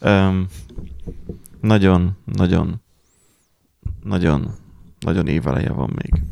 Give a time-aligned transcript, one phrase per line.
[0.00, 0.46] Um,
[1.60, 2.82] nagyon, nagyon,
[4.02, 4.54] nagyon,
[5.00, 6.22] nagyon éveleje van még.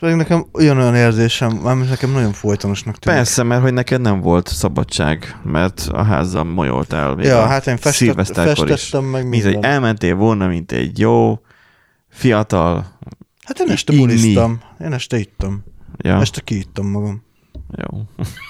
[0.00, 3.18] Pedig nekem olyan olyan érzésem, már nekem nagyon folytonosnak tűnik.
[3.18, 7.14] Persze, mert hogy neked nem volt szabadság, mert a házzal molyoltál.
[7.14, 8.70] Még Ja, a hát én festett, szilveszterkor is.
[8.80, 11.40] festettem meg Mint, hogy elmentél volna, mint egy jó,
[12.08, 12.98] fiatal,
[13.44, 14.02] Hát én este inni.
[14.02, 14.60] buliztam.
[14.80, 15.64] Én este ittam.
[15.96, 17.22] ja, Este kiittam magam.
[17.76, 18.02] Jó.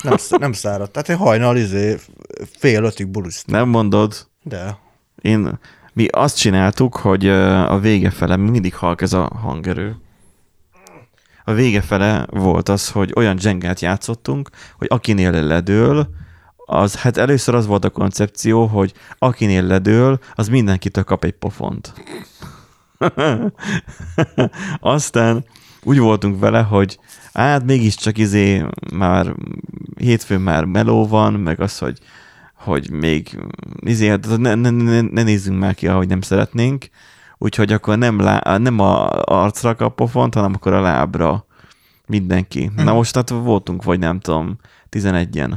[0.02, 0.92] Nem, nem száradt.
[0.92, 1.96] Tehát én hajnal izé
[2.58, 3.58] fél ötig buliztam.
[3.58, 4.78] Nem mondod, De.
[5.20, 5.58] én,
[5.92, 9.96] mi azt csináltuk, hogy a vége fele, mi mindig halk ez a hangerő.
[11.44, 16.08] A vége fele volt az, hogy olyan dzsengát játszottunk, hogy akinél ledől,
[16.72, 21.92] az, hát először az volt a koncepció, hogy akinél ledől, az mindenkitől kap egy pofont.
[24.80, 25.44] Aztán
[25.82, 26.98] úgy voltunk vele, hogy
[27.32, 29.34] hát mégiscsak izé már
[29.96, 31.98] hétfőn már meló van, meg az, hogy,
[32.54, 33.38] hogy még
[33.80, 36.88] izé, hát ne, ne, ne, ne nézzünk már ki, ahogy nem szeretnénk,
[37.38, 41.46] úgyhogy akkor nem, lá, nem a arcra kap pofont, hanem akkor a lábra
[42.06, 42.70] mindenki.
[42.76, 44.56] Na most hát voltunk, vagy nem tudom,
[44.90, 45.52] 11-en.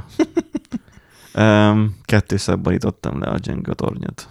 [1.36, 4.28] um, kettőszer borítottam le a Jenga tornyot.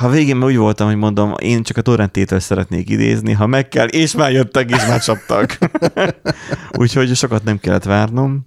[0.00, 3.86] A végén úgy voltam, hogy mondom, én csak a torrentétől szeretnék idézni, ha meg kell,
[3.86, 5.58] és már jöttek, és már csaptak.
[6.80, 8.46] úgyhogy sokat nem kellett várnom.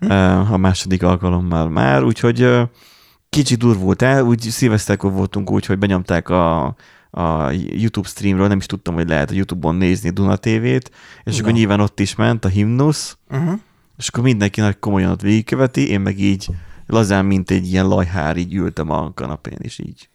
[0.00, 2.62] Uh, a második alkalommal már, úgyhogy uh,
[3.28, 6.64] kicsit durvult el, úgy szilveszterkor voltunk úgy, hogy benyomták a,
[7.10, 10.90] a YouTube streamről, nem is tudtam, hogy lehet a YouTube-on nézni Duna TV-t,
[11.24, 11.58] és akkor Na.
[11.58, 13.58] nyilván ott is ment a himnusz, Uh-huh.
[13.96, 16.48] és akkor mindenki nagy komolyan ott végigköveti, én meg így
[16.86, 20.08] lazán, mint egy ilyen lajhár, így ültem a kanapén, és így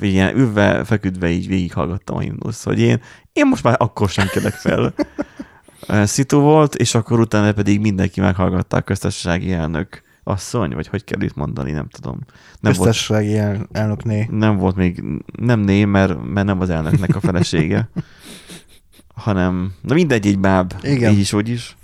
[0.00, 3.00] ilyen ülve, feküdve így végighallgattam a himnusz, hogy én,
[3.32, 4.94] én most már akkor sem kelek fel.
[6.04, 11.20] Szitu volt, és akkor utána pedig mindenki meghallgatta a köztársasági elnök asszony, vagy hogy kell
[11.20, 12.18] itt mondani, nem tudom.
[12.60, 14.28] Nem volt, Köztársasági el, elnökné.
[14.30, 15.04] nem volt még,
[15.38, 17.88] nem né, mert, mert nem az elnöknek a felesége,
[19.24, 21.12] hanem, na mindegy, egy báb, Igen.
[21.12, 21.76] így is, úgy is.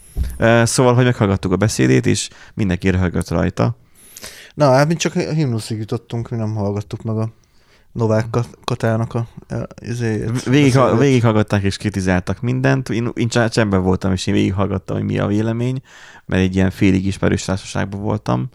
[0.63, 3.77] Szóval, hogy meghallgattuk a beszédét, és mindenki röhögött rajta.
[4.55, 7.33] Na, hát mi csak a himnuszig jutottunk, mi nem hallgattuk meg a
[7.93, 9.27] Novák Kat- Katának a,
[9.81, 12.89] izé, Végig, végighallgatták és kritizáltak mindent.
[12.89, 15.83] Én, én csendben voltam, és én végighallgattam, hogy mi a vélemény,
[16.27, 18.49] mert egy ilyen félig ismerős társaságban voltam.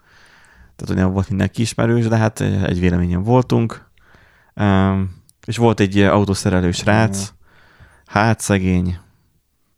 [0.75, 3.85] Tehát, nem volt mindenki ismerős, de hát egy véleményen voltunk.
[4.55, 5.15] Um,
[5.45, 7.33] és volt egy autószerelő srác,
[8.05, 8.97] hát szegény,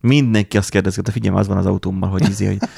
[0.00, 2.58] Mindenki azt kérdezgette, figyelj, az van az autómmal, hogy izé, hogy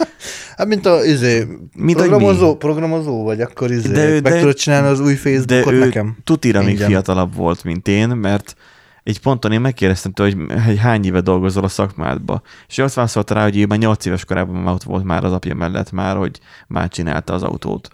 [0.56, 1.47] Hát mint a izé,
[1.77, 5.12] Mint, programozó, programozó vagy, akkor izé, De de, ő- meg de- tudod csinálni az új
[5.12, 6.16] de Facebookot ő nekem.
[6.25, 8.55] tutira még fiatalabb volt, mint én, mert
[9.03, 12.43] egy ponton én megkérdeztem tőle, hogy hogy hány éve dolgozol a szakmádba.
[12.69, 15.25] És ő azt válaszolta rá, hogy ő már 8 éves korában már ott volt már
[15.25, 17.88] az apja mellett már, hogy már csinálta az autót.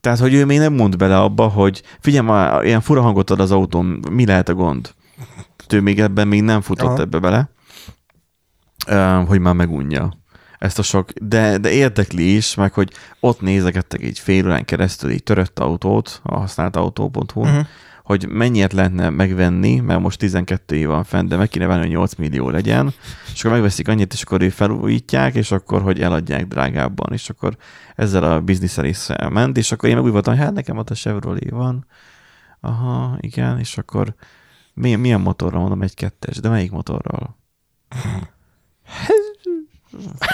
[0.00, 3.40] Tehát, hogy ő még nem mond bele abba, hogy figyelj, már ilyen fura hangot ad
[3.40, 4.94] az autón, mi lehet a gond?
[5.56, 7.00] Tehát Ő még ebben még nem futott Aha.
[7.00, 7.50] ebbe bele,
[9.26, 10.18] hogy már megunja
[10.58, 15.10] ezt a sok, de, de érdekli is, meg hogy ott nézegettek egy fél órán keresztül
[15.10, 17.66] egy törött autót, a használt autó.hu, Uh-huh.
[18.04, 21.90] hogy mennyiért lehetne megvenni, mert most 12 év van fent, de meg kéne venni, hogy
[21.90, 22.92] 8 millió legyen,
[23.32, 27.56] és akkor megveszik annyit, és akkor felújítják, és akkor, hogy eladják drágábban, és akkor
[27.96, 30.90] ezzel a bizniszel is ment, és akkor én meg úgy voltam, hogy hát nekem ott
[30.90, 31.86] a Chevrolet van,
[32.60, 34.14] aha, igen, és akkor
[34.74, 37.36] milyen, milyen motorra mondom, egy kettes, de melyik motorral?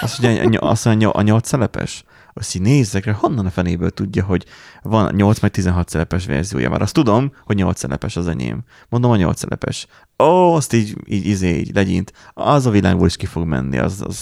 [0.01, 2.03] Azt mondja, a ny- azt mondja, a 8 szelepes?
[2.33, 4.45] Azt így nézzek honnan a fenéből tudja, hogy
[4.81, 6.69] van 8 meg 16 szelepes verziója.
[6.69, 8.63] Már azt tudom, hogy 8 szelepes az enyém.
[8.89, 9.87] Mondom, a 8 szelepes.
[10.23, 12.13] Ó, azt így, így, izé, így legyint.
[12.33, 13.77] Az a világból is ki fog menni.
[13.77, 14.21] Az, az,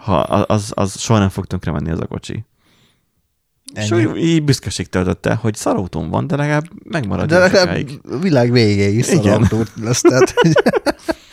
[0.00, 2.44] ha, az, az soha nem fog tönkre menni az a kocsi.
[3.74, 4.04] És Ennyi.
[4.04, 7.28] úgy, így büszkeség töltötte, hogy szarautón van, de legalább megmarad.
[7.28, 8.00] De legalább sokáig.
[8.10, 9.22] a világ végéig is Igen.
[9.22, 10.00] szarautó lesz.
[10.00, 10.52] Tehát, hogy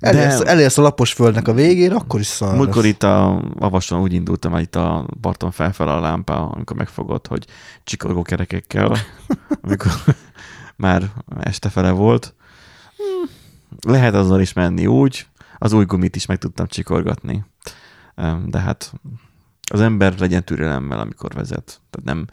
[0.00, 4.00] elérsz, De- elérsz a lapos földnek a végére, akkor is szar Múltkor itt a Avason
[4.00, 7.46] úgy indultam itt a parton felfel a lámpa, amikor megfogott, hogy
[7.84, 8.96] csikorgó kerekekkel,
[9.62, 9.92] amikor
[10.76, 11.10] már
[11.40, 12.34] este fele volt.
[12.96, 13.30] Hmm,
[13.92, 15.26] Lehet azzal is menni úgy,
[15.58, 17.44] az új gumit is meg tudtam csikorgatni.
[18.46, 18.92] De hát
[19.72, 21.80] az ember legyen türelemmel, amikor vezet.
[21.90, 22.26] Tehát nem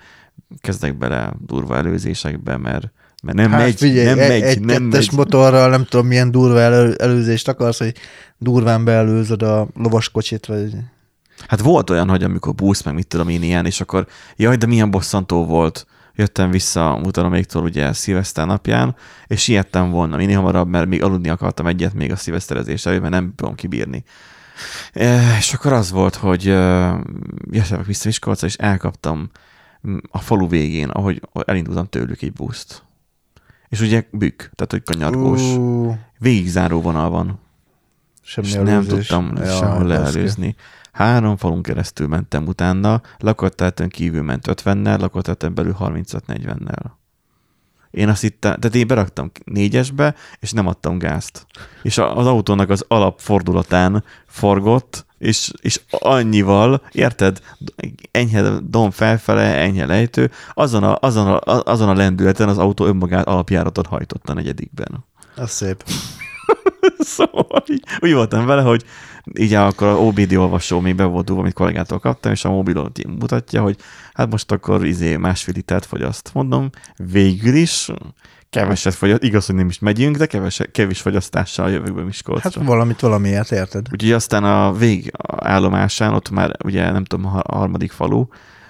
[0.60, 2.92] kezdek bele durva előzésekbe, mert,
[3.28, 5.10] mert nem hát megy, figyelj, nem egy, megy, egy nem megy.
[5.12, 7.94] motorral nem tudom milyen durva elő, előzést akarsz, hogy
[8.38, 10.74] durván beelőzöd a lovaskocsit, vagy...
[11.48, 14.66] Hát volt olyan, hogy amikor busz, meg mit tudom én ilyen, és akkor jaj, de
[14.66, 15.86] milyen bosszantó volt.
[16.16, 18.96] Jöttem vissza mutaloméktól ugye szilveszter napján,
[19.28, 23.14] és siettem volna minél hamarabb, mert még aludni akartam egyet még a szilveszterezés előtt, mert
[23.14, 24.04] nem tudom kibírni.
[24.94, 26.44] E, és akkor az volt, hogy
[27.52, 29.30] jöttem vissza Miskolcra, és elkaptam
[29.88, 32.87] mm, a falu végén, ahogy elindultam tőlük egy buszt.
[33.70, 35.42] És ugye bükk, tehát hogy kanyargós.
[35.42, 37.40] Ú, Végigzáró vonal van.
[38.22, 39.08] semmi és nem előzés.
[39.08, 39.88] tudtam Ja, sehol baszki.
[39.88, 40.56] leelőzni.
[40.92, 46.86] Három falun keresztül mentem utána, lakottelten kívül ment 50-nel, lakottelten belül 35-40-nel.
[47.92, 51.46] Én azt hittem, tehát én beraktam négyesbe, és nem adtam gázt.
[51.82, 57.42] És az autónak az alapfordulatán forgott, és, és annyival, érted,
[58.12, 63.28] enyhe dom felfele, enyhe lejtő, azon a, azon, a, azon a lendületen az autó önmagát
[63.28, 65.06] alapjáraton hajtott a negyedikben.
[65.36, 65.84] Az szép.
[67.00, 68.84] Szóval így, úgy voltam vele, hogy
[69.34, 73.08] így akkor a OBD olvasó még be volt amit kollégától kaptam, és a mobilot így
[73.08, 73.78] mutatja, hogy
[74.14, 76.30] hát most akkor izé másfél litert fogyaszt.
[76.34, 76.70] Mondom,
[77.12, 77.92] végül is
[78.50, 82.50] keveset fogyaszt, igaz, hogy nem is megyünk, de keves, kevés fogyasztással jövök be Miskolcra.
[82.54, 83.88] Hát valamit valamiért, érted?
[83.92, 88.26] Úgyhogy aztán a végállomásán, ott már ugye nem tudom, a harmadik falu,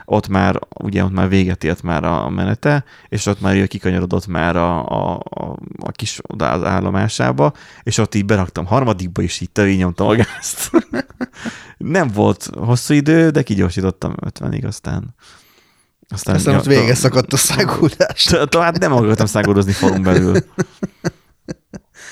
[0.09, 4.27] ott már, ugye ott már véget ért már a menete, és ott már ő kikanyarodott
[4.27, 7.53] már a, a, a, a kis az állomásába,
[7.83, 10.71] és ott így beraktam harmadikba, és így teli nyomtam a gázt.
[11.77, 15.15] nem volt hosszú idő, de kigyorsítottam 50-ig, aztán
[16.09, 18.23] aztán, Aztán ott vége szakadt a szágódás.
[18.23, 20.37] to- Tovább nem akartam szágódozni falun belül.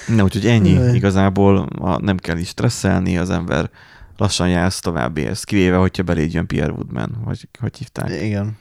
[0.08, 0.96] Na, úgyhogy ennyi.
[0.96, 1.68] Igazából
[2.02, 3.70] nem kell is stresszelni, az ember
[4.18, 8.10] lassan jársz tovább érsz, kivéve, hogyha beléd jön Pierre Woodman, vagy hogy hívták.
[8.22, 8.58] Igen.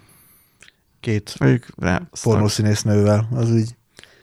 [1.01, 3.77] Két Ők rá pornószínésznővel, az úgy.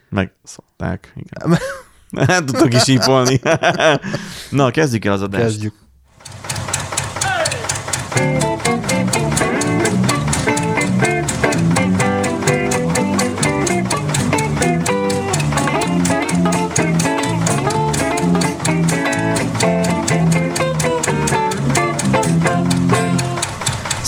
[0.09, 1.13] meg szokták.
[1.15, 1.57] Igen.
[2.27, 3.39] Nem tudtok is ípolni.
[4.49, 5.43] Na, kezdjük el az adást.
[5.43, 5.73] Kezdjük.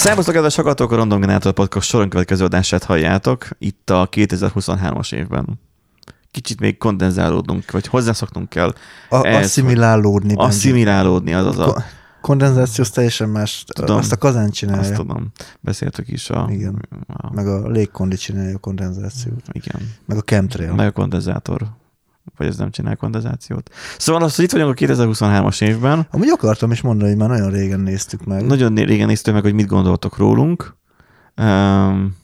[0.03, 5.59] Szervusztok, kedves hallgatók, a Random Generator Podcast soron következő adását halljátok, itt a 2023-as évben.
[6.31, 8.73] Kicsit még kondenzálódnunk, vagy hozzászoknunk kell.
[9.09, 10.33] A, Ez- asszimilálódni.
[10.35, 11.63] Asszimilálódni, az az a...
[11.65, 11.83] Ko-
[12.21, 13.63] Kondenzáció teljesen más.
[13.73, 13.97] Tudom.
[13.97, 14.95] Azt a kazán Azt csinálja.
[14.95, 15.31] tudom.
[15.59, 16.47] Beszéltük is a...
[16.51, 16.87] Igen.
[17.07, 19.41] a Meg a légkondi csinálja a kondenzációt.
[19.51, 19.91] igen.
[20.05, 20.73] Meg a chemtrail.
[20.73, 21.61] Meg a kondenzátor.
[22.37, 23.69] Vagy ez nem csinál kondenzációt.
[23.97, 26.07] Szóval azt, hogy itt vagyunk a 2023-as évben.
[26.11, 28.45] Amúgy akartam is mondani, hogy már nagyon régen néztük meg.
[28.45, 30.75] Nagyon régen néztük meg, hogy mit gondoltok rólunk.
[31.37, 32.15] Um,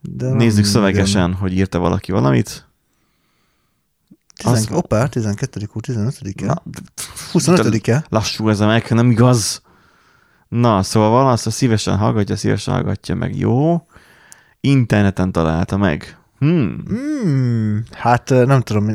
[0.00, 0.70] de nézzük igen.
[0.70, 2.66] szövegesen, hogy írta valaki valamit.
[4.36, 4.52] Tizen...
[4.52, 6.46] Azt- Opa, 12 hú, 15-e?
[6.46, 6.62] Na,
[7.32, 8.04] 25-e?
[8.08, 9.62] lassú ez a meg, nem igaz?
[10.48, 13.36] Na, szóval van azt, szívesen hallgatja, szívesen hallgatja meg.
[13.36, 13.86] Jó.
[14.60, 16.21] Interneten találta meg.
[16.42, 16.82] Hmm.
[16.86, 18.90] Hmm, hát nem tudom,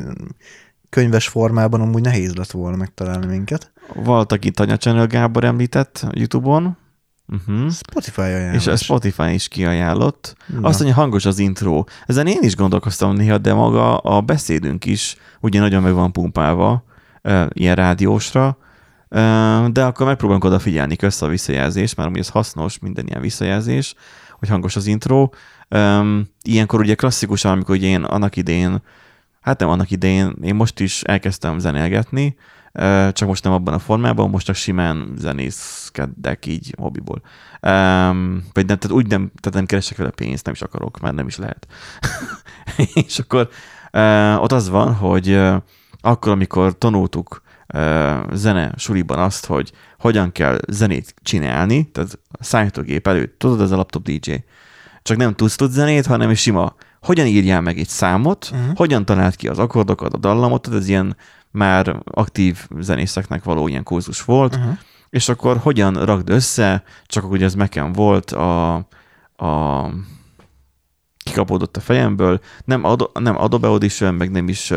[0.89, 3.71] könyves formában amúgy nehéz lett volna megtalálni minket.
[3.93, 6.77] Volt, aki Tanya Channel Gábor említett YouTube-on.
[7.27, 7.71] Uh-huh.
[7.71, 8.55] Spotify ajánlás.
[8.55, 10.35] És a Spotify is kiajánlott.
[10.47, 10.67] Na.
[10.67, 11.83] Azt mondja, hangos az intro.
[12.05, 16.83] Ezen én is gondolkoztam néha, de maga a beszédünk is ugye nagyon meg van pumpálva
[17.49, 18.57] ilyen rádiósra,
[19.71, 23.93] de akkor megpróbálunk odafigyelni közt a visszajelzés, mert ami ez hasznos, minden ilyen visszajelzés,
[24.39, 25.29] hogy hangos az intro.
[25.67, 28.81] Ö, Ilyenkor ugye klasszikusan, amikor ugye én annak idején,
[29.41, 32.35] hát nem annak idején, én most is elkezdtem zenélgetni,
[32.71, 37.21] ö, csak most nem abban a formában, most csak simán zenészkedek így hobbiból.
[37.61, 41.15] Um, vagy nem, tehát úgy nem, tehát nem keresek vele pénzt, nem is akarok, mert
[41.15, 41.67] nem is lehet.
[43.05, 43.49] és akkor
[43.93, 45.55] uh, ott az van, hogy uh,
[46.01, 47.41] akkor, amikor tanultuk
[47.73, 53.71] uh, zene suliban azt, hogy hogyan kell zenét csinálni, tehát a számítógép előtt, tudod, ez
[53.71, 54.33] a laptop DJ,
[55.07, 56.75] csak nem tudsz tud zenét, hanem is sima.
[57.01, 58.75] Hogyan írjál meg egy számot, uh-huh.
[58.75, 61.17] hogyan találd ki az akkordokat, a dallamot, ez ilyen
[61.51, 64.77] már aktív zenészeknek való ilyen kurzus volt, Uh-huh.
[65.09, 68.73] és akkor hogyan rakd össze, csak ugye ez Mac-en volt, a,
[69.35, 69.89] a
[71.17, 74.71] kikapódott a fejemből, nem, Ado, nem Adobe Audition, meg nem is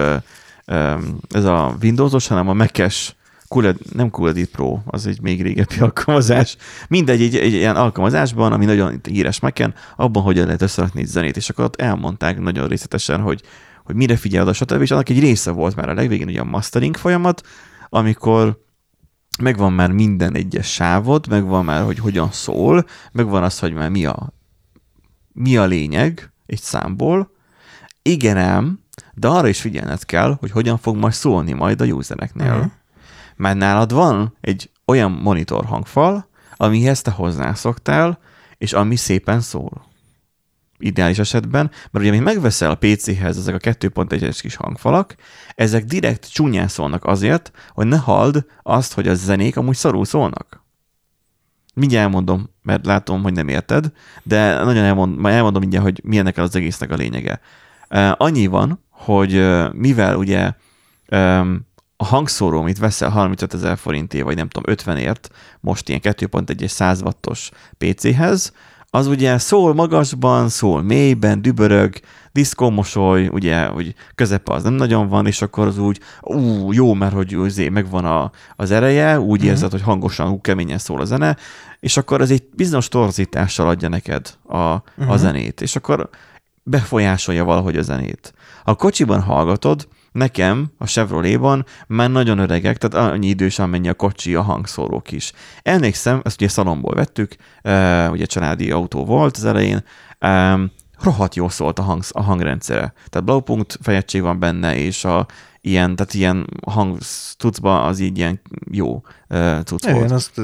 [1.29, 3.15] ez a Windowsos, hanem a Mac-es
[3.51, 6.57] Cool, nem Cool Edit Pro, az egy még régebbi alkalmazás.
[6.89, 11.37] Mindegy, egy, egy ilyen alkalmazásban, ami nagyon híres Mac-en, abban hogyan lehet összerakni egy zenét,
[11.37, 13.43] és akkor ott elmondták nagyon részletesen, hogy,
[13.85, 14.81] hogy mire figyel oda, stb.
[14.81, 17.43] És annak egy része volt már a legvégén ugye a mastering folyamat,
[17.89, 18.65] amikor
[19.43, 24.05] megvan már minden egyes sávod, megvan már, hogy hogyan szól, megvan az, hogy már mi
[24.05, 24.33] a,
[25.33, 27.31] mi a lényeg egy számból.
[28.03, 28.81] Igen ám,
[29.15, 32.53] de arra is figyelned kell, hogy hogyan fog majd szólni majd a usereknél.
[32.53, 32.71] Uh-huh.
[33.41, 38.19] Mert nálad van egy olyan monitor hangfal, amihez te hozzászoktál,
[38.59, 39.87] és ami szépen szól.
[40.79, 45.15] ideális esetben, mert ugye, amit megveszel a PC-hez ezek a 2.1-es kis hangfalak,
[45.55, 50.65] ezek direkt csúnyán szólnak azért, hogy ne halld azt, hogy a zenék amúgy szarul szólnak.
[51.75, 53.93] Mindjárt elmondom, mert látom, hogy nem érted,
[54.23, 57.41] de nagyon elmond, elmondom mindjárt, hogy milyennek az egésznek a lényege.
[58.17, 60.53] Annyi van, hogy mivel ugye
[62.01, 65.29] a hangszóró, amit veszel 35 ezer forintért, vagy nem tudom, 50ért,
[65.61, 68.53] most ilyen 2.1-es 100 wattos PC-hez,
[68.91, 71.95] az ugye szól magasban, szól mélyben, dübörög,
[72.33, 77.13] diszkómosoly, ugye, hogy közepe az nem nagyon van, és akkor az úgy, ú, jó, mert
[77.13, 79.51] hogy azért megvan a, az ereje, úgy uh-huh.
[79.51, 81.37] érzed, hogy hangosan, ú, keményen szól a zene,
[81.81, 85.11] és akkor ez egy bizonyos torzítással adja neked a, uh-huh.
[85.11, 86.09] a zenét, és akkor
[86.63, 88.35] befolyásolja valahogy a zenét.
[88.65, 93.95] Ha a kocsiban hallgatod, Nekem a Chevrolet-ban már nagyon öregek, tehát annyi idős, amennyi a
[93.95, 95.33] kocsi, a hangszórók is.
[95.63, 97.37] Elnékszem, ezt ugye szalomból vettük,
[98.11, 99.85] ugye családi autó volt az elején,
[101.03, 102.93] rohadt jó szólt a, hang, a hangrendszere.
[103.09, 105.27] Tehát Blaupunkt fejegység van benne, és a
[105.61, 106.99] ilyen, tehát ilyen hang
[107.37, 108.41] tucba az így ilyen
[108.71, 110.11] jó uh, cucc igen, volt.
[110.11, 110.41] Azt,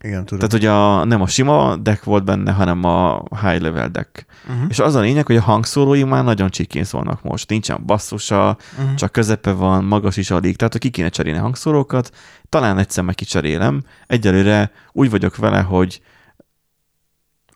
[0.00, 0.48] igen, tudom.
[0.48, 4.26] Tehát, hogy a, nem a sima deck volt benne, hanem a high level deck.
[4.48, 4.64] Uh-huh.
[4.68, 7.48] És az a lényeg, hogy a hangszórói már nagyon csikén szólnak most.
[7.48, 8.94] Nincsen basszusa, uh-huh.
[8.94, 10.56] csak közepe van, magas is alig.
[10.56, 12.10] Tehát, hogy ki kéne cserélni hangszórókat,
[12.48, 13.82] talán egyszer meg kicserélem.
[14.06, 16.00] Egyelőre úgy vagyok vele, hogy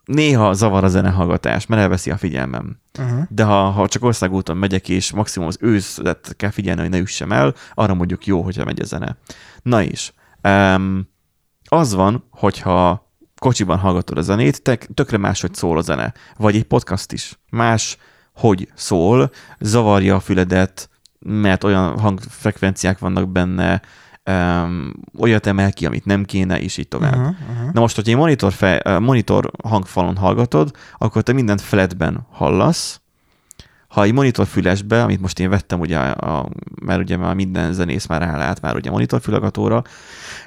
[0.06, 2.80] néha zavar a zenehallgatás, mert elveszi a figyelmem.
[2.98, 3.22] Uh-huh.
[3.28, 7.32] De ha, ha csak országúton megyek, és maximum az őszet kell figyelni, hogy ne üssem
[7.32, 9.16] el, arra mondjuk jó, hogyha megy a zene.
[9.62, 10.12] Na is.
[10.42, 11.08] Um,
[11.68, 13.10] az van, hogyha
[13.40, 14.62] kocsiban hallgatod a zenét,
[14.94, 16.14] tökre máshogy szól a zene.
[16.36, 17.38] Vagy egy podcast is.
[17.50, 17.96] Más,
[18.34, 23.82] hogy szól, zavarja a füledet, mert olyan hangfrekvenciák vannak benne,
[24.26, 27.14] um, olyat emel ki, amit nem kéne, és így tovább.
[27.14, 27.72] Uh-huh, uh-huh.
[27.72, 33.00] Na most, hogyha egy monitor, fej, monitor hangfalon hallgatod, akkor te mindent flatben hallasz,
[33.88, 36.48] ha egy monitorfülesbe, amit most én vettem, ugye, a,
[36.84, 39.82] mert ugye már minden zenész már rálát már ugye monitorfülagatóra,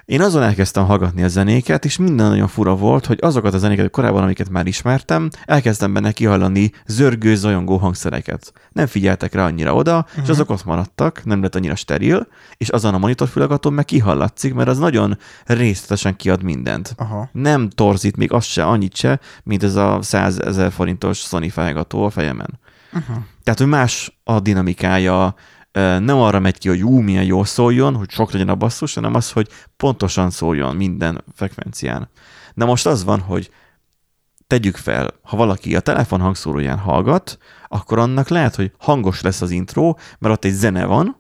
[0.05, 3.89] én azon elkezdtem hallgatni a zenéket, és minden nagyon fura volt, hogy azokat a zenéket
[3.89, 8.53] korábban, amiket már ismertem, elkezdtem benne kihallani zörgő, zajongó hangszereket.
[8.71, 10.11] Nem figyeltek rá annyira oda, uh-huh.
[10.15, 10.31] és mhm.
[10.31, 12.27] azok ott maradtak, nem lett annyira steril,
[12.57, 16.93] és azon a monitorfülagatón meg kihallatszik, mert az nagyon részletesen kiad mindent.
[16.97, 17.29] Aha.
[17.31, 22.05] Nem torzít még azt se, annyit se, mint ez a 100 ezer forintos Sony felgató
[22.05, 22.59] a fejemen.
[22.93, 23.17] Uh-huh.
[23.43, 25.35] Tehát, hogy más a dinamikája,
[25.71, 29.15] nem arra megy ki, hogy ú, milyen jól szóljon, hogy sok legyen a basszus, hanem
[29.15, 32.09] az, hogy pontosan szóljon minden frekvencián.
[32.53, 33.51] Na most az van, hogy
[34.47, 39.51] tegyük fel, ha valaki a telefon hangszóróján hallgat, akkor annak lehet, hogy hangos lesz az
[39.51, 41.17] intro, mert ott egy zene van,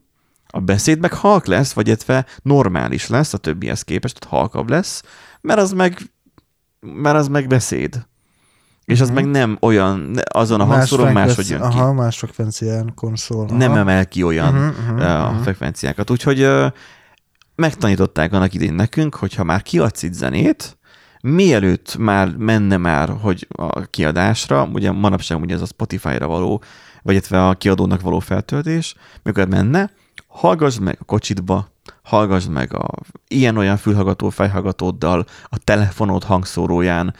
[0.47, 5.03] a beszéd meg halk lesz, vagy illetve normális lesz a többihez képest, tehát halkabb lesz,
[5.41, 5.99] mert az meg,
[6.79, 8.07] mert az meg beszéd
[8.89, 9.13] és az mm.
[9.13, 11.65] meg nem olyan, azon a más hangszóron máshogy jön ki.
[11.65, 13.45] Aha, más frekvencián konszol.
[13.47, 13.57] Aha.
[13.57, 16.09] Nem emel ki olyan uh-huh, uh-huh, a frekvenciákat.
[16.09, 16.65] Úgyhogy uh,
[17.55, 20.77] megtanították annak idén nekünk, hogy ha már kiadsz itt zenét,
[21.21, 26.63] mielőtt már menne már, hogy a kiadásra, ugye manapság ugye ez a Spotify-ra való,
[27.01, 29.91] vagy illetve a kiadónak való feltöltés, mikor menne,
[30.27, 31.71] hallgass meg a kocsitba,
[32.03, 32.87] hallgass meg a
[33.27, 37.13] ilyen-olyan fülhallgató fejhallgatóddal, a telefonod hangszóróján,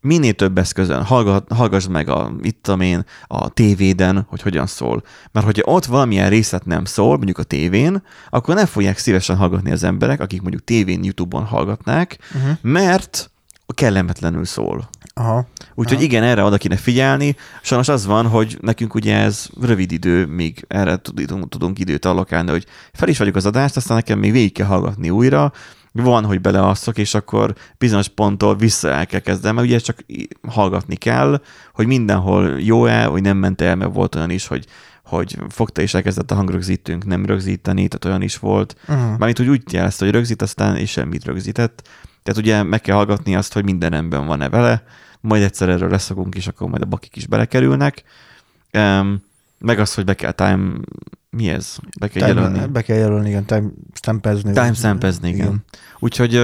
[0.00, 5.02] minél több eszközön, hallgat, hallgass meg a, itt a én, a tévéden, hogy hogyan szól.
[5.32, 9.70] Mert hogyha ott valamilyen részlet nem szól, mondjuk a tévén, akkor nem fogják szívesen hallgatni
[9.70, 12.56] az emberek, akik mondjuk tévén, YouTube-on hallgatnák, uh-huh.
[12.60, 13.30] mert
[13.74, 14.88] kellemetlenül szól.
[15.14, 15.48] Aha.
[15.74, 16.04] Úgyhogy Aha.
[16.04, 17.36] igen, erre oda kéne figyelni.
[17.62, 22.50] Sajnos az van, hogy nekünk ugye ez rövid idő, míg erre tudunk, tudunk időt allokálni,
[22.50, 25.52] hogy fel is vagyok az adást, aztán nekem még végig kell hallgatni újra,
[25.92, 30.04] van, hogy beleasszok, és akkor bizonyos ponttól vissza el kell kezdeni, mert ugye csak
[30.48, 31.42] hallgatni kell,
[31.74, 34.66] hogy mindenhol jó-e, hogy nem ment el, mert volt olyan is, hogy
[35.04, 38.76] hogy fogta és elkezdett a hangrögzítőnk nem rögzíteni, tehát olyan is volt.
[38.88, 39.18] Uh-huh.
[39.18, 41.88] Mármint, úgy jelezte, hogy rögzít, aztán és semmit rögzített.
[42.22, 44.82] Tehát ugye meg kell hallgatni azt, hogy minden ember van-e vele,
[45.20, 48.02] majd egyszer erről leszokunk, és akkor majd a bakik is belekerülnek.
[48.72, 49.22] Um,
[49.58, 50.70] meg az, hogy be kell time
[51.30, 51.76] mi ez?
[52.00, 52.66] Be kell time, jelölni?
[52.66, 54.52] Be kell jelölni, igen, time stampezni.
[54.52, 55.46] Time stampezni, igen.
[55.46, 55.64] igen.
[55.98, 56.40] Úgyhogy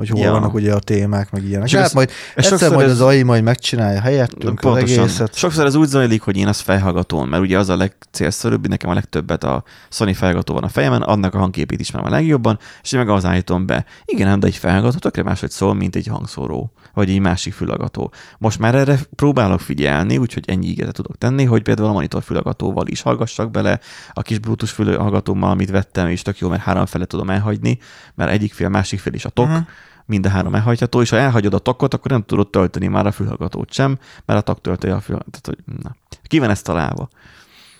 [0.00, 0.30] hogy hol ja.
[0.30, 1.70] vannak ugye a témák, meg ilyenek.
[1.70, 4.88] Hát majd egyszer majd ez, az AI majd megcsinálja helyettünk pontosan.
[4.88, 5.34] az egészet.
[5.34, 8.94] Sokszor ez úgy zajlik, hogy én azt fejhallgatón, mert ugye az a legcélszerűbb, nekem a
[8.94, 13.00] legtöbbet a Sony fejhallgató van a fejemen, annak a hangképét ismerem a legjobban, és én
[13.00, 13.84] meg az állítom be.
[14.04, 18.12] Igen, nem, de egy fejhallgató tökre máshogy szól, mint egy hangszóró, vagy egy másik fülhallgató.
[18.38, 22.86] Most már erre próbálok figyelni, úgyhogy ennyi ígéretet tudok tenni, hogy például a monitor fülhallgatóval
[22.86, 23.80] is hallgassak bele,
[24.12, 27.78] a kis Bluetooth fülhallgatómmal, amit vettem, és tök jó, mert három fele tudom elhagyni,
[28.14, 29.66] mert egyik fél, másik fél is a tok, uh-huh
[30.10, 33.12] mind a három elhagyható, és ha elhagyod a takot, akkor nem tudod tölteni már a
[33.12, 35.42] fülhallgatót sem, mert a tak töltője a fülhallgatót.
[35.42, 35.96] Tehát, hogy na.
[36.22, 37.08] Ki van ezt találva?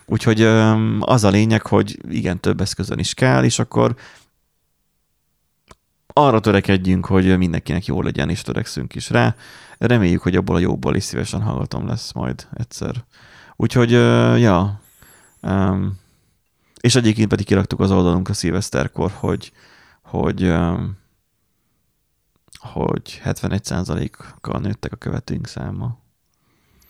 [0.07, 0.43] Úgyhogy
[1.01, 3.95] az a lényeg, hogy igen, több eszközön is kell, és akkor
[6.13, 9.35] arra törekedjünk, hogy mindenkinek jó legyen, és törekszünk is rá.
[9.79, 13.05] Reméljük, hogy abból a jóból is szívesen hallgatom lesz majd egyszer.
[13.57, 13.91] Úgyhogy,
[14.41, 14.81] ja,
[15.43, 15.99] um,
[16.81, 19.53] és egyébként pedig kiraktuk az oldalunkra szilveszterkor, hogy,
[20.03, 20.55] hogy,
[22.59, 25.99] hogy 71%-kal nőttek a követőink száma.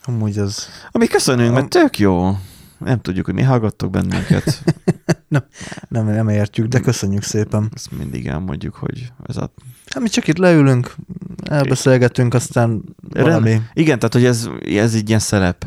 [0.03, 0.67] Amúgy az...
[0.91, 2.37] Ami köszönünk, mert tök jó.
[2.77, 4.63] Nem tudjuk, hogy mi hallgattok bennünket.
[5.31, 5.43] nem,
[5.87, 7.71] nem, nem értjük, de köszönjük szépen.
[7.75, 9.51] Ezt mindig elmondjuk, hogy ez a...
[9.85, 10.95] Hát mi csak itt leülünk,
[11.43, 13.61] elbeszélgetünk, aztán valami.
[13.73, 15.65] Igen, tehát hogy ez, ez egy ilyen szerep.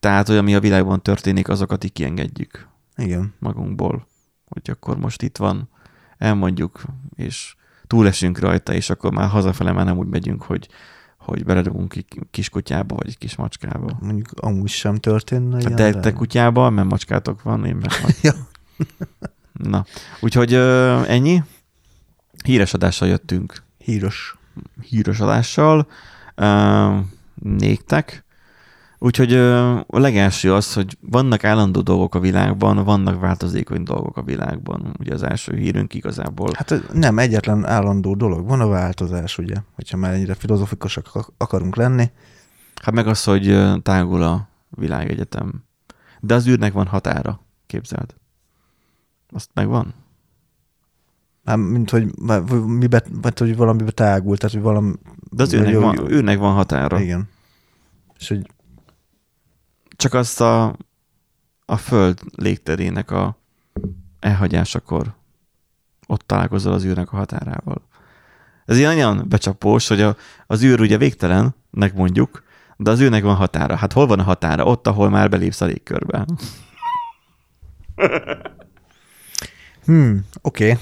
[0.00, 2.68] Tehát, hogy ami a világban történik, azokat így kiengedjük.
[2.96, 3.34] Igen.
[3.38, 4.06] Magunkból.
[4.44, 5.68] Hogy akkor most itt van,
[6.18, 6.82] elmondjuk,
[7.16, 7.54] és
[7.86, 10.68] túlesünk rajta, és akkor már hazafele már nem úgy megyünk, hogy
[11.24, 13.98] hogy beledugunk egy kis kutyába, vagy egy kis macskába.
[14.00, 17.90] Mondjuk amúgy sem történne ilyen, de, te kutyába, mert macskátok van, én meg
[18.22, 18.32] ja.
[19.52, 19.84] Na,
[20.20, 21.42] úgyhogy uh, ennyi.
[22.44, 23.62] Híres adással jöttünk.
[23.78, 24.36] Híres.
[24.80, 25.86] Híres adással.
[26.36, 26.98] Uh,
[27.34, 28.24] néktek.
[29.04, 29.34] Úgyhogy
[29.86, 34.94] a legelső az, hogy vannak állandó dolgok a világban, vannak változékony dolgok a világban.
[34.98, 36.50] Ugye az első hírünk igazából.
[36.54, 42.10] Hát nem egyetlen állandó dolog, van a változás, ugye, hogyha már ennyire filozofikusak akarunk lenni.
[42.82, 45.64] Hát meg az, hogy tágul a világegyetem.
[46.20, 48.14] De az űrnek van határa, képzeld.
[49.32, 49.94] Azt megvan?
[51.44, 52.18] Hát, mint hogy,
[52.66, 54.92] mibe, vagy, hogy valamibe tágult, tehát hogy valami...
[55.30, 57.00] De az űrnek, van, űrnek van határa.
[57.00, 57.28] Igen.
[58.18, 58.46] És hogy
[59.96, 60.76] csak azt a,
[61.66, 63.36] a föld légterének a
[64.20, 65.14] elhagyásakor
[66.06, 67.82] ott találkozol az űrnek a határával.
[68.64, 72.42] Ez ilyen olyan becsapós, hogy a, az űr ugye végtelennek mondjuk,
[72.76, 73.76] de az űrnek van határa.
[73.76, 74.64] Hát hol van a határa?
[74.64, 76.26] Ott, ahol már belépsz a légkörbe.
[79.84, 80.64] hmm, oké.
[80.70, 80.78] Okay.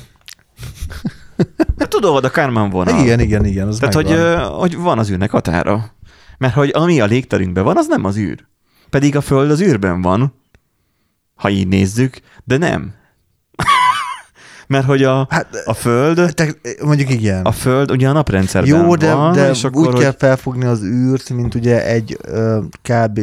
[1.76, 3.00] De tudod, a Kármán vonal.
[3.00, 3.68] Igen, igen, igen.
[3.68, 4.16] Az Tehát, hogy,
[4.58, 5.94] hogy van az űrnek határa.
[6.38, 8.46] Mert hogy ami a légterünkben van, az nem az űr.
[8.90, 10.34] Pedig a Föld az űrben van,
[11.34, 12.94] ha így nézzük, de nem.
[14.66, 16.34] Mert hogy a, hát, a Föld...
[16.34, 16.48] Te,
[16.82, 17.44] mondjuk igen.
[17.44, 20.02] A Föld ugye a naprendszerben Jó, de, van, de és akkor, úgy hogy...
[20.02, 23.20] kell felfogni az űrt, mint ugye egy uh, kb.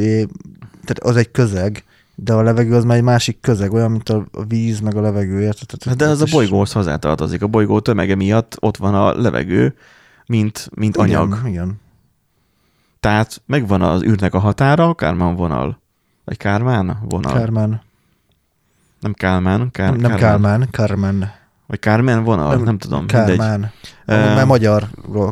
[0.86, 1.84] Tehát az egy közeg,
[2.20, 5.42] de a levegő az már egy másik közeg, olyan, mint a víz, meg a levegő,
[5.42, 5.84] érted?
[5.84, 6.32] Hát de az is...
[6.32, 7.42] a bolygóhoz hozzátartozik.
[7.42, 9.76] A bolygó tömege miatt ott van a levegő,
[10.26, 11.42] mint, mint igen, anyag.
[11.46, 11.80] Igen.
[13.00, 15.80] Tehát megvan az űrnek a határa, a Kármán vonal.
[16.26, 17.34] Vagy Kármán vonal?
[17.34, 17.82] Kármán.
[19.00, 21.32] Nem Kálmán, Kár, nem, nem Kálmán, Kármán.
[21.68, 22.56] Vagy Kármán vonal?
[22.56, 23.06] Nem, nem tudom.
[23.06, 23.62] Kármán.
[23.62, 24.88] Uh, mert magyar,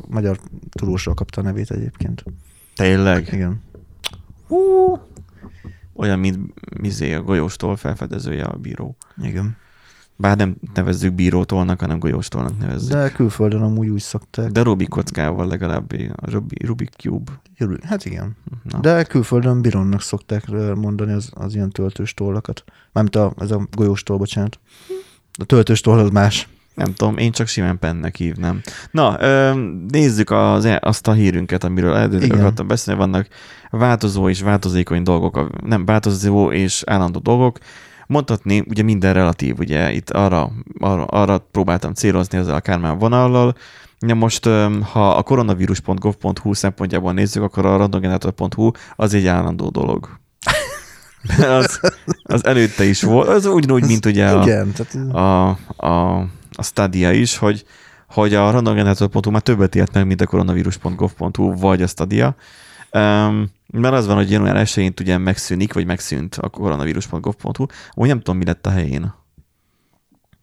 [0.07, 0.39] magyar
[0.71, 2.23] tudósról kapta a nevét egyébként.
[2.75, 3.29] Tényleg?
[3.31, 3.61] Igen.
[4.47, 4.99] Uh,
[5.95, 6.39] olyan, mint
[6.79, 8.95] mizé a golyóstól felfedezője a bíró.
[9.21, 9.57] Igen.
[10.17, 12.91] Bár nem nevezzük bírótolnak, hanem golyóstolnak nevezzük.
[12.91, 14.51] De külföldön amúgy úgy szokták.
[14.51, 16.29] De Rubik kockával legalább a
[16.65, 17.31] Rubik Cube.
[17.83, 18.35] Hát igen.
[18.63, 18.79] Na.
[18.79, 22.63] De külföldön bironnak szokták mondani az, az ilyen töltős tollakat.
[22.91, 24.59] Mármint a, ez a golyóstól, bocsánat.
[25.39, 26.47] A töltős toll az más.
[26.75, 28.61] Nem tudom, én csak simán pennek hívnám.
[28.91, 29.17] Na,
[29.87, 32.99] nézzük az, e- azt a hírünket, amiről eredetileg akartam beszélni.
[32.99, 33.27] Vannak
[33.69, 37.57] változó és változékony dolgok, nem változó és állandó dolgok
[38.07, 43.55] mondhatni, ugye minden relatív, ugye itt arra, arra, arra próbáltam célozni ezzel a Kármán vonallal,
[44.07, 44.45] Ja most,
[44.91, 50.09] ha a koronavírus.gov.hu szempontjából nézzük, akkor a randomgenerator.hu az egy állandó dolog.
[51.59, 51.79] az,
[52.23, 55.15] az előtte is volt, az ugyanúgy, mint ugye a, Igen, tehát...
[55.15, 55.47] a,
[55.87, 57.65] a, a Stadia is, hogy,
[58.09, 62.35] hogy a randomgenerator.hu már többet ért meg, mint a koronavírus.gov.hu vagy a Stadia.
[62.91, 68.17] Um, mert az van, hogy január 1-én ugye megszűnik, vagy megszűnt a koronavírus.gov.hu, úgy nem
[68.17, 69.13] tudom, mi lett a helyén.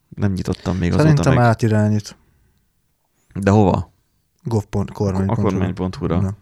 [0.09, 1.45] Nem nyitottam még Szerintem azóta meg.
[1.45, 2.17] átirányít.
[3.35, 3.93] De hova?
[4.43, 5.33] gov.kormány.hu.
[5.33, 6.37] A kormány.hu-ra.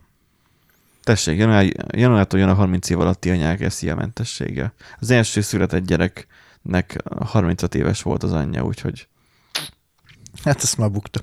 [1.02, 4.72] Tessék, január, januártól jön a 30 év alatti anyák SZIA mentessége.
[4.98, 9.08] Az első született gyereknek 35 éves volt az anyja, úgyhogy...
[10.44, 11.20] Hát ezt már bukta.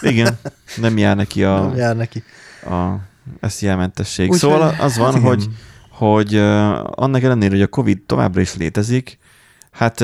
[0.00, 0.38] Igen,
[0.76, 1.60] nem jár neki a...
[1.60, 2.22] Nem jár neki.
[3.40, 4.32] A SZIA-mentesség.
[4.32, 5.48] Szóval az van, hát hogy,
[5.90, 6.36] hogy
[6.84, 9.18] annak ellenére, hogy a Covid továbbra is létezik,
[9.70, 9.98] Hát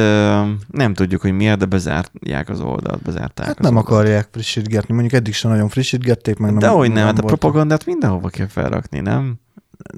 [0.71, 3.47] nem tudjuk, hogy miért, de bezárják az oldalt, bezárták.
[3.47, 3.87] Hát nem oldalt.
[3.87, 6.51] akarják frissítgetni, mondjuk eddig sem nagyon frissítgették meg.
[6.51, 9.41] Nem, de hogy nem, nem hát a propagandát mindenhova kell felrakni, nem?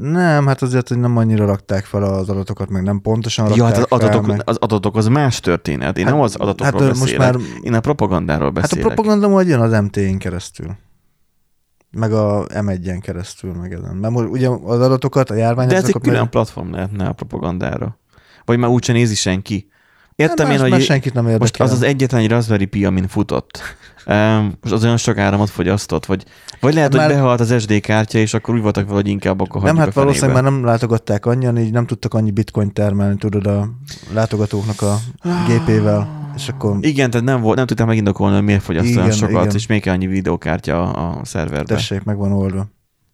[0.01, 3.75] Nem, hát azért, hogy nem annyira rakták fel az adatokat, meg nem pontosan rakták Ja,
[3.75, 4.43] hát az fel, adatok, meg...
[4.45, 5.99] az adatok az más történet.
[5.99, 7.33] Én Hát- nem az adatokról hát, ö, most beszélek.
[7.33, 8.85] már- Én a propagandáról Hát a beszélek.
[8.87, 10.77] propaganda majd jön az MT-n keresztül.
[11.91, 13.97] Meg a M1-en keresztül, meg ezen.
[13.97, 16.29] Mert most ugye az adatokat, a De ez egy külön meg...
[16.29, 17.99] platform lehetne a propagandára.
[18.45, 19.69] Vagy már úgyse nézi senki.
[20.17, 21.41] Hát Értem más, én, hogy más senkit nem érdekel.
[21.41, 23.61] most az az egyetlen egy Raspberry Pi, amin futott.
[24.61, 26.25] Most az olyan sok áramot fogyasztott, vagy,
[26.61, 29.09] vagy lehet, Hát hogy már- behalt az SD kártya, és akkor úgy voltak vele, hogy
[29.09, 33.17] inkább akkor nem, hát valószínűleg már nem látogatták annyian, így nem tudtak annyi bitcoin termelni,
[33.17, 33.71] tudod, a
[34.13, 34.97] látogatóknak a
[35.47, 39.43] gépével, és akkor Igen, tehát nem, volt, nem tudtam megindokolni, hogy miért fogyaszt olyan sokat,
[39.45, 39.55] igen.
[39.55, 41.75] és még annyi videókártya a, a szerverbe.
[41.75, 42.67] tessék, meg van oldva.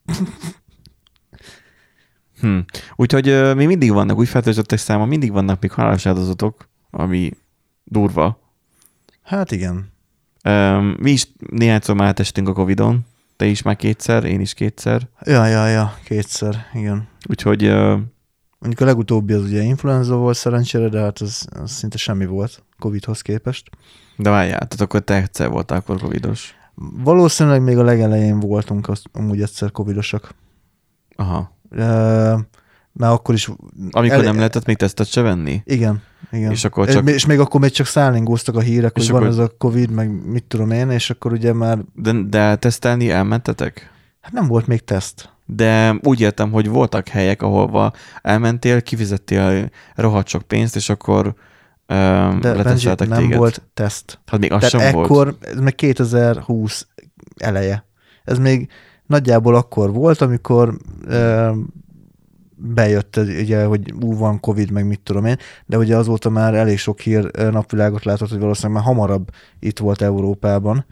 [2.40, 2.58] Hm.
[2.96, 7.30] Úgyhogy ö, még mindig vannak úgy feltöltöttek száma, mindig vannak még halálos áldozatok, ami
[7.84, 8.38] durva.
[9.22, 9.92] Hát igen.
[10.44, 15.08] Um, mi is néhányszor már átestünk a Covid-on, te is már kétszer, én is kétszer,
[15.24, 17.08] Ja, ja, ja, kétszer, igen.
[17.28, 17.96] úgyhogy ö,
[18.58, 22.62] Mondjuk a legutóbbi az ugye influenza volt szerencsére, de hát az, az szinte semmi volt
[22.78, 23.70] Covid-hoz képest.
[24.16, 26.54] de várjál, tehát akkor te egyszer voltál akkor Covidos.
[27.02, 30.34] Valószínűleg még a legelején voltunk az, amúgy egyszer covidosak.
[31.16, 31.56] Aha.
[31.70, 32.40] Uh,
[32.96, 33.48] mert akkor is...
[33.90, 35.62] Amikor El- nem lehetett még tesztet se venni?
[35.64, 36.50] Igen, igen.
[36.50, 39.32] És akkor csak- És még akkor még csak szállingóztak a hírek, És hogy van akkor-
[39.34, 41.78] ez a Covid, meg mit tudom én, és akkor ugye már...
[41.94, 43.90] De, de tesztelni elmentetek?
[44.20, 45.28] Hát nem volt még teszt.
[45.46, 51.26] De úgy értem, hogy voltak helyek, ahova elmentél, kifizettél rohadt sok pénzt, és akkor
[51.88, 53.38] um, De leteszteltek nem téged.
[53.38, 54.18] volt teszt.
[54.26, 55.06] Hát még az Tehát sem volt.
[55.10, 56.86] ekkor, ez meg 2020
[57.36, 57.84] eleje.
[58.24, 58.68] Ez még
[59.06, 61.50] nagyjából akkor volt, amikor ö,
[62.66, 66.54] bejött, ez ugye, hogy ú, van Covid, meg mit tudom én, de ugye azóta már
[66.54, 70.86] elég sok hír napvilágot látott, hogy valószínűleg már hamarabb itt volt Európában,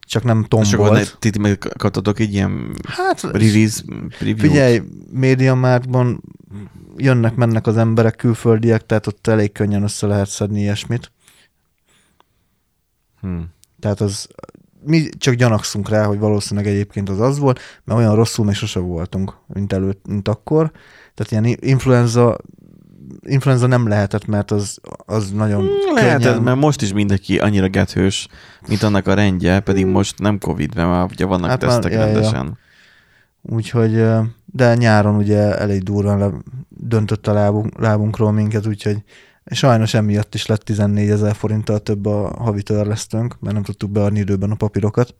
[0.00, 1.16] csak nem És akkor tombolt.
[1.18, 3.82] ti ti megkaptatok egy ilyen Hát, release
[4.18, 6.22] preview figyelj, médiamárkban
[6.96, 11.12] jönnek-mennek az emberek, külföldiek, tehát ott elég könnyen össze lehet szedni ilyesmit.
[13.20, 13.38] Hm.
[13.80, 14.28] Tehát az,
[14.84, 18.78] mi csak gyanakszunk rá, hogy valószínűleg egyébként az az volt, mert olyan rosszul még sose
[18.80, 20.70] voltunk, mint előtt, mint akkor.
[21.24, 22.36] Tehát ilyen influenza,
[23.22, 28.28] influenza nem lehetett, mert az, az nagyon Lehet, könnyen, mert most is mindenki annyira gethős,
[28.68, 31.80] mint annak a rendje, pedig most nem Covid, mert már ugye vannak Hát hát már-
[31.80, 32.12] tesztek ja, ja.
[32.12, 32.58] rendesen.
[33.42, 36.30] úgyhogy, ö, de nyáron ugye elég durván le,
[36.68, 39.02] döntött a lábunk, lábunkról minket, úgyhogy
[39.50, 44.18] sajnos emiatt is lett 14 ezer forinttal több a havi törlesztőnk, mert nem tudtuk beadni
[44.18, 45.14] időben a papírokat.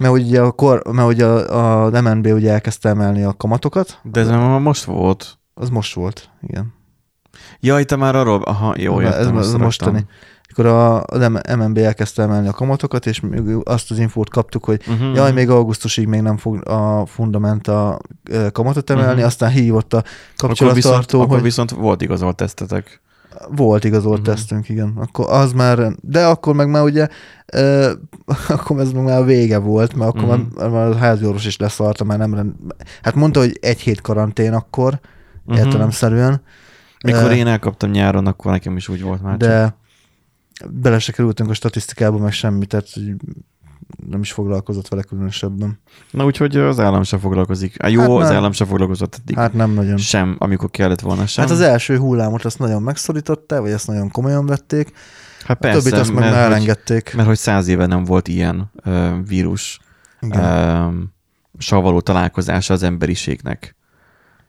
[0.00, 4.20] Mert ugye a, kor, mert ugye a, a MNB ugye elkezdte emelni a kamatokat, De
[4.20, 5.38] ez már most volt.
[5.54, 6.74] Az most volt, igen.
[7.60, 9.90] Jaj, te már arról, aha, jó, ez, értem, ez azt mostani.
[9.98, 10.14] raktam.
[10.50, 11.28] Akkor a, az
[11.58, 13.22] MNB elkezdte emelni a kamatokat, és
[13.64, 15.14] azt az infót kaptuk, hogy Uh-huh.
[15.14, 17.98] jaj, még augusztusig még nem fog a fundamenta
[18.52, 19.24] kamatot emelni, Mhm.
[19.26, 19.96] aztán hívott a
[20.36, 23.00] akkor viszont, kapcsolattartó, akkor hogy viszont volt igazolt tesztetek.
[23.48, 24.34] Volt igazolt uh-huh.
[24.34, 24.92] tesztünk, igen.
[24.96, 27.08] Akkor az már, de akkor meg már ugye,
[27.52, 27.92] ö,
[28.48, 30.52] akkor ez már a vége volt, mert akkor uh-huh.
[30.56, 32.52] már, már a házi orvos is leszarta, már nem rend...
[33.02, 35.00] Hát mondta, hogy egy hét karantén akkor,
[35.46, 35.64] uh-huh.
[35.64, 36.42] értelemszerűen.
[37.04, 39.36] Mikor én elkaptam nyáron, akkor nekem is úgy volt már.
[39.36, 39.76] csak- de
[40.70, 42.88] bele se kerültünk a statisztikába, meg semmi, tehát
[44.10, 45.80] nem is foglalkozott vele különösebben.
[46.10, 47.82] Na úgyhogy az állam sem foglalkozik.
[47.82, 49.36] Á, jó, Hát az állam sem foglalkozott eddig.
[49.36, 49.96] Hát nem nagyon.
[49.96, 51.44] Sem, amikor kellett volna sem.
[51.44, 54.92] Hát az első hullámot azt nagyon megszorították, vagy ezt nagyon komolyan vették,
[55.44, 57.14] hát a többit azt meg mert, hogy, elengedték.
[57.14, 59.80] mert hogy száz éve nem volt ilyen ö, vírus
[60.20, 60.88] ö,
[61.58, 63.76] sal való találkozása az emberiségnek.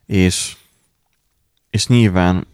[0.06, 0.56] És,
[1.70, 2.48] és nyilván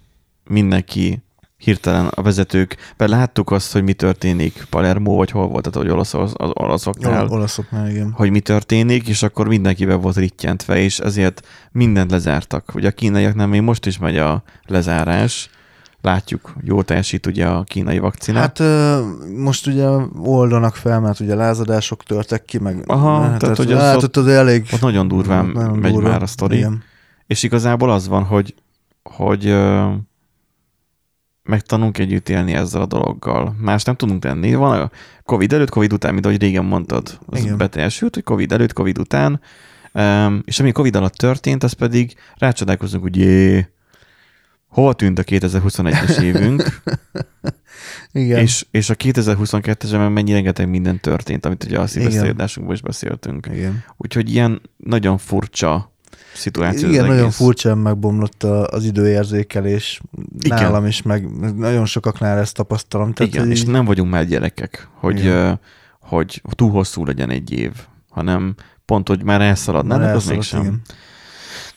[0.44, 1.24] mindenki
[1.64, 5.96] hirtelen a vezetők, mert láttuk azt, hogy mi történik Palermo, vagy hol volt, tehát hogy
[5.96, 8.12] olasz, az olaszoknál, Ol- olaszoknál, igen.
[8.12, 12.72] hogy mi történik, és akkor mindenkiben volt rittyentve, és ezért mindent lezártak.
[12.76, 15.50] Ugye a kínaiaknál még most is megy a lezárás,
[16.02, 18.40] látjuk, jó teljesít ugye a kínai vakcina.
[18.40, 18.62] Hát
[19.38, 23.80] most ugye oldanak fel, mert ugye lázadások törtek ki, meg Aha, hát, tehát, hogy az
[23.82, 26.10] hát, ott- ott az elég ott nagyon durván nagyon megy durva.
[26.10, 26.58] már a sztori.
[26.58, 26.84] Igen.
[27.28, 28.56] És igazából az van, hogy,
[29.04, 29.56] hogy
[31.44, 33.56] megtanulunk együtt élni ezzel a dologgal.
[33.60, 34.54] Más nem tudunk tenni.
[34.54, 34.92] Van a
[35.24, 37.20] Covid előtt, Covid után, mint ahogy régen mondtad.
[37.26, 37.58] Az Igen.
[37.58, 39.42] beteljesült, hogy Covid előtt, Covid után.
[39.94, 43.68] Um, és ami Covid alatt történt, az pedig rácsodálkozunk, hogy jé,
[44.68, 46.82] hol tűnt a 2021-es évünk,
[48.12, 48.40] Igen.
[48.40, 53.48] és, és a 2022-esben mennyi rengeteg minden történt, amit ugye a szilveszterjádásunkban is beszéltünk.
[53.54, 55.93] Igen, Úgyhogy ilyen nagyon furcsa
[56.34, 57.36] szituáció Igen nagyon egész.
[57.36, 60.02] furcsán megbomlott az időérzékelés.
[60.40, 60.62] Igen.
[60.62, 63.14] Nálam is, meg nagyon sokaknál ezt tapasztalom.
[63.14, 65.60] Tehát, Igen, hogy és nem vagyunk már gyerekek, hogy, Igen.
[66.00, 67.72] hogy túl hosszú legyen egy év,
[68.10, 70.62] hanem pont, hogy már elszaladnának, már az mégsem.
[70.62, 70.82] igen.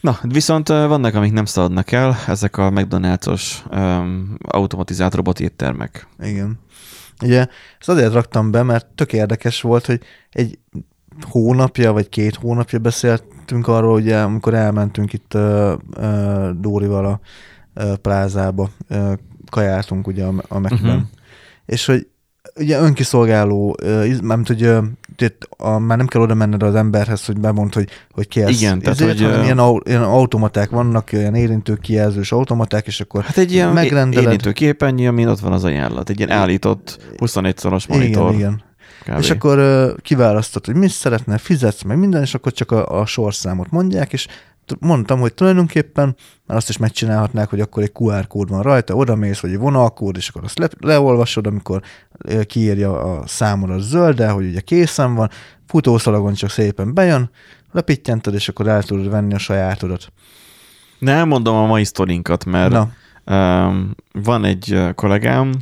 [0.01, 6.07] Na, viszont vannak, amik nem szaladnak el, ezek a McDonald's-os um, automatizált robotéttermek.
[6.23, 6.59] Igen.
[7.23, 7.47] Ugye
[7.79, 10.59] ezt azért raktam be, mert tök érdekes volt, hogy egy
[11.29, 12.79] hónapja, vagy két hónapja
[13.47, 17.21] beszéltünk arról, ugye, amikor elmentünk itt uh, uh, Dórival a
[17.85, 19.13] uh, plázába, uh,
[19.51, 20.73] kajáltunk ugye a, a Mhm.
[20.73, 21.01] uh-huh.
[21.67, 22.07] és hogy
[22.57, 23.77] ugye önkiszolgáló,
[24.23, 24.63] mert hogy
[25.59, 28.61] a, már nem kell oda menned az emberhez, hogy bemond, hogy, hogy kérsz.
[28.61, 33.01] Igen, tehát, ezért, hogy, hanem ilyen, au- ilyen automaták vannak, ilyen érintő kijelzős automaták, és
[33.01, 34.27] akkor Hát egy ilyen Megrendeled.
[34.27, 36.11] érintő képernyő, amin ott van az ajánlat.
[36.11, 38.29] Egy ilyen állított 21-szoros monitor.
[38.35, 38.63] igen, igen.
[39.05, 39.19] Kb.
[39.19, 43.71] És akkor kiválasztod, hogy mit szeretne, fizetsz, meg minden, és akkor csak a, a sorszámot
[43.71, 44.27] mondják, és
[44.79, 49.15] mondtam, hogy tulajdonképpen már azt is megcsinálhatnák, hogy akkor egy QR kód van rajta, oda
[49.15, 51.83] mész, vagy egy vonalkód, és akkor azt le, leolvasod, amikor
[52.47, 55.31] kiírja a számodat zölddel, hogy ugye készen van,
[55.67, 57.31] futószalagon csak szépen bejön,
[57.73, 60.13] lepittyented, és akkor el tudod venni a sajátodat.
[60.99, 62.91] Ne elmondom a mai sztorinkat, mert Na,
[63.67, 65.55] um, van egy kollégám,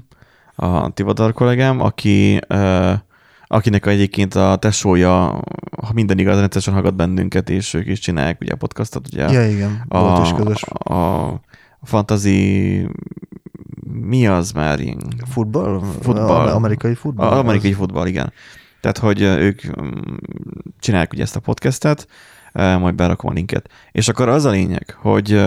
[0.54, 2.92] a Tivadar kollégám, aki, uh,
[3.54, 5.16] akinek egyébként a tesója,
[5.82, 9.48] ha minden igaz, rendszeresen hallgat bennünket, és ők is csinálják ugye a podcastot, ugye ja,
[9.48, 10.62] igen, volt is közös.
[10.62, 11.40] a, a
[11.82, 12.88] fantasy
[13.92, 14.98] mi az már ilyen
[15.30, 15.80] Futball?
[16.00, 16.46] Futball.
[16.48, 17.28] A- Amerikai futball?
[17.28, 18.32] A amerikai futball, igen.
[18.80, 19.90] Tehát, hogy ők mm,
[20.80, 22.08] csinálják ugye ezt a podcastet,
[22.52, 23.70] majd berakom a linket.
[23.92, 25.40] És akkor az a lényeg, hogy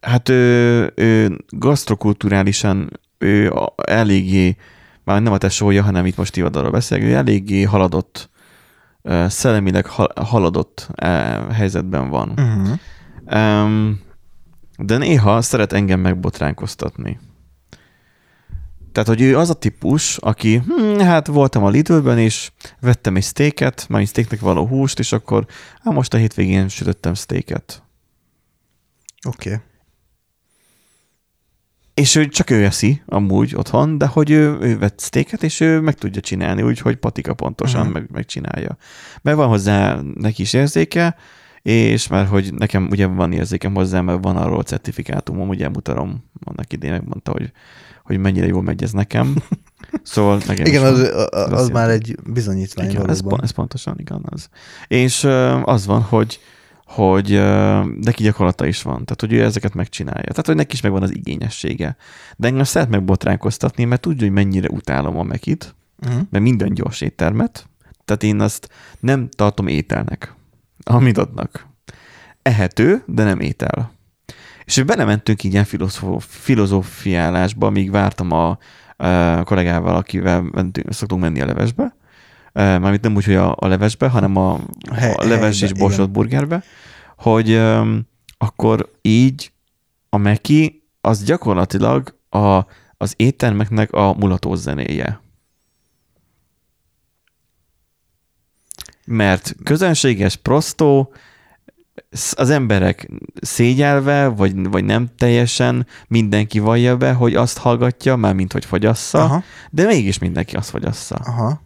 [0.00, 4.56] hát ő, ő gasztrokulturálisan ő a- eléggé,
[5.06, 8.30] már nem a tesója, hanem itt most Ivadalról beszélünk, eléggé haladott,
[9.26, 11.06] szellemileg hal- haladott ö,
[11.52, 12.28] helyzetben van.
[12.28, 12.78] Uh-huh.
[14.78, 17.18] De néha szeret engem megbotránkoztatni.
[18.92, 23.22] Tehát, hogy ő az a típus, aki, hm, hát voltam a Lidlben, és vettem egy
[23.22, 25.46] steaket, majd steaknek való húst, és akkor,
[25.82, 27.82] hát most a hétvégén sütöttem steaket.
[29.26, 29.52] Oké.
[29.52, 29.62] Okay.
[32.00, 35.80] És ő csak ő eszi, amúgy otthon, de hogy ő, ő vett steaket, és ő
[35.80, 37.94] meg tudja csinálni, úgyhogy patika pontosan uh-huh.
[37.94, 38.76] meg, megcsinálja.
[39.22, 41.16] Mert van hozzá neki is érzéke,
[41.62, 46.72] és már hogy nekem ugye van érzékem hozzá, mert van arról certifikátumom, ugye mutatom, annak
[46.72, 47.52] idén megmondta, hogy,
[48.04, 49.34] hogy mennyire jól megy ez nekem.
[50.02, 51.10] Szóval nekem Igen, az, van.
[51.10, 53.44] a- a- az azt már egy bizonyítvány Igen, ez, valóban.
[53.44, 54.48] ez pontosan igaz.
[54.88, 56.40] És ö, az van, hogy
[56.86, 57.30] hogy
[58.00, 60.28] neki gyakorlata is van, tehát hogy ő ezeket megcsinálja.
[60.28, 61.96] Tehát, hogy neki is megvan az igényessége.
[62.36, 66.20] De engem szeret megbotránkoztatni, mert tudja, hogy mennyire utálom a mekit, Uh-huh.
[66.30, 67.68] mert minden gyors éttermet,
[68.04, 68.68] tehát én azt
[69.00, 70.34] nem tartom ételnek,
[70.84, 71.66] amit adnak.
[72.42, 73.92] Ehető, de nem étel.
[74.64, 78.58] És belementünk így ilyen filozó- filozófiálásba, míg vártam a,
[78.96, 81.96] a kollégával, akivel mentünk, szoktunk menni a levesbe.
[82.56, 84.52] Mármint nem úgy, hogy a, a levesbe, hanem a,
[85.14, 86.62] a leves és borsot burgerbe,
[87.16, 89.52] hogy um, akkor így
[90.08, 92.60] a Meki az gyakorlatilag a,
[92.96, 95.20] az éttermeknek a mulatós zenéje.
[99.04, 101.12] Mert közönséges, prostó,
[102.32, 108.52] az emberek szégyelve, vagy, vagy nem teljesen mindenki vallja be, hogy azt hallgatja, már mint
[108.52, 111.14] hogy fogyassza, Aha, de mégis mindenki azt fogyassza.
[111.14, 111.64] aha.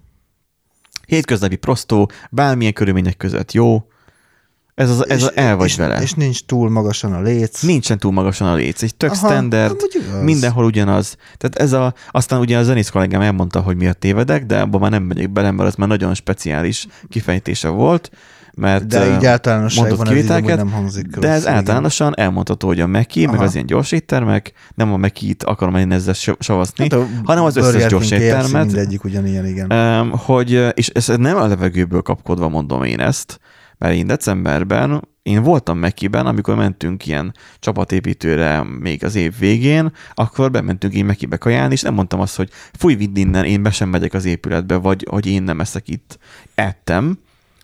[1.11, 3.85] Hétköznapi prostó, bármilyen körülmények között jó,
[4.75, 6.03] ez az, ez és, az el vagy és, vele.
[6.03, 7.63] És nincs túl magasan a léc.
[7.63, 10.23] Nincsen túl magasan a léc, egy tök Aha, standard, igaz.
[10.23, 11.17] mindenhol ugyanaz.
[11.37, 14.91] Tehát ez a, aztán ugye a zenész kollégám elmondta, hogy miért tévedek, de abban már
[14.91, 18.11] nem megyek bele, mert ez már nagyon speciális kifejtése volt,
[18.55, 21.55] mert De így általánosságban így kivételeket, nem hangzik de ez igen.
[21.55, 23.45] általánosan elmondható, hogy a Meki, meg Aha.
[23.45, 27.87] az ilyen gyors éttermek, nem a Meki-t akarom én ezzel savaszni, Hát hanem az összes
[27.87, 28.65] gyors éttermet.
[28.65, 30.11] Mindegyik ugyanilyen, igen.
[30.11, 33.41] Hogy, és ez nem a levegőből kapkodva mondom én ezt,
[33.79, 40.51] mert én decemberben, én voltam Mekiben, amikor mentünk ilyen csapatépítőre még az év végén, akkor
[40.51, 43.89] bementünk én Mekibe kajálni, és nem mondtam azt, hogy fúj, vidd innen, én be sem
[43.89, 46.19] megyek az épületbe, vagy hogy én nem eszek itt.
[46.55, 47.19] Ettem,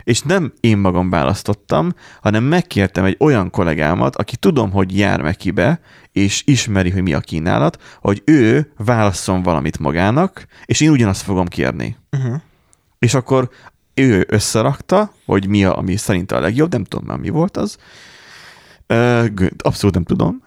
[0.07, 5.81] és nem én magam választottam, hanem megkértem egy olyan kollégámat, aki tudom, hogy jár Mekibe,
[6.13, 11.47] és ismeri, hogy mi a kínálat, hogy ő válasszon valamit magának, és én ugyanazt fogom
[11.47, 11.97] kérni.
[12.11, 12.41] Uh-huh.
[12.99, 13.51] És akkor
[13.95, 17.77] ő összerakta, hogy mi a, ami szerinte a legjobb, nem tudom már mi volt az.
[19.59, 20.43] Abszolút nem tudom.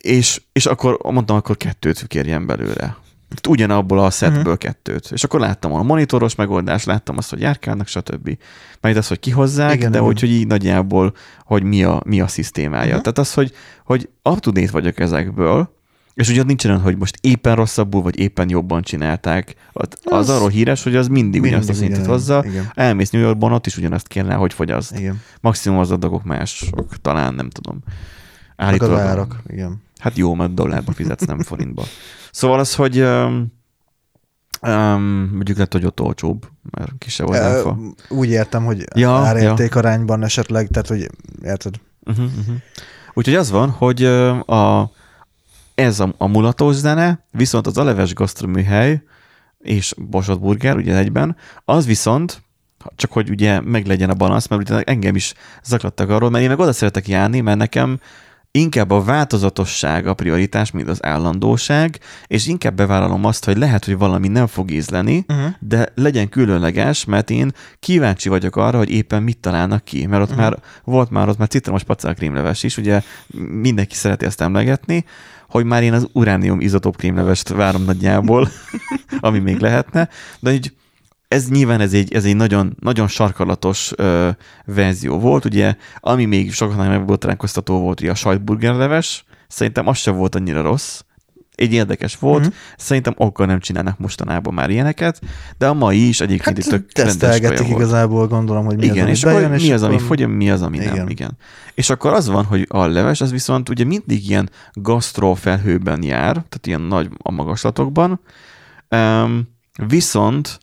[0.00, 2.96] És, és akkor mondtam, akkor kettőt kérjen belőle.
[3.48, 4.48] Ugyanabból a setből Mhm.
[4.48, 4.58] uh-huh.
[4.62, 5.08] kettőt.
[5.12, 8.38] És akkor láttam a monitoros megoldást, láttam azt, hogy járkálnak, stb.
[8.80, 10.08] Majd az, hogy kihozzák, Igen, de igen.
[10.10, 11.14] úgy, hogy így nagyjából,
[11.44, 12.78] hogy mi a, mi a szisztémája.
[12.80, 12.88] Mhm.
[12.88, 13.02] Uh-huh.
[13.02, 13.52] Tehát az, hogy,
[13.84, 15.80] hogy up to date vagyok ezekből,
[16.14, 19.54] És ugye nincs olyan, hogy most éppen rosszabbul, vagy éppen jobban csinálták.
[19.72, 22.44] Az, Az- arról híres, hogy az mindig, mindig ugyanazt a szintet hozza.
[22.46, 22.70] Igen.
[22.74, 24.98] Elmész New Yorkban, ott is ugyanazt kéne, hogy fogyaszt.
[24.98, 25.20] Igen.
[25.40, 27.78] Maximum az adagok mások, talán nem tudom.
[28.56, 29.36] Állítólag-.
[29.46, 29.82] Igen.
[30.02, 31.84] Hát jó, mert dollárba fizetsz, nem forintba.
[32.30, 33.52] Szóval az, hogy um,
[34.62, 37.78] um, mondjuk lett, hogy ott olcsóbb, mert kisebb az áfa.
[38.08, 41.10] Úgy értem, hogy Ja, ja, árérték arányban esetleg, tehát hogy
[41.42, 41.74] érted?
[42.00, 42.54] Uh-huh, uh-huh.
[43.14, 44.90] Úgyhogy az van, hogy a,
[45.74, 49.02] ez a, a mulatós zene, viszont az Aleves gasztroműhely
[49.58, 52.42] és Bosott Burger, ugye egyben, az viszont,
[52.96, 55.34] csak hogy ugye meglegyen a balansz, mert ugye engem is
[55.64, 58.00] zaklattak arról, mert én meg oda szeretek járni, mert nekem
[58.58, 63.98] inkább a változatosság a prioritás, mint az állandóság, és inkább bevállalom azt, hogy lehet, hogy
[63.98, 65.46] valami nem fog ízleni, Uh-huh.
[65.60, 70.30] de legyen különleges, mert én kíváncsi vagyok arra, hogy éppen mit találnak ki, mert ott
[70.30, 70.38] Mhm.
[70.38, 73.02] már volt már ott már citromos pacál krémleves is, ugye
[73.60, 75.04] mindenki szereti ezt emlegetni,
[75.48, 78.48] hogy már én az uránium izotóp krémlevest várom nagyjából,
[79.20, 80.08] ami még lehetne,
[80.40, 80.72] de így
[81.32, 84.30] ez nyilván ez egy, ez egy nagyon, nagyon sarkalatos ö,
[84.64, 90.34] verzió volt, ugye, ami még sokaknak megbotránkoztató volt, ugye a sajtburgerleves, szerintem az sem volt
[90.34, 91.00] annyira rossz,
[91.54, 92.46] egy érdekes volt, Mhm.
[92.48, 92.56] mm-hmm.
[92.76, 95.20] szerintem okkal nem csinálnak mostanában már ilyeneket,
[95.58, 99.10] de a mai is egyébként Hát tök rendes igazából, gondolom, hogy mi Igen, az, ami
[99.10, 100.94] és akkor bejön, mi az, ami fogy, mi az, ami nem.
[100.94, 101.08] Igen.
[101.08, 101.38] Igen.
[101.74, 106.32] És akkor az van, hogy a leves, az viszont ugye mindig ilyen gasztró felhőben jár,
[106.32, 108.20] tehát ilyen nagy a magaslatokban,
[108.90, 109.48] um,
[109.86, 110.60] viszont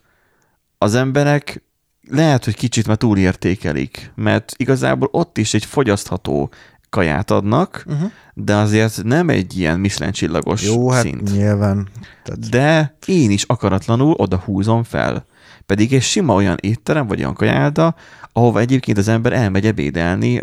[0.82, 1.63] az emberek
[2.10, 6.50] lehet, hogy kicsit már túlértékelik, mert igazából ott is egy fogyasztható
[6.89, 8.12] kaját adnak, Uh-huh.
[8.34, 11.32] de azért nem egy ilyen Michelin csillagos Jó, hát szint.
[11.32, 11.88] nyilván.
[12.24, 15.26] Tehát, De én is akaratlanul oda húzom fel.
[15.65, 17.96] Pedig egy sima olyan étterem, vagy olyan kajálda,
[18.34, 20.42] ahova egyébként az ember elmegy ebédelni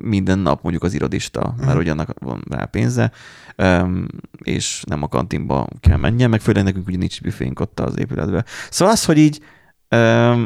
[0.00, 3.10] minden nap, mondjuk az irodista, mert hogy annak van rá pénze,
[4.42, 8.44] és nem a kantinba kell menjen, meg főleg nekünk ugye nincs büfénk ott az épületben.
[8.70, 9.40] Szóval az, hogy így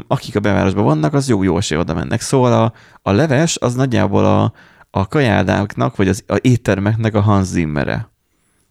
[0.07, 2.21] akik a bevárosban vannak, az jó, jó esély oda mennek.
[2.21, 2.73] Szóval a,
[3.03, 4.53] a leves az nagyjából a,
[4.91, 8.11] a kajáldáknak, vagy az a éttermeknek a Hans Zimmere.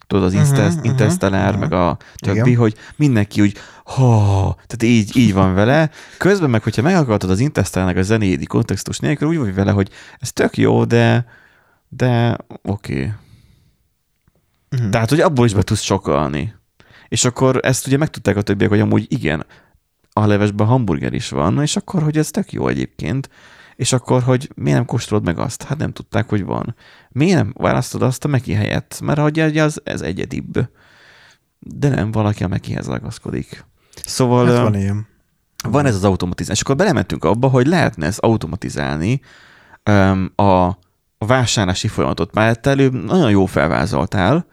[0.08, 1.60] Tudod, az Mhm, mhm, Interstellar, mhm.
[1.60, 2.56] meg a többi, Igen.
[2.56, 5.90] hogy mindenki úgy, ha, tehát így, így van vele.
[6.18, 10.32] Közben meg, hogyha meghallgatod az Interstellarnak a zenédi kontextus nélkül, úgy vagy vele, hogy ez
[10.32, 11.26] tök jó, de,
[11.90, 12.94] de oké.
[12.94, 13.12] Okay.
[14.72, 14.90] uh-huh.
[14.90, 16.56] Tehát, hogy abból is be tudsz sokalni.
[17.08, 19.46] És akkor ezt ugye megtudták a többiek, hogy amúgy igen,
[20.18, 23.30] a levesben hamburger is van, és akkor, hogy ez tök jó egyébként,
[23.76, 25.64] és akkor, hogy miért nem kóstolod meg azt?
[25.64, 26.76] Hát nem tudták, hogy van.
[27.10, 29.00] Miért nem választod azt a Meki helyett?
[29.04, 30.70] Mert hogy ugye az, ez egyedibb.
[31.60, 33.66] De nem, valaki a Mekihez ragaszkodik.
[34.06, 35.08] Szóval hát van ilyen.
[35.70, 36.58] van ez az automatizálás.
[36.58, 39.22] És akkor belementünk abba, hogy lehetne ezt automatizálni
[39.90, 40.66] um, a,
[41.18, 42.34] a vásárlási folyamatot.
[42.34, 44.46] Már te előbb nagyon jó felvázoltál,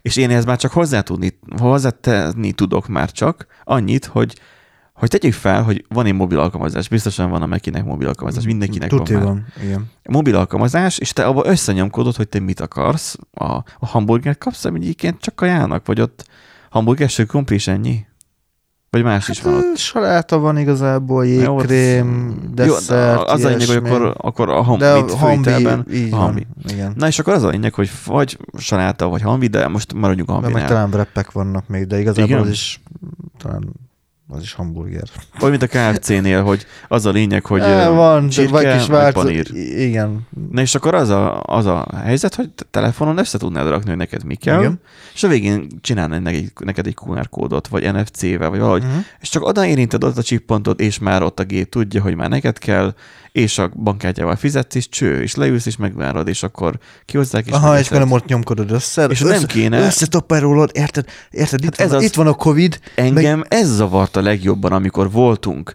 [0.00, 4.40] és én ehhez már csak hozzá tudni, hozzátenni tudok már csak annyit, hogy
[5.00, 8.88] hogy tegyük fel, hogy van egy mobil alkalmazás, biztosan van a Mekinek mobil alkalmazás, mindenkinek
[8.88, 9.32] Tuti van, már.
[9.32, 9.90] van, igen.
[10.08, 13.16] mobil alkalmazás, és te abba összenyomkodod, hogy te mit akarsz.
[13.32, 16.24] A, a hamburger kapsz, ami egyébként csak kajának, vagy ott
[16.70, 18.08] hamburger ső krumpli és ennyi?
[18.90, 19.62] Vagy más is van ott?
[19.62, 24.62] Hát, Saláta van igazából, Jó, jégkrém, Jó, desszert, az a lényeg, hogy akkor, akkor a
[24.62, 25.66] ham, De mint a hambi, így
[26.12, 26.46] a van, hambi.
[26.68, 26.92] igen.
[26.96, 30.32] Na és akkor az a lényeg, hogy vagy saláta, vagy hambi, de most maradjunk a
[30.32, 30.68] De meg hambinál.
[30.68, 32.40] talán wrappek vannak még, de igazából Igen?
[32.40, 32.80] az is
[33.38, 33.72] talán
[34.32, 35.02] az is hamburger.
[35.38, 38.88] Vagy mint a KFC-nél, hogy az a lényeg, hogy ö, van, csirke, vagy kis vagy
[38.90, 39.26] változat.
[39.26, 39.50] panír.
[39.78, 40.26] Igen.
[40.50, 43.98] Na és akkor az a, az a helyzet, hogy te telefonon össze tudnád rakni, hogy
[43.98, 44.80] neked mi kell, Igen.
[45.14, 49.04] és a végén csinálni neked, neked egy QR kódot, vagy NFC-vel, vagy valahogy, Uh-huh.
[49.20, 52.28] és csak oda érinted ott a csippontot, és már ott a gép tudja, hogy már
[52.28, 52.94] neked kell,
[53.32, 57.78] és a bankkártyával fizetsz, és cső, és leülsz, és megvárod, és akkor kihozzák, és Aha,
[57.78, 59.04] és akkor nem ott nyomkodod össze.
[59.04, 61.04] És össze, nem kéne- Összetopperolod, érted?
[61.30, 61.64] Érted?
[61.64, 62.80] Itt, Hát ez van, az- itt van a Covid.
[62.94, 63.46] Engem meg...
[63.50, 65.74] ez zavarta legjobban, amikor voltunk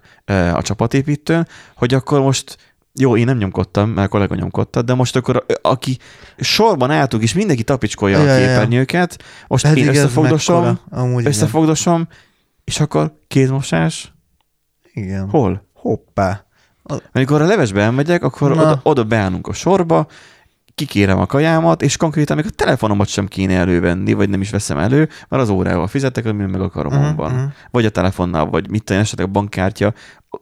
[0.53, 2.57] a csapatépítőn, hogy akkor most
[2.99, 5.97] jó, én nem nyomkodtam, mert a kollega nyomkodta, de most akkor a- aki
[6.37, 10.79] sorban álltunk, és mindenki tapicskolja Ja, a képernyőket, most Pedig én összefogdosom.
[10.89, 11.31] Amúgy igen.
[11.31, 12.07] összefogdosom,
[12.63, 14.13] és akkor kézmosás,
[14.93, 15.29] igen.
[15.29, 15.67] hol?
[15.73, 16.44] Hoppá.
[17.11, 18.61] Amikor a levesbe elmegyek, akkor Na.
[18.61, 20.07] oda, oda beállunk a sorba,
[20.75, 24.77] kikérem a kajámat, és konkrétan még a telefonomat sem kéne elővenni, vagy nem is veszem
[24.77, 27.45] elő, mert az órával fizetek, amit meg akarom Mhm, uh-huh, mhm.
[27.71, 29.93] Vagy a telefonnal, vagy mit tudom, esetleg a bankkártya,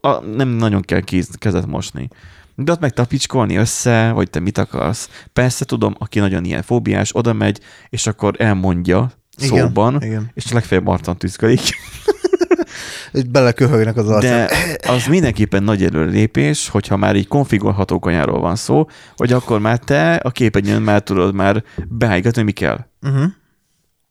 [0.01, 2.07] a, nem nagyon kell kéz, kezet mosni.
[2.55, 5.09] De ott meg tapicskolni össze, vagy te mit akarsz.
[5.33, 10.31] Persze tudom, aki nagyon ilyen fóbiás, oda megy, és akkor elmondja Igen, szóban, igen.
[10.33, 11.59] és legfeljebb arcon tüzsködik.
[13.11, 14.47] Itt beleköhögnek az arcán.
[14.47, 19.77] De az mindenképpen nagy előrelépés, hogyha már így konfigurálható kanyáról van szó, hogy akkor már
[19.77, 22.85] te a képernyőn már tudod már beállítani, hogy mi kell.
[23.01, 23.25] Uh-huh.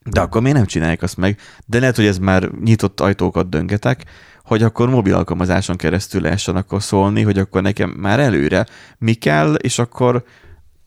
[0.04, 1.38] De akkor miért nem csinálják azt meg?
[1.66, 4.04] De lehet, hogy ez már nyitott ajtókat döngetek,
[4.44, 8.66] hogy akkor mobil alkalmazáson keresztül lehessen akkor szólni, hogy akkor nekem már előre
[8.98, 10.24] mi kell, és akkor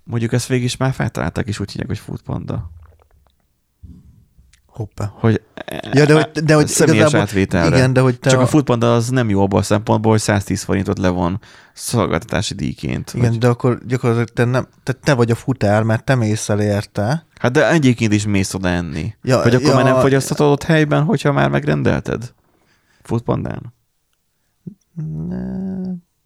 [0.04, 2.72] mondjuk ezt végig is már feltalálták, és úgy hívják, hogy Foodpanda.
[4.76, 5.12] Hoppá.
[5.16, 5.42] Hogy,
[5.92, 7.76] Ja, de hogy, de hogy személyes igazából- átvételre.
[7.76, 10.22] Igen, de hogy te Csak a, a Foodpanda az nem jó abban a szempontból, hogy
[10.22, 11.40] 110 forintot levon
[11.74, 13.12] szolgáltatási díjként.
[13.14, 16.50] igen, Hogy, de akkor gyakorlatilag te, nem, te, te vagy a futár, mert te mész
[16.50, 17.26] el érte.
[17.40, 19.14] hát de egyébként is mész oda enni.
[19.24, 22.34] Ja, hogy akkor ja, már nem fogyasztatod ott helyben, hogyha már megrendelted?
[23.02, 23.74] Foodpandán?
[25.28, 25.36] Ne,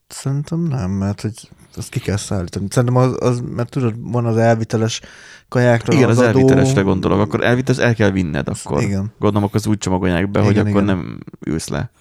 [0.08, 2.68] szerintem nem, mert hogy azt ki kell szállítani.
[2.70, 5.02] Szerintem az, az mert tudod, van az elviteles
[5.50, 7.20] kajákra Igen, az, adó- elvitelesre gondolok.
[7.20, 8.82] Akkor elvites, el kell vinned akkor.
[8.82, 9.12] Igen.
[9.20, 10.96] Gondolom, akkor az úgy csomagolják be, hogy Igen, akkor igen.
[10.96, 11.92] nem ülsz le.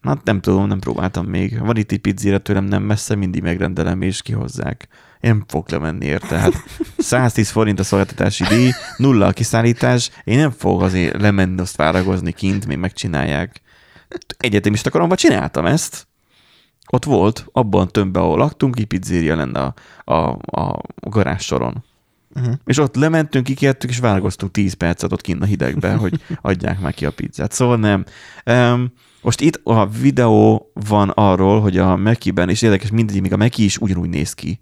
[0.00, 1.58] Hát nem tudom, nem próbáltam még.
[1.58, 4.88] Van itt egy pizzéra tőlem nem messze, mindig megrendelem és kihozzák.
[5.20, 6.38] Én nem fogok lemenni érte.
[6.38, 6.52] Hát
[6.98, 12.32] 110 forint a szolgáltatási díj, nulla a kiszállítás, én nem fogok azért lemenni, azt váragozni
[12.32, 13.60] kint, még megcsinálják.
[14.36, 16.06] Egyetemista koromban csináltam ezt.
[16.90, 19.74] Ott volt, abban a tömbben, ahol laktunk, egy pizzéria lenne a,
[20.04, 21.84] a, a garázs soron.
[22.34, 22.54] Uh-huh.
[22.64, 26.94] És ott lementünk, kikértük, és várakoztunk 10 percet ott kint a hidegben, hogy adják már
[26.94, 27.52] ki a pizzát.
[27.52, 28.04] Szóval nem.
[28.46, 33.36] Um, most itt a videó van arról, hogy a Mekiben, és érdekes mindegyik, még a
[33.36, 34.60] Meki is ugyanúgy néz ki.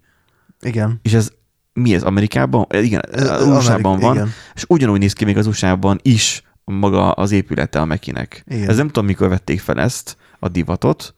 [0.61, 0.99] Igen.
[1.01, 1.31] És ez
[1.73, 2.65] mi ez, Amerikában?
[2.69, 4.29] Eh, Igen, az USA-ban van, igen.
[4.55, 8.43] és ugyanúgy néz ki még az USA-ban is maga az épülete a Mekinek.
[8.47, 8.69] Igen.
[8.69, 11.15] Ez nem tudom, mikor vették fel ezt, a divatot,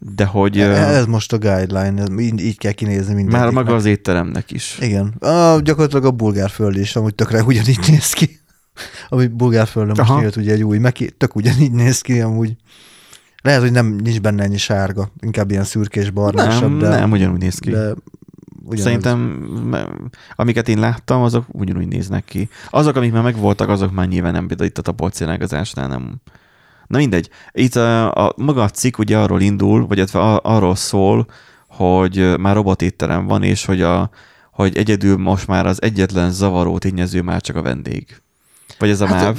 [0.00, 3.40] de hogy E- Ez most a guideline, ez így, így kell kinézni mindegyiknek.
[3.40, 4.78] már maga az étteremnek is.
[4.80, 5.06] Igen.
[5.08, 8.40] A, gyakorlatilag a bulgár föld is amúgy tökre ugyanígy néz ki.
[9.08, 10.20] Ami bulgár földön most Aha.
[10.20, 12.56] nyílt ugye egy új meki, tök ugyanígy néz ki amúgy.
[13.42, 17.38] Lehet, hogy nem nincs benne ennyi sárga, inkább ilyen szürkés barnásabb, Nem, de, nem, ugyanúgy
[17.40, 17.70] néz ki.
[17.70, 17.94] de
[18.62, 18.82] ugyanaz.
[18.84, 19.48] Szerintem,
[20.36, 22.48] amiket én láttam, azok ugyanúgy néznek ki.
[22.70, 26.14] Azok, amik már megvoltak, azok már nyilván nem például itt a tapolcénágazásnál nem.
[26.88, 27.28] Na mindegy.
[27.52, 31.26] Itt a, a, maga a cikk ugye arról indul, vagy illetve a- arról szól,
[31.68, 34.10] hogy már robotétterem van, és hogy, a,
[34.52, 38.20] hogy egyedül most már az egyetlen zavaró tényező már csak a vendég.
[38.78, 39.38] Vagy ez a Hát, MÁV?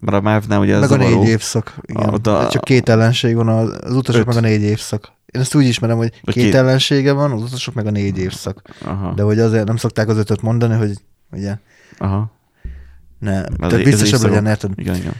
[0.00, 1.20] Mert a MÁV-nál ugye ez meg a zavaró.
[1.20, 1.74] négy évszak.
[1.82, 2.08] Igen.
[2.08, 4.26] a- A, Csak két ellenség van, az, utasok Öt.
[4.26, 5.12] meg a négy évszak.
[5.26, 8.62] Én ezt úgy ismerem, hogy két, két- ellensége van, az utasok meg a négy évszak.
[8.84, 10.92] Aha, De hogy azért nem szokták az ötöt mondani, hogy
[11.32, 11.56] ugye
[11.98, 12.30] aha.
[13.18, 14.70] ne, Ez- ez biztosabb legyen, érted?
[14.76, 15.12] Igen, igen.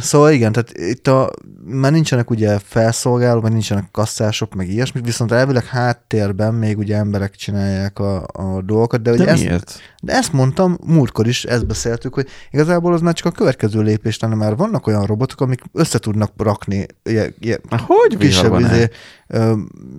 [0.00, 1.30] Szóval igen, tehát itt a,
[1.64, 7.34] már nincsenek ugye felszolgálók, meg nincsenek kasszások, meg ilyesmi, viszont elvileg háttérben még ugye emberek
[7.34, 9.80] csinálják a, a dolgokat, de, De ugye ezt, miért?
[10.02, 14.18] de ezt mondtam, múltkor is ezt beszéltük, hogy igazából az már csak a következő lépés
[14.18, 18.88] lenne, már vannak olyan robotok, amik össze tudnak rakni ilyen, ilyen hogy kisebb izé,
[19.32, 19.52] ö,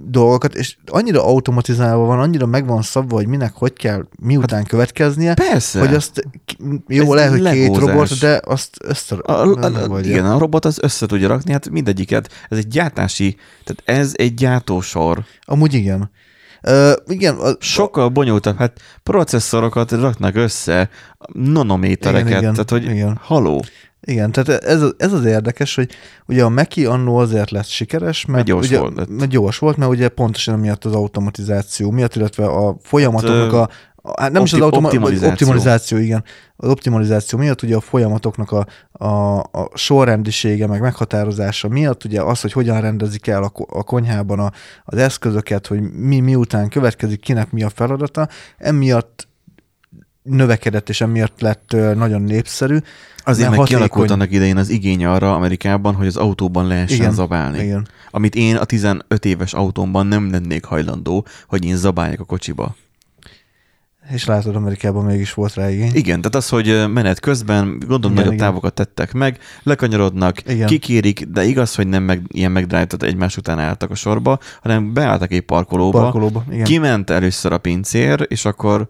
[0.06, 4.68] dolgokat, és annyira automatizálva van, annyira meg van szabva, hogy minek, hogy kell, miután hát,
[4.68, 5.80] következnie, Persze.
[5.80, 6.28] hogy azt,
[6.88, 7.90] jó, Ez lehet, hogy két legózás.
[7.90, 9.16] robot, de azt össze...
[9.16, 12.32] A, a, a, igen, a robot az össze tudja rakni, hát mindegyiket.
[12.50, 15.24] Ez egy gyártási, tehát ez egy gyártósor.
[15.42, 16.12] Amúgy igen.
[16.64, 20.90] Ö, igen, a, Sokkal bonyolultabb, hát processzorokat raknak össze,
[21.34, 23.20] nanométereket, Igen, igen, tehát hogy igen.
[23.22, 23.64] haló.
[24.02, 25.90] igen, tehát ez, az- ez az érdekes, hogy
[26.28, 29.78] ugye a Meki annó azért lett sikeres, mert, Mert gyors ugye, volt mert gyors volt,
[29.78, 33.70] mert ugye pontosan miatt az automatizáció miatt, illetve a folyamatoknak a, a
[34.18, 35.30] hát nem is az opti- automa- optimalizáció.
[35.30, 36.24] optimalizáció, igen.
[36.56, 38.66] Az optimalizáció miatt ugye a folyamatoknak a,
[39.06, 44.40] a, a sorrendisége, meg meghatározása miatt ugye az, hogy hogyan rendezik el a, a konyhában
[44.40, 44.52] a,
[44.84, 48.28] az eszközöket, hogy mi miután következik, kinek mi a feladata,
[48.58, 49.28] emiatt
[50.24, 52.78] növekedett, és emiatt lett nagyon népszerű.
[53.24, 54.20] Azért mert meg kialakult hatékony.
[54.20, 57.64] annak idején az igény arra Amerikában, hogy az autóban lehessen Igen, zabálni.
[57.64, 57.88] Igen.
[58.12, 62.76] Amit én a 15 éves autómban nem lennék hajlandó, hogy én zabáljak a kocsiba.
[64.10, 65.92] És látod, Amerikában mégis volt rá igény.
[65.94, 68.46] Igen, tehát az, hogy menet közben, gondolom Igen, nagyobb igen.
[68.46, 70.68] távokat tettek meg, lekanyarodnak, Igen.
[70.68, 75.32] kikérik, de igaz, hogy nem meg, ilyen megdrájtott egymás után álltak a sorba, hanem beálltak
[75.32, 76.64] egy parkolóba, Parkolóba, igen.
[76.64, 78.88] kiment először a pincér, és akkor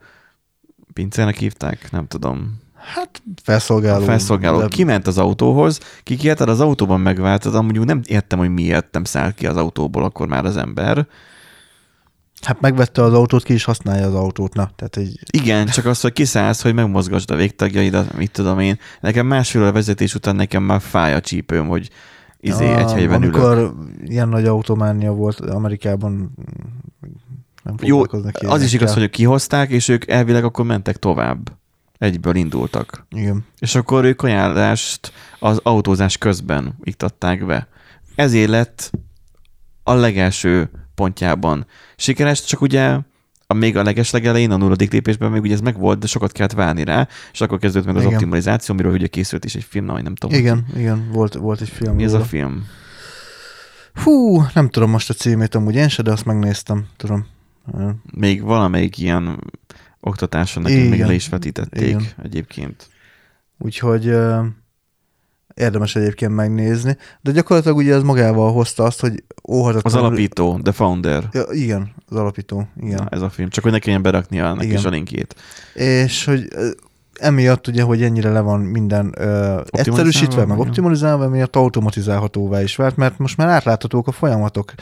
[0.93, 2.61] pincérnek hívták, nem tudom.
[2.95, 4.01] Hát felszolgáló.
[4.01, 8.87] A felszolgáló de- kiment az autóhoz, kikérted az autóban megváltad, amúgy nem értem, hogy miért
[8.91, 11.07] nem száll ki az autóból akkor már az ember.
[12.43, 14.69] Hát megvette az autót, ki is használja az autót, na.
[14.75, 18.79] Tehát egy, Igen, csak az, hogy kiszállsz, hogy megmozgasd a végtagjaidat, mit tudom én.
[19.01, 21.89] Nekem másfél a vezetés után nekem már fáj a csípőm, hogy
[22.39, 23.35] izé Ah, egy helyben ülök.
[23.35, 23.73] Amikor
[24.03, 26.33] ilyen nagy autománia volt Amerikában,
[27.63, 28.03] nem Jó,
[28.41, 31.51] az is igaz, hogy kihozták, és ők elvileg akkor mentek tovább.
[31.97, 33.05] Egyből indultak.
[33.09, 33.45] Igen.
[33.59, 37.67] És akkor ők ajánlást az autózás közben iktatták be.
[38.15, 38.91] Ezért lett
[39.83, 41.65] a legelső pontjában
[41.95, 42.97] sikeres, csak ugye
[43.47, 46.51] a még a legeslegelején, a nulladik lépésben még ugye ez meg volt, de sokat kellett
[46.51, 48.13] várni rá, és akkor kezdődött meg az Igen.
[48.13, 50.39] optimalizáció, amiről ugye készült is egy film, na, nem tudom.
[50.39, 51.95] Igen, igen, volt, volt egy film.
[51.95, 52.65] Mi ez a film?
[53.93, 57.25] Hú, nem tudom most a címét amúgy én se, de azt megnéztem, tudom.
[58.11, 59.39] Még valamelyik ilyen
[59.99, 62.05] oktatáson nekünk még le is vetítették Igen.
[62.23, 62.89] egyébként.
[63.57, 64.15] Úgyhogy
[65.53, 66.97] érdemes egyébként megnézni.
[67.21, 70.07] De gyakorlatilag ugye ez magával hozta azt, hogy Az óhatatlanul...
[70.07, 71.29] alapító, The Founder.
[71.31, 72.95] Ja, igen, az alapító, igen.
[72.95, 73.49] Na, ez a film.
[73.49, 74.77] Csak hogy ne kelljen beraknia ennek Igen.
[74.77, 75.35] is a linkjét.
[75.73, 76.47] És hogy
[77.13, 82.95] emiatt ugye, hogy ennyire le van minden ö, egyszerűsítve, meg optimalizálva, emiatt automatizálhatóvá is vált,
[82.95, 84.73] mert most már átláthatók a folyamatok.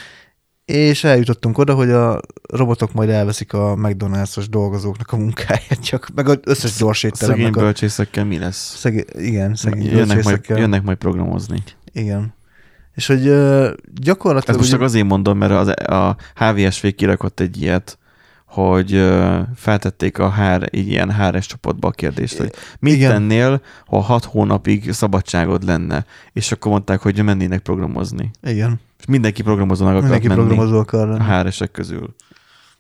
[0.72, 2.20] És eljutottunk oda, hogy a
[2.54, 7.60] robotok majd elveszik a McDonald's-os dolgozóknak a munkáját, csak meg az összes Szegény gyorsétteremnek a...
[7.60, 8.76] bölcsészekkel mi lesz?
[8.78, 9.06] Szegé...
[9.14, 11.64] Igen, szegény Jönnek majd, jönnek majd programozni.
[11.94, 12.34] Igen.
[12.96, 14.58] És hogy Ez gyakorlatilag...
[14.58, 17.98] most csak ugye- azért mondom, mert az, a HVSV kirakott egy ilyet,
[18.52, 19.12] hogy
[19.56, 23.12] feltették a HR, egy ilyen HRS csoportba a kérdést, hogy mit Igen.
[23.12, 28.32] tennél, ha hat hónapig szabadságod lenne, és akkor mondták, hogy mennének programozni.
[28.44, 31.24] Igen, És mindenki programozónak akar mindenki menni programozó akar a lenni.
[31.24, 32.16] HR-esek közül.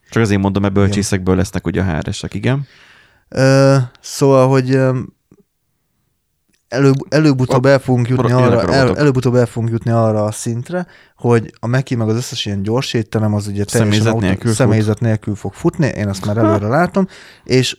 [0.09, 2.67] Csak azért mondom, mert bölcsészekből lesznek ugye a HR-esek, igen.
[3.29, 4.79] Ö, szóval, hogy
[6.71, 11.53] előbb, előbb-utóbb el fogunk jutni arra, el, előbb-utóbb el fogunk jutni arra a szintre, hogy
[11.59, 14.55] a Meki meg az összes ilyen gyors étterem az ugye teljesen Személyzet autó- nélkül fut.
[14.55, 17.07] személyzet nélkül fog futni, én azt már előre látom,
[17.43, 17.77] és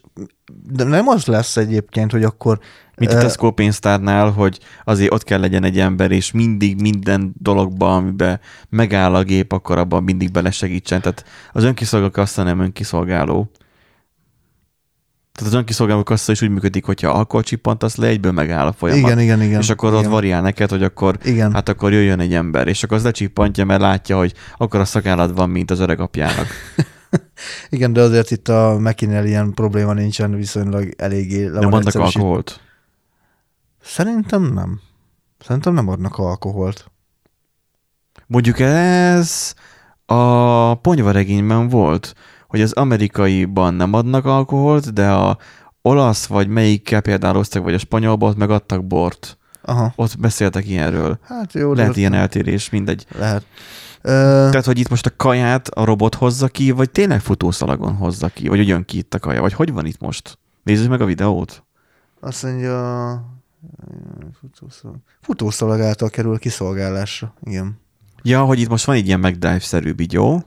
[0.72, 2.59] de nem az lesz egyébként, hogy akkor
[2.97, 7.97] Mint a Tesco pénztárnál, hogy azért ott kell legyen egy ember, és mindig minden dologban,
[7.97, 11.01] amiben megáll a gép, akkor abban mindig belesegítsen.
[11.01, 13.51] Tehát az önkiszolgáló kassa nem önkiszolgáló.
[15.32, 19.02] Tehát az önkiszolgáló kassa is úgy működik, hogyha alkohol csippantasz le, egyből megáll a folyamat.
[19.02, 19.60] igen, igen, igen.
[19.60, 20.10] és akkor ott igen.
[20.10, 21.52] variál neked, hogy akkor Igen.
[21.52, 25.36] hát akkor jöjjön egy ember, és akkor az lecsippantja, mert látja, hogy akkor a szakállat
[25.36, 26.46] van, mint az öreg apjának.
[27.68, 32.60] Igen, de azért itt a Mekinél ilyen probléma nincsen, viszonylag eléggé le Nem adnak alkoholt.
[33.82, 34.80] Szerintem nem.
[35.38, 36.90] Szerintem nem adnak alkoholt.
[38.26, 39.54] Mondjuk ez
[40.12, 42.14] a ponyvaregényben volt,
[42.48, 45.38] hogy az amerikaiban nem adnak alkoholt, de a
[45.82, 49.38] olasz vagy melyikkel például osztak, vagy a spanyolban ott megadtak bort.
[49.62, 49.92] Aha.
[49.96, 51.18] Ott beszéltek ilyenről.
[51.22, 53.06] Hát jó, Lehet ilyen eltérés, mindegy.
[53.18, 53.44] Lehet.
[54.02, 54.10] Ö,
[54.50, 58.48] Tehát, hogy itt most a kaját a robot hozza ki, vagy tényleg futószalagon hozza ki,
[58.48, 60.38] vagy jön ki itt a kaja, vagy hogy van itt most?
[60.62, 61.64] Nézzük meg a videót.
[62.20, 63.24] azt mondja,
[64.40, 67.34] futószalag, futószalag által kerül kiszolgálásra.
[67.44, 67.80] Igen.
[68.22, 70.42] Ja, hogy itt most van egy ilyen McDrive-szerű bigyó,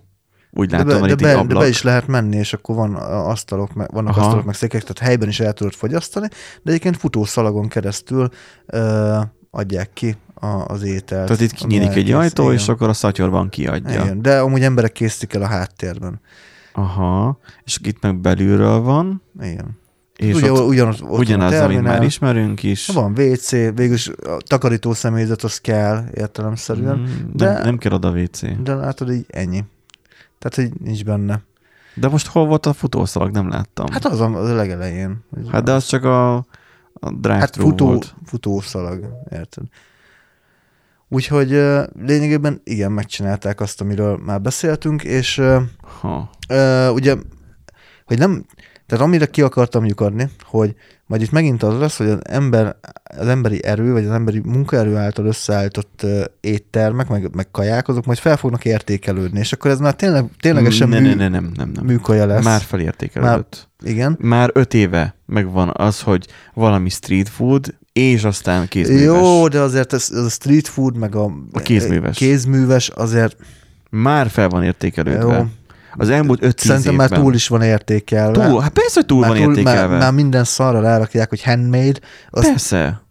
[0.52, 1.62] úgy De látom, be, de, be, de ablak.
[1.62, 4.22] be is lehet menni, és akkor van asztalok, meg, vannak Aha.
[4.26, 6.28] asztalok, meg székek, tehát helyben is el tudod fogyasztani,
[6.64, 8.30] de egyébként futószalagon keresztül
[8.66, 9.20] ö,
[9.52, 11.26] adják ki a, az ételt.
[11.26, 12.56] Tehát itt kinyílik egy ajtó, Igen.
[12.56, 14.04] és akkor a szatyorban kiadja.
[14.04, 16.22] Igen, de amúgy emberek készítik el a háttérben.
[16.74, 19.78] Aha, és itt meg belülről van, Igen.
[20.16, 22.88] És Ugye, ott ugyanaz, ott ugyanaz, van a amit terminál, már ismerünk is.
[22.88, 28.12] Van WC, végülis a takarító személyzet az kell értelemszerűen, Mm, de- nem, nem kell oda
[28.12, 28.62] WC.
[28.64, 29.64] de látod, így ennyi.
[30.40, 31.42] Tehát, hogy nincs benne.
[31.96, 33.32] De most hol volt a futószalag?
[33.32, 33.86] Nem láttam.
[33.92, 35.24] Hát az a, az a legelején.
[35.52, 36.36] hát de az csak a,
[36.94, 37.86] a drive hát futó...
[37.86, 38.16] volt.
[38.26, 39.64] futószalag, érted?
[41.10, 41.50] Úgyhogy
[42.06, 45.42] lényegében igen, megcsinálták azt, amiről már beszéltünk, és
[46.00, 46.30] Ha.
[46.94, 47.16] ugye,
[48.06, 48.46] hogy nem,
[48.88, 50.76] tehát amire ki akartam lyukadni, hogy
[51.06, 52.76] majd itt megint az lesz, hogy az, ember,
[53.18, 58.06] az emberi erő, vagy az emberi munkaerő által összeállított ö, éttermek, meg, meg kaják, azok
[58.06, 61.52] majd fel fognak értékelődni, és akkor ez már tényleg, ténylegesen ne, mű, ne, ne, nem,
[61.56, 61.86] nem, nem.
[61.86, 62.44] műkaja lesz.
[62.44, 63.70] Már felértékelődött.
[63.84, 64.18] Igen.
[64.20, 69.04] Már öt éve megvan az, hogy valami street food, és aztán kézműves.
[69.04, 72.18] Jó, de azért ez, ez a street food, meg a, A kézműves.
[72.18, 73.36] kézműves azért
[73.90, 75.38] Már fel van értékelődve.
[75.38, 75.46] Jó.
[75.98, 77.10] Az elmúlt 5-10 Szerintem évben.
[77.10, 78.48] már túl is van értékelve.
[78.50, 79.88] Túl, hát persze, hogy túl már van értékelve.
[79.88, 83.02] Már, már minden szarra rárakják, hogy handmade, azt, Persze.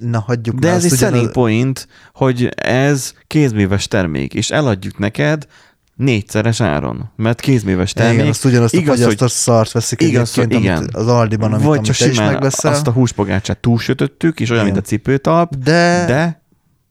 [0.00, 5.46] na hagyjuk De ez egy ugyanaz- selling point, hogy ez kézműves termék, és eladjuk neked
[5.94, 8.14] négyszeres áron, mert kézműves termék.
[8.18, 10.88] Igen, azt ugyanazt a igaz, hogy- fogyasztott szart veszik igaz, egyébként, igen.
[10.92, 12.72] az Aldiban, amit, Vagy amit csak is megveszel.
[12.72, 14.74] azt a húspogácsát túlsütöttük, és olyan, Igen.
[14.74, 16.42] mint a cipőtalp, de, de de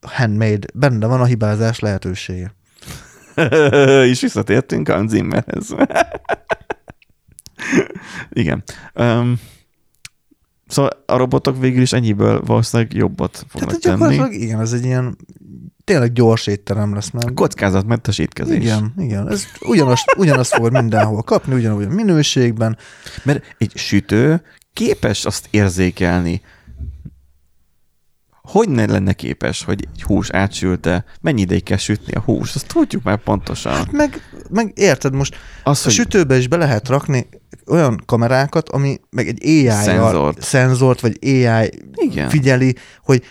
[0.07, 2.55] handmade, benne van a hibázás lehetősége.
[4.11, 5.75] és visszatértünk Hans Zimmerhez.
[8.29, 8.63] Igen.
[8.93, 9.39] Um,
[10.67, 13.97] szóval a robotok végül is ennyiből valószínűleg jobbat fognak Tehát tenni.
[13.97, 15.17] gyakorlatilag igen, ez egy ilyen
[15.83, 17.33] tényleg gyors étterem lesz már.
[17.33, 18.57] Kockázatmentes étkezés.
[18.57, 19.29] Igen, igen.
[19.29, 22.77] Ez ugyanazt, ugyanazt fogod mindenhol kapni, ugyanúgy a minőségben.
[23.23, 24.41] Mert egy sütő
[24.73, 26.41] képes azt érzékelni,
[28.47, 32.67] hogy ne lenne képes, hogy egy hús átsülte, mennyi ideig kell sütni a hús, azt
[32.67, 33.73] tudjuk már pontosan.
[33.73, 37.27] Hát meg, meg érted most, Az, a hogy sütőbe is be lehet rakni
[37.67, 40.41] olyan kamerákat, ami meg egy AI Szenzort.
[40.41, 42.29] szenzort, vagy AI Igen.
[42.29, 43.23] figyeli, hogy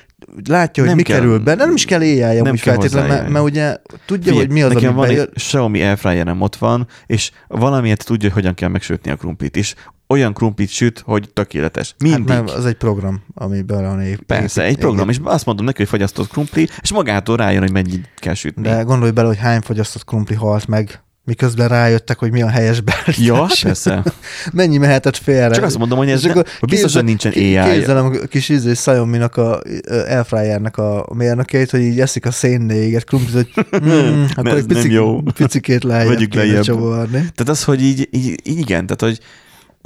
[0.48, 3.08] látja, hogy Nem mi kell- kerül be, de nem is kell AI nem kell feltétlenül,
[3.08, 5.22] mert, mert ugye tudja, Figyelj, hogy mi az, nekem ami van bejön.
[5.22, 9.74] egy Xiaomi airfryerem ott van, és valamiért tudja, hogy hogyan kell megsütni a krumplit, és
[10.08, 11.94] olyan krumplit süt, hogy tökéletes.
[11.98, 12.28] Mindig.
[12.28, 15.64] Hát mert az egy program, ami bele ép- Persze, épít- egy program, és azt mondom
[15.64, 18.62] neki, hogy fagyasztott krumpli, és magától rájön, hogy mennyit kell sütni.
[18.62, 22.80] De gondolj bele, hogy hány fogyasztott krumpli halt meg, miközben rájöttek, hogy mi a helyes
[22.80, 23.18] beállítás.
[23.18, 24.02] Ja, hát persze.
[24.52, 25.54] Mennyi mehetett félre.
[25.54, 27.58] Csak azt mondom, hogy ez És ne, akkor hogy biztos, hogy nincsen AI.
[27.72, 33.04] Képzelem a kis izé Xiaomi-nak a Airfryernek a mérnökeit, hogy így eszik a szénné égett
[33.04, 35.20] krumplit, hogy mm, akkor ez egy nem pici, jó.
[35.20, 36.62] picikét lejjebb Vegyük lejjebb.
[36.62, 37.12] csavarni.
[37.18, 39.20] Tehát az, hogy így, így igen, tehát hogy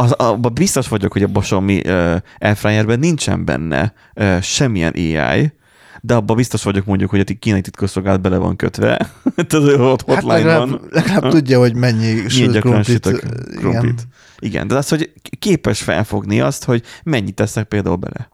[0.00, 5.52] az, abban biztos vagyok, hogy a Xiaomi uh, airfryerben nincsen benne uh, semmilyen AI,
[6.00, 8.96] de abban biztos vagyok mondjuk, hogy a kínai titkosszolgálat bele van kötve,
[9.48, 10.80] tehát ott Hát hotline legalább, van.
[10.90, 12.84] legalább tudja, hogy mennyi sült krumplit.
[12.84, 13.56] sütök igen.
[13.56, 14.06] krumplit.
[14.38, 18.28] Igen, de az, hogy képes felfogni azt, hogy mennyit teszek például bele.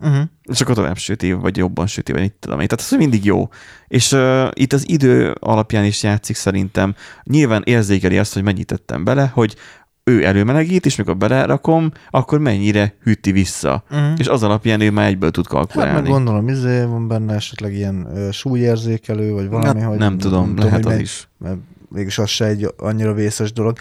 [0.00, 0.24] Uh-huh.
[0.42, 2.66] És akkor tovább süti, vagy jobban süti, vagy mit tudom én.
[2.66, 3.48] Tehát az hogy mindig jó.
[3.88, 6.94] És uh, itt az idő alapján is játszik szerintem.
[7.22, 9.56] Nyilván érzékeli azt, hogy mennyit tettem bele, hogy
[10.04, 13.84] ő előmelegít, és mikor belerakom, akkor mennyire hűti vissza.
[13.90, 14.12] Uh-huh.
[14.16, 16.08] És az alapján ő már egyből tud Hát meg kalkulálni.
[16.08, 20.72] gondolom, izé van benne esetleg ilyen ö, súlyérzékelő, vagy valami, Hát hogy nem tudom, lehet
[20.72, 21.28] hogy az megy- is.
[21.38, 21.56] mert
[21.88, 23.76] mégis az se egy annyira vészes dolog.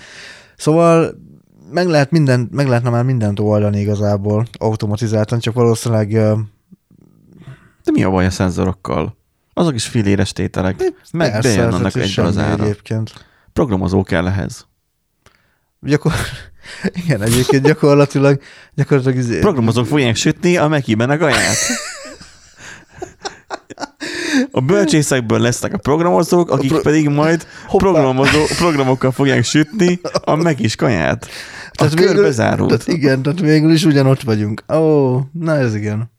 [0.57, 1.21] Szóval
[1.71, 6.33] meg, lehet minden, meg lehetne már mindent oldani igazából automatizáltan, csak valószínűleg ö,
[7.83, 9.17] De mi a baj a szenzorokkal?
[9.53, 10.91] Azok is filéres tételek.
[11.13, 12.63] Meg persze, bejön annak hogy egyben az ára.
[12.63, 13.25] Egyébként.
[13.53, 14.67] Programozó kell ehhez.
[15.85, 16.11] Gyakor...
[17.05, 18.41] Igen, egyébként gyakorlatilag,
[18.75, 19.39] gyakorlatilag izé...
[19.39, 21.57] Programozók fogják sütni a Mekiben a gaját.
[24.51, 27.85] A bölcsészekből lesznek a programozók, akik pro- pedig majd Hoppá.
[27.85, 31.27] programozó, programokkal fogják sütni a Megis kaját.
[31.71, 32.69] A kör bezárult.
[32.69, 34.63] Tehát igen, tehát végül is ugyanott vagyunk.
[34.73, 36.12] Ó, oh, na ez igen.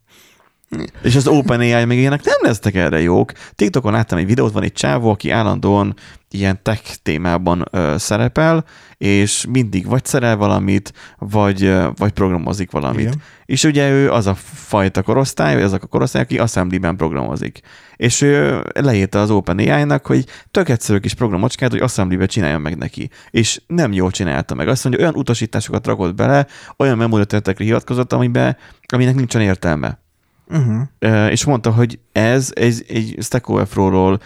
[1.02, 3.32] És az OpenAI meg ilyenek nem lesznek erre jók.
[3.54, 5.94] TikTokon láttam egy videót, van egy csávó, aki állandóan
[6.34, 8.64] ilyen tech témában ö, szerepel,
[8.96, 13.00] és mindig vagy szerel valamit, vagy, ö, vagy programozik valamit.
[13.00, 13.22] Igen.
[13.44, 17.60] És ugye ő az a fajta korosztály, vagy azok a korosztály, aki assembly-ben programozik.
[17.96, 23.10] És ő leírta az OpenAI-nak, hogy tök egyszerű kis programocskát, hogy assembly-be csináljon meg neki.
[23.30, 24.68] És nem jól csinálta meg.
[24.68, 26.46] Azt mondja, olyan utasításokat rakott bele,
[26.76, 28.56] olyan memóriaterületekre hivatkozott, amiben,
[28.92, 30.03] aminek nincsen értelme.
[30.48, 31.30] Uh-huh.
[31.30, 34.20] És mondta, hogy ez egy, egy Stack Overflow-ról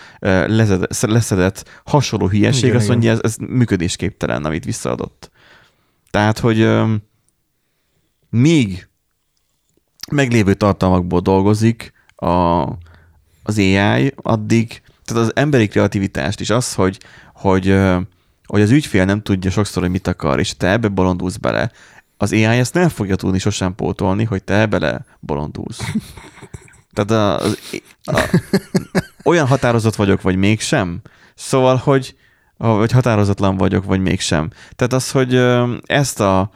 [0.46, 2.96] leszedett, leszedett hasonló hülyeség, Igen, azt igen.
[2.96, 5.30] mondja, ez, ez működésképtelen, amit visszaadott.
[6.10, 6.68] Tehát, hogy
[8.30, 8.88] míg
[10.10, 12.62] meglévő tartalmakból dolgozik a,
[13.42, 16.98] az AI, addig, tehát az emberi kreativitást is az, hogy,
[17.34, 17.78] hogy,
[18.46, 21.70] hogy az ügyfél nem tudja sokszor, hogy mit akar, és te ebbe bolondulsz bele,
[22.20, 25.80] az AI ezt nem fogja tudni sosem pótolni, hogy te bele bolondulsz.
[26.92, 27.58] Tehát az,
[28.04, 28.20] a,
[29.24, 31.00] olyan határozott vagyok, vagy mégsem.
[31.34, 32.16] Szóval, hogy
[32.58, 34.50] vagy határozatlan vagyok, vagy mégsem.
[34.76, 35.34] Tehát az, hogy
[35.86, 36.50] ezt a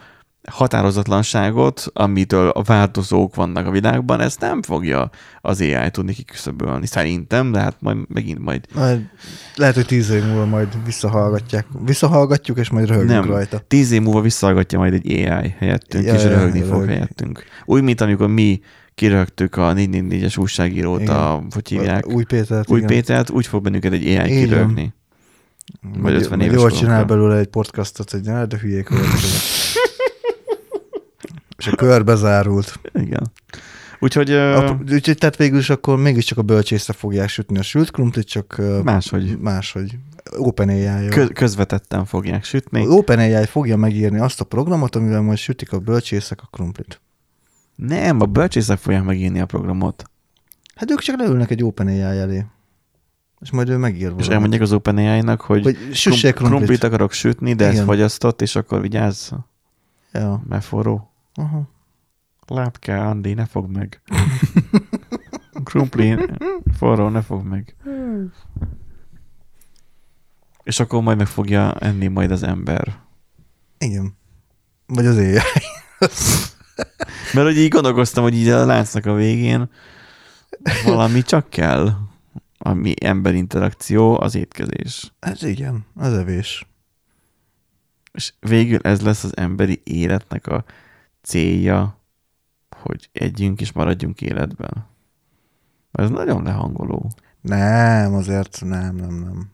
[0.51, 6.87] határozatlanságot, amitől a változók vannak a világban, ezt nem fogja az AI tudni kiküszöbölni.
[6.87, 9.01] Szerintem, de hát majd megint majd Majd
[9.57, 11.67] lehet, hogy tíz év múlva majd visszahallgatják.
[11.85, 13.25] Visszahallgatjuk, és majd röhögünk nem.
[13.31, 13.59] rajta.
[13.69, 16.89] Tíz év múlva visszahallgatja majd egy AI helyettünk, Ja, és röhögni ja, fog röhög.
[16.89, 17.45] helyettünk.
[17.65, 18.61] Úgy, mint amikor mi
[18.95, 21.15] kirögtük a 444-es újságírót, Igen.
[21.15, 22.71] a, hogy hívják, Új Pétert.
[22.71, 22.89] új igen.
[22.89, 24.27] Pétert, úgy fog bennünket egy AI van.
[24.27, 24.95] kirögni.
[25.99, 29.05] Vagy 50 Majd éves Jól csinál belőle egy podcastot, hogy ne, de hülyék vagyok.
[31.63, 32.81] és a kör bezárult.
[32.95, 33.33] Igen.
[34.01, 38.27] Úgyhogy A, úgyhogy tehát végül is akkor mégiscsak a bölcsészre fogják sütni a sült krumplit,
[38.27, 39.99] csak máshogy máshogy.
[40.37, 41.09] OpenAI.
[41.09, 42.87] kö- közvetetten fogják sütni.
[42.87, 47.01] OpenAI fogja megírni azt a programot, amivel majd sütik a bölcsészek a krumplit.
[47.75, 50.05] Nem, a bölcsészek fogják megírni a programot.
[50.75, 52.47] Hát ők csak leülnek egy OpenAI elé.
[53.41, 54.31] És majd ő megír És valamit.
[54.31, 56.35] elmondják az OpenAI-nak, hogy Hogy krumplit.
[56.35, 57.85] krumplit akarok sütni, de Igen.
[57.85, 59.31] fagyasztott, és akkor vigyázz,
[60.13, 60.43] Ja.
[60.49, 61.12] mert forró.
[61.35, 61.69] Aha.
[62.73, 64.03] Kell, Andi, ne fog meg.
[65.65, 66.17] Krumpli,
[66.77, 67.77] forró, ne fog meg.
[70.63, 72.99] És akkor majd meg fogja enni majd az ember.
[73.79, 74.17] Igen.
[74.87, 75.45] Vagy az éjjel.
[77.33, 79.71] Mert hogy így gondolkoztam, hogy így a láncnak a végén
[80.85, 81.91] valami csak kell,
[82.59, 85.13] ami ember interakció, az étkezés.
[85.21, 86.67] Hát igen, az evés.
[88.13, 90.65] És végül ez lesz az emberi életnek a
[91.23, 91.99] célja,
[92.77, 94.87] hogy együnk és maradjunk életben.
[95.93, 97.11] Ez nagyon lehangoló.
[97.41, 99.52] Nem, azért nem, nem, nem.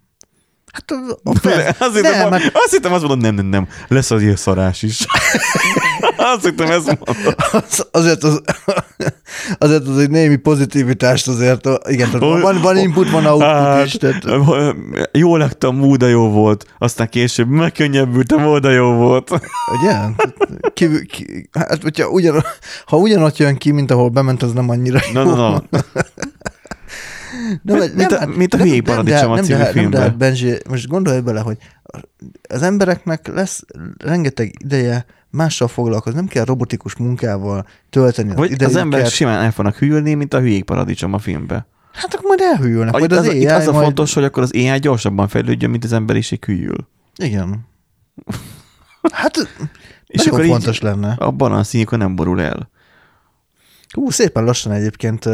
[0.72, 1.76] Hát a, a fel...
[1.78, 4.82] azt, hittem, nem, nem, hát azt hittem, azt mondod, nem, nem, nem, lesz az szarás
[4.82, 5.06] is.
[6.16, 7.34] azt hittem, ezt mondod.
[7.52, 8.42] az, azért, az,
[9.58, 13.92] azért az egy némi pozitivitást azért, igen, tehát van, van input, van output is.
[13.92, 14.24] Tehát,
[15.12, 19.30] Jó laktam, múda jó volt, aztán később megkönnyebbültem, múda jó volt.
[19.80, 19.96] ugye?
[20.72, 22.44] Ki, ki, hát, hogyha ugyan,
[22.86, 25.22] ha ugyanott jön ki, mint ahol bement, az nem annyira jó.
[25.22, 25.62] Na, na,
[27.62, 30.00] Nem, Mint- mint a- mint a hülyék paradicsom a nem, című de, nem, de, filmben.
[30.00, 31.56] hát Benji, most gondolj bele, hogy
[32.48, 33.64] az embereknek lesz
[34.04, 38.68] rengeteg ideje mással foglalkozni, nem kell robotikus munkával tölteni Vagy idejüket.
[38.68, 41.66] az emberek simán el fognak hűlni, mint a hülyék paradicsom a filmbe.
[41.92, 43.84] Hát akkor majd elhűlnek, Az, majd az, az, az, AI itt az a majd...
[43.84, 46.88] fontos, hogy akkor az AI gyorsabban fejlődjön, mint az emberiség hűl.
[47.16, 47.66] Igen.
[49.12, 49.48] Hát
[50.06, 51.14] És akkor így fontos lenne.
[51.18, 52.70] abban a színikon nem borul el.
[53.94, 55.24] Hú, szépen lassan egyébként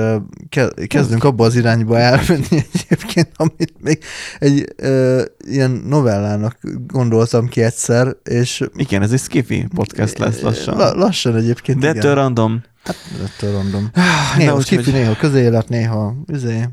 [0.86, 3.98] kezdünk abba az irányba elmenni egyébként, amit még
[4.38, 10.76] egy ö, ilyen novellának gondoltam ki egyszer, és Igen, ez egy skiffy podcast lesz lassan.
[10.76, 12.62] La- lassan egyébként, De ettől random.
[12.84, 13.90] Hát, ettől random.
[13.92, 14.02] Na,
[14.36, 16.68] Néha skifi, néha közélet, néha üzé,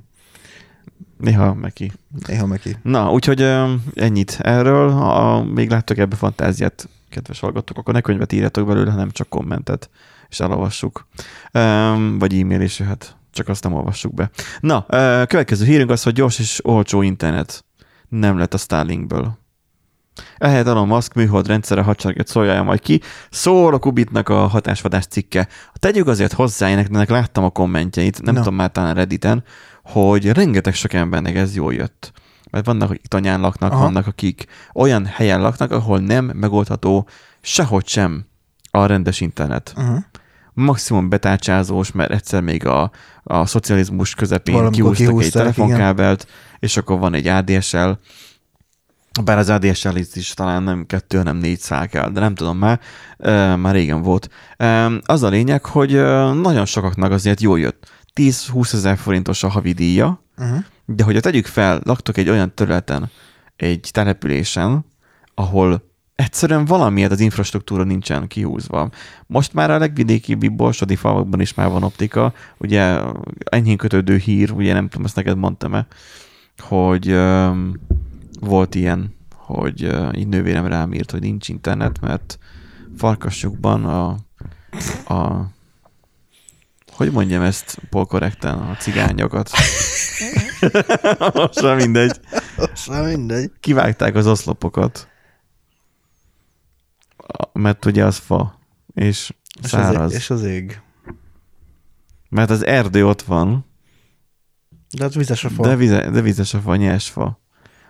[1.17, 1.91] Néha meki.
[2.27, 2.77] néha meki.
[2.84, 4.89] Na, úgyhogy ö, ennyit erről.
[4.89, 9.89] Ha még láttok ebbe fantáziát, kedves hallgatók, akkor ne könyvet írjatok belőle, hanem csak kommentet,
[10.32, 11.07] és elolvassuk.
[11.53, 14.29] Um, vagy e-mail is jöhet, csak azt nem olvassuk be.
[14.59, 17.65] Na, ö, következő hírünk az, hogy gyors és olcsó internet
[18.09, 19.39] nem lett a Starlinkből.
[20.38, 23.01] Ehelyett Elon Musk műhold rendszere hadsereget szolgálja majd ki.
[23.29, 25.47] Szól a Kubitnak a hatásvadás cikke.
[25.73, 28.39] Tegyük azért hozzá, én ennek láttam a kommentjeit, nem Na.
[28.39, 29.43] tudom már talán Redditen,
[29.84, 32.11] hogy rengeteg sok embernek ez jól jött.
[32.51, 33.82] Mert vannak, akik tanyán laknak, Aha.
[33.82, 37.07] vannak, akik olyan helyen laknak, ahol nem megoldható
[37.41, 38.25] sehogy sem
[38.71, 39.73] a rendes internet.
[39.77, 39.97] Uh-huh.
[40.62, 42.91] Maximum betárcsázós, mert egyszer még a,
[43.24, 46.28] a szocializmus közepén Valamikor kihúztak egy kihúzták, telefonkábelt,
[46.59, 47.89] és akkor van egy ADSL,
[49.24, 52.80] bár az ADSL is talán nem kettő, hanem négy szál kell, de nem tudom már,
[53.18, 54.30] e, már régen volt.
[54.57, 55.91] E, az a lényeg, hogy
[56.41, 57.91] nagyon sokaknak azért jól jött.
[58.16, 60.64] 10-20 ezer forintos a havidíja, Uh-huh.
[60.86, 63.09] de hogyha tegyük fel, laktok egy olyan területen,
[63.55, 64.86] egy településen,
[65.34, 65.90] ahol
[66.22, 68.89] egyszerűen valamiért az infrastruktúra nincsen kihúzva.
[69.28, 72.99] Most már a legvidékibb borsodi falvakban is már van optika, ugye
[73.43, 75.88] enyhén kötődő hír, ugye nem tudom, ezt neked mondtam-e,
[76.57, 77.80] hogy öm,
[78.39, 82.38] volt ilyen, hogy ö, így nővérem rám írt, hogy nincs internet, mert
[82.97, 84.09] farkasjukban a,
[85.13, 85.49] a
[86.91, 89.49] hogy mondjam ezt polkorrekten, a cigányokat.
[91.34, 92.19] Most már mindegy.
[92.57, 93.51] Aztán mindegy.
[93.59, 95.11] Kivágták az oszlopokat.
[97.53, 98.59] Mert ugye az fa,
[98.93, 100.11] és És az, száraz.
[100.11, 100.82] ég, és az ég.
[102.29, 103.65] Mert az erdő ott van,
[104.97, 105.63] De hát vizes a fa.
[105.63, 107.39] de, vize, de vizes a fa, nyers fa.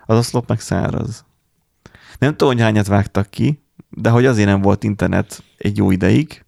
[0.06, 1.24] Az oszlop meg száraz.
[2.18, 6.44] Nem tudom, hogy hányat vágtak ki, de hogy azért nem volt internet egy jó ideig,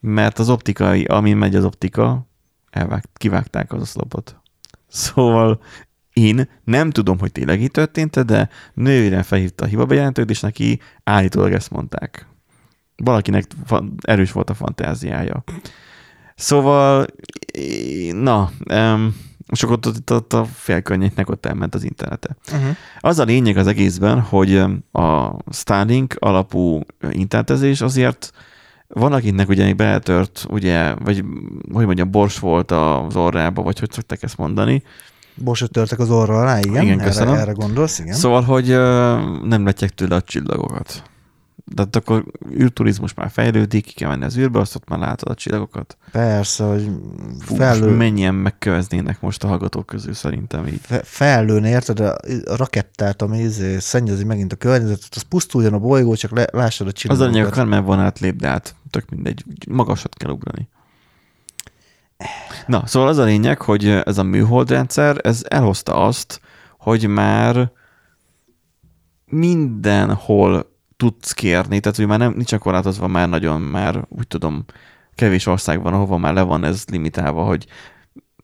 [0.00, 2.26] mert az optikai, amin megy az optika,
[2.70, 4.40] elvágt, kivágták az oszlopot.
[4.88, 5.62] Szóval
[6.12, 11.52] én nem tudom, hogy tényleg így történt de nővérem felhívta a hibabejelentőt, és neki állítólag
[11.52, 12.26] ezt mondták.
[12.96, 13.44] Valakinek
[14.00, 15.44] erős volt a fantáziája.
[16.34, 17.06] Szóval,
[18.12, 19.16] na, um,
[19.52, 22.36] és akkor ott, ott, a félkörnyéknek ott elment az internete.
[22.52, 22.76] Uh-huh.
[22.98, 24.56] Az a lényeg az egészben, hogy
[24.92, 26.80] a Starlink alapú
[27.10, 28.32] internetezés azért
[28.88, 31.24] van, akinek ugye még beletört, ugye, vagy
[31.72, 34.82] hogy mondjam, bors volt az orrába, vagy hogy szokták ezt mondani.
[35.40, 36.82] Borsot törtek az orra alá, igen.
[36.82, 37.34] Igen, erre, köszönöm.
[37.34, 38.14] erre gondolsz, igen.
[38.14, 38.66] Szóval, hogy
[39.48, 41.02] nem letják tőle a csillagokat.
[41.64, 42.24] De hát akkor
[42.58, 45.96] űrturizmus már fejlődik, ki kell menni az űrbe, azt ott már látod a csillagokat.
[46.12, 46.90] Persze, hogy
[47.40, 50.80] Fú, most mennyien megköveznének most a hallgatók közül szerintem így.
[50.82, 52.16] fe- fellőni, érted, a,
[52.56, 56.90] rakettát, ami izé, szennyezi megint a környezetet, az pusztuljon a bolygó, csak le, lássad a
[56.90, 57.32] Az csillagokat.
[57.32, 60.68] lényeg, akár már van átlép, de hát tök mindegy, magasat kell ugrani.
[62.66, 66.40] Na, szóval az a lényeg, hogy ez a műholdrendszer, ez elhozta azt,
[66.78, 67.72] hogy már
[69.26, 74.64] mindenhol tudsz kérni, tehát hogy már nem, nincs korlátozva már nagyon, már úgy tudom,
[75.14, 77.66] kevés ország van, ahova már le van ez limitálva, hogy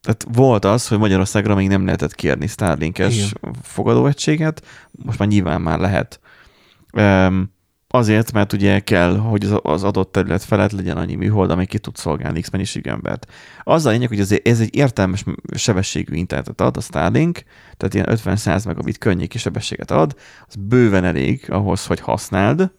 [0.01, 5.79] tehát volt az, hogy Magyarországra még nem lehetett kérni Starlinkes fogadóegységet, most már nyilván már
[5.79, 6.21] lehet.
[6.93, 7.55] Um,
[7.97, 11.97] azért, mert ugye kell, hogy az- adott terület felett legyen annyi műhold, ami ki tud
[11.97, 13.33] szolgálni X mennyiségű embert.
[13.63, 15.25] Az a lényeg, hogy ez, ez egy értelmes
[15.57, 17.43] sebességű internetet ad, a Starlink,
[17.77, 20.15] tehát ilyen 50-100 megabit könnyéki sebességet ad,
[20.49, 22.71] az bőven elég ahhoz, hogy használd,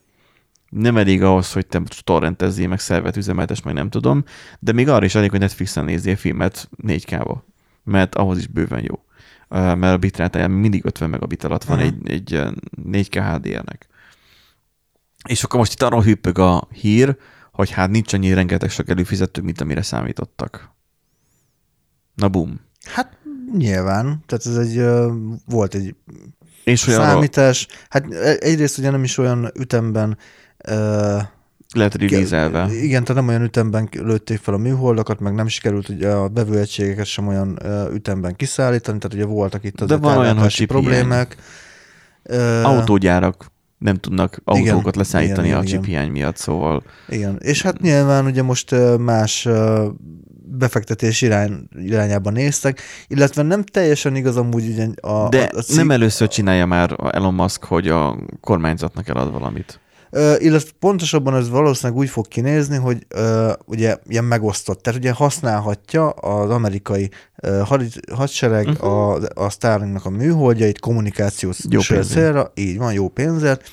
[0.69, 4.23] nem elég ahhoz, hogy te torrentezzél, meg szervet üzemeltes, meg nem tudom,
[4.59, 7.43] de még arra is elég, hogy Netflixen nézzél filmet 4K-ba.
[7.83, 8.99] mert ahhoz is bőven jó.
[9.49, 11.85] Mert a bitrátája mindig 50 megabit alatt van Mhm.
[11.85, 12.49] egy, egy ö,
[12.91, 13.87] 4K HDR-nek.
[15.27, 17.17] És akkor most itt arról hüppög a hír,
[17.51, 20.75] hogy hát nincs annyi rengeteg sok előfizető, mint amire számítottak.
[22.15, 22.59] Na bum.
[22.85, 23.17] Hát
[23.57, 24.85] nyilván, tehát ez egy,
[25.45, 25.95] volt egy
[26.63, 27.67] És hogy számítás.
[27.89, 30.17] Hát e- egyrészt ugye nem is olyan ütemben
[31.73, 36.11] lehet release Igen, tehát nem olyan ütemben lőtték fel a műholdakat, meg nem sikerült ugye
[36.11, 37.59] a bevőegységeket sem olyan
[37.93, 39.99] ütemben kiszállítani, tehát ugye voltak itt az
[40.65, 41.35] problémák.
[42.23, 47.61] Ö, autógyárak nem tudnak Igen, autókat leszállítani igen, a igen, chip miatt, szóval Igen, és
[47.61, 49.47] hát nyilván ugye most más
[50.49, 55.91] befektetés irány, irányába néztek, illetve nem teljesen igaz amúgy ugye a, De a, a nem
[55.91, 59.79] először csinálja már Elon Musk, hogy a kormányzatnak elad valamit.
[60.37, 64.81] Illetve pontosabban ez valószínűleg úgy fog kinézni, hogy ö, ugye ilyen megosztott.
[64.81, 67.09] Tehát ugye használhatja az amerikai
[67.63, 67.83] had,
[68.13, 68.91] hadsereg uh-huh.
[68.91, 71.57] a, a Starlinknak a műholdjait kommunikációs
[72.07, 73.69] célra, így van, jó pénzért,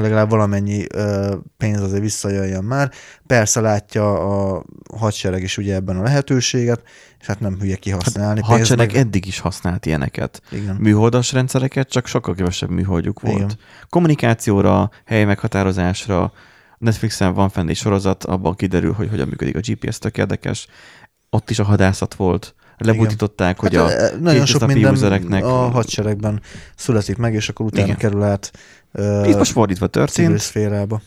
[0.00, 2.90] legalább valamennyi ö, pénz azért visszajöjjön már.
[3.26, 4.12] Persze látja
[4.54, 4.64] a
[4.96, 6.82] hadsereg is ugye ebben a lehetőséget,
[7.20, 8.40] és hát nem hülye kihasználni.
[8.40, 10.40] A hadsereg meg- eddig is használt ilyeneket.
[10.50, 10.76] Igen.
[10.76, 13.36] Műholdas rendszereket, csak sokkal kevesebb műholdjuk volt.
[13.36, 13.50] Igen.
[13.88, 16.32] Kommunikációra, hely meghatározásra,
[16.78, 20.66] Netflixen van fenn egy sorozat, abban kiderül, hogy hogyan működik a GPS, tök érdekes.
[21.30, 22.54] Ott is a hadászat volt.
[22.76, 26.40] Lebutították, hogy a hát, nagyon sok minden usereknek- a hadseregben
[26.76, 27.96] születik meg, és akkor utána Igen.
[27.96, 28.52] kerül át
[29.24, 31.00] Itt most fordítva történt, szférába.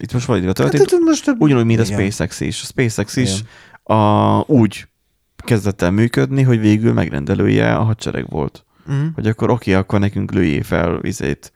[0.00, 1.84] itt most fordítva történt, Hát, hát, most, ugyanúgy, mint a.
[1.84, 2.62] SpaceX is.
[2.62, 3.98] A SpaceX is Igen.
[3.98, 4.88] a, úgy
[5.36, 8.64] kezdett el működni, hogy végül megrendelője a hadsereg volt.
[8.86, 9.06] Mhm.
[9.14, 11.52] Hogy akkor oké, akkor nekünk lőjé fel izét,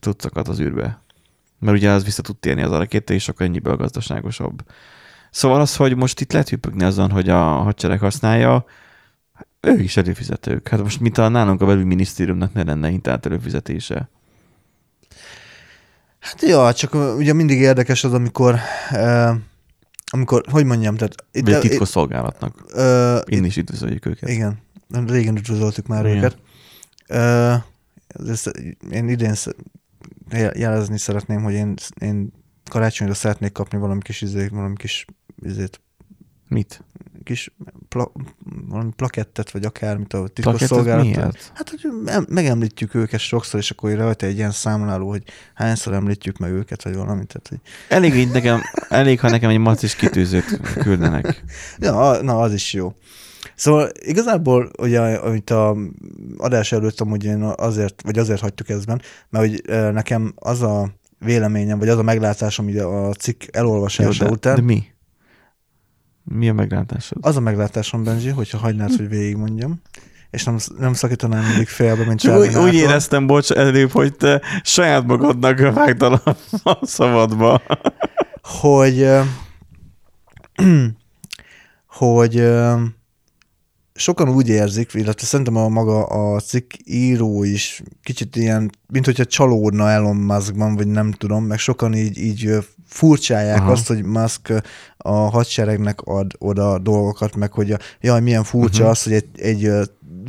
[0.00, 1.02] cuccokat az űrbe.
[1.58, 4.62] Mert ugye az vissza tud térni az a rakéta, és akkor ennyiből gazdaságosabb.
[5.30, 8.64] Szóval az, hogy most itt lehet hüppögni azon, hogy a hadsereg használja,
[9.60, 10.68] ők is előfizetők.
[10.68, 14.10] Hát most mint a nálunk a belügyminisztériumnak ne lenne internet előfizetése.
[16.20, 18.58] Hát ja, csak ö, ugye mindig érdekes az, amikor,
[18.92, 19.34] uh,
[20.10, 22.64] amikor, hogy mondjam, tehát itt, Vagy titkos szolgálatnak.
[22.74, 24.28] uh, Én is üdvözöljük őket.
[24.28, 24.58] igen,
[25.06, 26.16] régen üdvözöltük már Igen.
[26.16, 26.36] őket.
[27.08, 27.62] Uh,
[28.30, 28.42] ez,
[28.90, 29.34] én idén
[30.52, 32.32] jelezni szeretném, hogy én, én
[32.70, 35.04] karácsonyra szeretnék kapni valami kis izét, valami kis
[35.42, 35.80] izét,
[36.48, 36.84] Mit?
[37.24, 37.54] Kis
[37.88, 38.12] pla,
[38.68, 41.04] valami plakettet, vagy akármit a titkos Plakettet szolgálat.
[41.04, 41.52] miért?
[41.54, 45.22] Hát, hogy em- megemlítjük őket sokszor, és akkor rajta egy ilyen számláló, hogy
[45.54, 47.26] hányszor említjük meg őket, vagy valamit.
[47.26, 47.58] Tehát, hogy
[47.88, 51.44] Elég, így nekem, elég, ha nekem egy macis kitűzőt küldenek.
[51.78, 52.94] Ja, na, az is jó.
[53.54, 55.76] Szóval igazából, ugye, amit a
[56.38, 59.62] adás előtt amúgy én azért, vagy azért hagytuk ezben, mert hogy
[59.92, 64.60] nekem az a véleményem, vagy az a meglátásom ugye a cikk elolvasása de, után, de
[64.62, 64.84] mi?
[66.24, 67.18] Mi a meglátásod?
[67.20, 69.80] az a meglátásom, Benji, hogyha hagynád, hogy végigmondjam,
[70.30, 74.40] és nem, nem szakítanám mindig félbe, mint Csak úgy, úgy éreztem, bocs, előbb, hogy te
[74.62, 76.36] saját magadnak vágtad a,
[76.70, 77.62] a szabadba.
[78.42, 79.08] hogy
[81.86, 82.34] hogy
[84.00, 89.24] sokan úgy érzik, illetve szerintem a maga a cikk író is kicsit ilyen, mint hogyha
[89.24, 92.50] csalódna Elon Muskban, vagy nem tudom, meg sokan így, így
[92.86, 93.70] furcsálják Aha.
[93.70, 94.52] Azt, hogy Musk
[94.96, 98.90] a hadseregnek ad oda dolgokat, meg hogy a, jaj, milyen furcsa uh-huh.
[98.90, 99.70] az, hogy egy, egy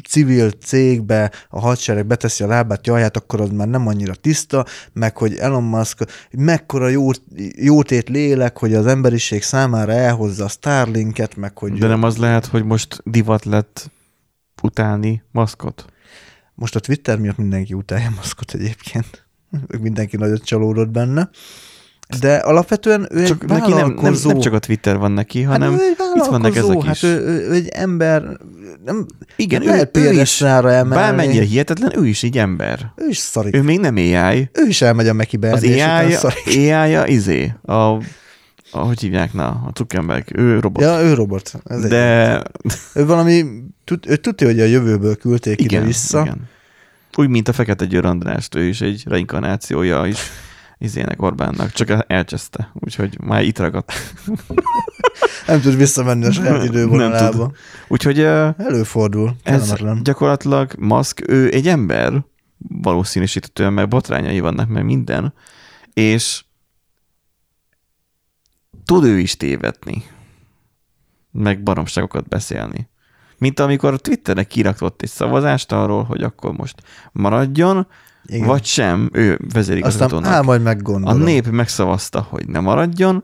[0.07, 4.65] civil cégbe a hadsereg beteszi a lábát, jaj, hát akkor az már nem annyira tiszta,
[4.93, 5.99] meg hogy Elon Musk
[6.31, 7.09] mekkora jó,
[7.55, 12.45] jótét lélek, hogy az emberiség számára elhozza a Starlinket, meg hogy De nem az lehet,
[12.45, 13.91] hogy most divat lett
[14.61, 15.85] utálni maszkot?
[16.61, 19.25] most a Twitter miatt mindenki utálja Muskot egyébként.
[19.79, 21.29] Mindenki nagyot csalódott benne.
[22.19, 25.71] De alapvetően ő Csak egy neki nem, nem, nem csak a Twitter van neki, hanem
[25.71, 27.03] hát ő egy itt vannak ezek hát is.
[27.03, 28.23] ő, ő, egy ember,
[28.85, 29.05] nem,
[29.35, 30.89] Igen, nem ő, lehet ő is, példesztára emelni.
[30.95, 32.91] bármennyire hihetetlen, ő is így ember.
[32.95, 33.55] Ő is szarik.
[33.55, 34.49] Ő még nem AI.
[34.53, 35.51] ő is elmegy a Mekibe.
[35.51, 37.95] Az AI-ja, AI-ja izé, a,
[38.71, 40.83] ahogy hívják, na, a Zuckerberg, ő robot.
[40.83, 41.51] Ja, ő robot.
[41.65, 43.45] Ez De egy, ő valami,
[43.83, 46.21] tud, ő tudja, hogy a jövőből küldték igen, ide vissza.
[46.21, 46.49] igen.
[47.17, 50.17] Úgy, mint a Fekete Győr Andrást, ő is egy reinkarnációja is
[50.81, 53.93] izének Orbánnak, csak elcseszte, úgyhogy már itt ragadt.
[55.47, 57.51] Nem tud visszamenni a saját idővonalába.
[57.87, 59.35] Úgyhogy Előfordul.
[59.43, 62.25] ez gyakorlatilag Musk, ő egy ember,
[62.57, 65.33] valószínűsíthetően, meg botrányai vannak, meg minden,
[65.93, 66.43] és
[68.85, 70.03] tud ő is tévedni,
[71.31, 72.89] meg baromságokat beszélni.
[73.37, 77.87] Mint amikor a Twitternek kiraktott egy szavazást arról, hogy akkor most maradjon,
[78.25, 78.47] Igen.
[78.47, 80.31] Vagy sem, ő Aztán, vezérigazgatónak.
[80.31, 81.21] á, majd A meggondolom.
[81.21, 83.23] nép megszavazta, hogy ne maradjon,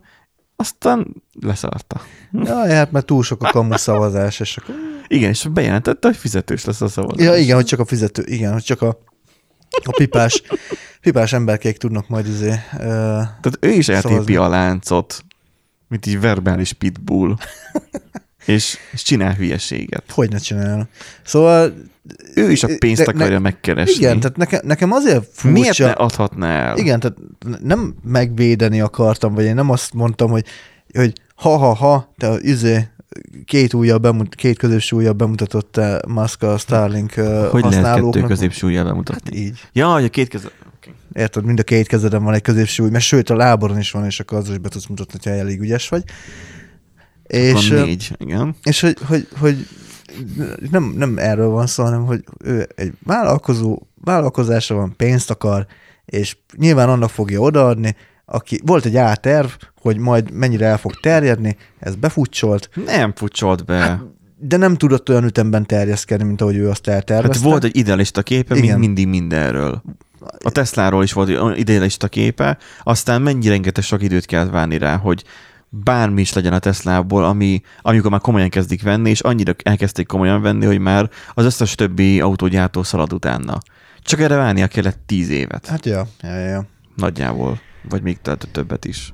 [0.55, 2.01] aztán leszarta.
[2.31, 4.75] Jaj, hát mert túl sok a kamu szavazás, és akkor
[5.07, 7.25] Igen, és bejelentette, hogy fizetős lesz a szavazás.
[7.25, 8.87] Ja, igen, hogy csak a fizető, igen, hogy csak a,
[9.85, 10.43] a pipás,
[11.01, 14.35] pipás emberkék tudnak majd izé, uh, Tehát ő is eltépi Szavazni.
[14.35, 15.25] a láncot,
[15.87, 17.35] mint így verbális pitbull.
[18.45, 20.11] és, és csinál hülyeséget.
[20.11, 20.87] hogy ne csinálna.
[21.23, 21.73] Szóval...
[22.35, 23.95] Ő is a pénzt de- akarja ne- megkeresni.
[23.95, 25.59] Igen, tehát nekem, nekem azért furcsa...
[25.59, 26.77] Miért ne adhatná el?
[26.77, 27.17] Igen, tehát
[27.63, 30.45] nem megvédeni akartam, vagy én nem azt mondtam, hogy,
[30.93, 32.87] hogy ha-ha-ha, te izé,
[33.45, 37.13] két újabb, bemut, két közös újabb bemutatott Musk a Starlink
[37.49, 38.13] Hogy használóknak.
[38.13, 39.37] kettő középsúlyjal bemutatni?
[39.37, 39.59] Hát így.
[39.73, 40.51] Ja, hogy a két kezed...
[40.77, 40.93] Okay.
[41.13, 44.19] Érted, mind a két kezeden van egy középsúly, mert sőt a lábon is van, és
[44.19, 46.03] akkor az is be tudsz mutatni, hogyha elég ügyes vagy.
[47.27, 48.55] És, ö, négy, igen.
[48.63, 49.67] és hogy, hogy, hogy
[50.71, 55.65] nem, nem erről van szó, hanem hogy ő egy vállalkozó, vállalkozása van, pénzt akar,
[56.05, 57.95] és nyilván annak fogja odaadni,
[58.25, 59.47] aki, volt egy áterv,
[59.81, 63.75] hogy majd mennyire el fog terjedni, ez befutcsolt, Nem futcsolt be.
[63.75, 64.01] Hát,
[64.39, 67.47] de nem tudott olyan ütemben terjeszkedni, mint ahogy ő azt hát eltervezte.
[67.47, 69.81] volt egy idealista képe, mint mindig mindenről.
[70.43, 75.23] A Tesláról is volt idealista képe, aztán mennyi rengeteg sok időt kellett várni rá, hogy
[75.69, 80.41] bármi is legyen a Teslából, ami, amikor már komolyan kezdik venni, és annyira elkezdték komolyan
[80.41, 83.57] venni, hogy már az összes többi autógyártó szalad utána.
[84.01, 85.65] Csak erre várnia kellett tíz évet.
[85.65, 86.65] Hát ja, ja, ja.
[86.95, 87.59] Nagyjából.
[87.89, 88.17] Vagy még
[88.51, 89.13] többet is.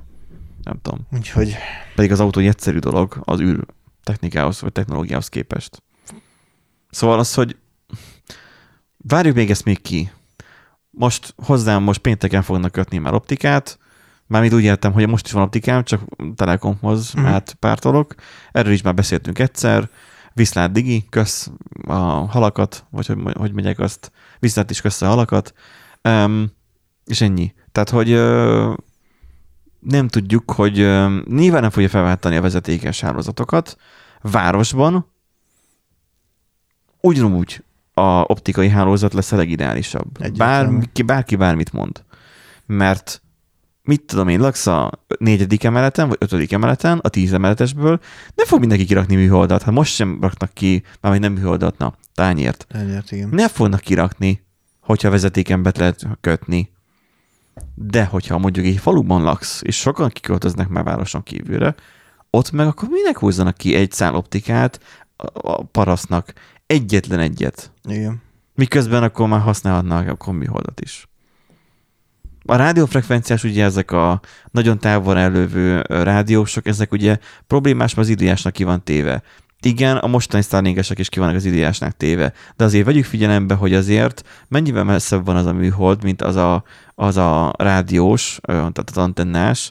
[0.62, 1.00] Nem tudom.
[1.12, 1.56] Úgyhogy
[1.94, 3.64] Pedig az autó egy egyszerű dolog az űr
[4.02, 5.82] technikához vagy technológiához képest.
[6.90, 7.56] Szóval az, hogy
[8.96, 10.10] várjuk még ezt még ki.
[10.90, 13.78] Most hozzám most pénteken fognak kötni már optikát,
[14.34, 16.00] mármint úgy értem, hogy most is van optikám, csak
[16.36, 17.24] Telekomhoz mm.
[17.24, 18.14] átpártolok.
[18.52, 19.88] Erről is már beszéltünk egyszer.
[20.32, 21.50] Viszlát Digi, kösz
[21.86, 25.54] a halakat, vagy hogy, hogy megyek azt, viszlát is kösz a halakat.
[26.02, 26.52] Um,
[27.04, 27.54] és ennyi.
[27.72, 28.72] Tehát, hogy ö,
[29.80, 33.76] nem tudjuk, hogy ö, nyilván nem fogja felváltani a vezetékes hálózatokat.
[34.20, 35.10] Városban
[37.00, 40.36] ugyanúgy a optikai hálózat lesz a legideálisabb.
[40.36, 42.04] Bárki, bárki bármit mond.
[42.66, 43.22] Mert
[43.84, 48.00] mit tudom én, laksz a negyedik emeleten, vagy ötödik emeleten, a tíz emeletesből,
[48.34, 49.62] nem fog mindenki kirakni műholdat.
[49.62, 52.66] Hát most sem raknak ki, már nem műholdat, na, tányért.
[52.68, 53.28] ennyiért, igen.
[53.28, 54.44] Nem fognak kirakni,
[54.80, 56.72] hogyha vezetéken be lehet kötni.
[57.74, 61.74] De hogyha mondjuk egy faluban laksz, és sokan kiköltöznek már városon kívülre,
[62.30, 64.80] ott meg akkor minek húzzanak ki egy szál optikát
[65.32, 66.32] a parasztnak?
[66.66, 67.72] Egyetlen egyet.
[67.88, 68.22] Igen.
[68.54, 71.08] Miközben akkor már használhatnak a kombiholdat is.
[72.46, 74.20] A rádiófrekvenciás, ugye ezek a
[74.50, 79.22] nagyon távol elövő ö, rádiósok, ezek ugye problémás, mert az időjásnak ki van téve.
[79.60, 83.74] Igen, a mostani Starlinkesek is ki vannak az időjásnak téve, de azért vegyük figyelembe, hogy
[83.74, 86.64] azért mennyivel messzebb van az a műhold, mint az a,
[86.94, 89.70] az a rádiós, tehát az antennás,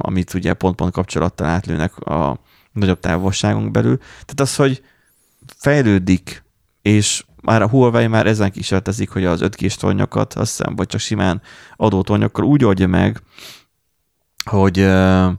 [0.00, 2.40] amit ugye pont-pont kapcsolattal átlőnek a
[2.72, 3.96] nagyobb távolságon belül.
[3.98, 4.82] Tehát az, hogy
[5.56, 6.43] fejlődik,
[6.84, 10.86] és már a Huawei már ezen kísérletezik, hogy az 5 g tornyokat, azt hiszem, vagy
[10.86, 11.42] csak simán
[11.76, 13.20] adótornyokkal úgy oldja meg,
[14.50, 15.32] hogy uh,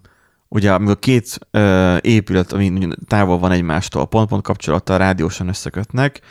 [0.48, 6.22] ugye amikor két uh, épület, ami távol van egymástól, pont-pont kapcsolattal rádiósan összekötnek,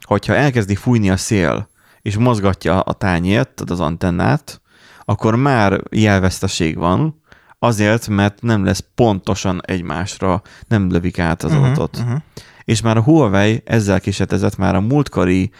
[0.00, 1.68] hogyha elkezdi fújni a szél,
[2.02, 4.60] és mozgatja a tányért, tehát az antennát,
[5.04, 7.22] akkor már jelveszteség van,
[7.58, 11.96] azért, mert nem lesz pontosan egymásra, nem lövik át az adatot.
[11.96, 12.18] Uh-huh.
[12.64, 15.50] És már a Huawei ezzel kísérletezett már a múltkori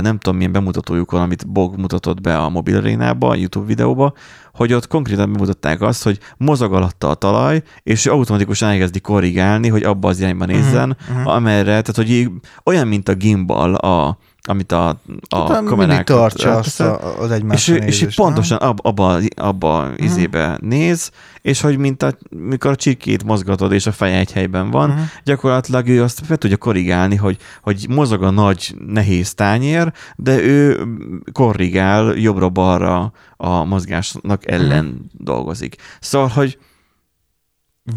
[0.00, 4.12] nem tudom milyen bemutatójukon, amit Bog mutatott be a mobil arénába, a YouTube videóba,
[4.54, 9.82] hogy ott konkrétan bemutatták azt, hogy mozog alatta a talaj, és automatikusan elkezdi korrigálni, hogy
[9.82, 11.26] abba az irányba nézzen, mhm.
[11.26, 12.30] amerre, tehát hogy
[12.64, 14.88] olyan, mint a gimbal, a, amit a,
[15.28, 16.86] a mindig kamerákat tartsa azt elteszed.
[16.86, 20.02] a, az És egymásra és nézést, pontosan ab, abba, abba Mhm.
[20.04, 21.10] izébe néz,
[21.42, 25.00] és hogy mint a, mikor a csirkét mozgatod, és a feje egy helyben van, Mhm.
[25.24, 30.86] gyakorlatilag ő azt be tudja korrigálni, hogy, hogy mozog a nagy, nehéz tányér, de ő
[31.32, 34.94] korrigál jobbra-balra a mozgásnak ellen Mhm.
[35.24, 35.76] dolgozik.
[36.00, 36.58] Szóval, hogy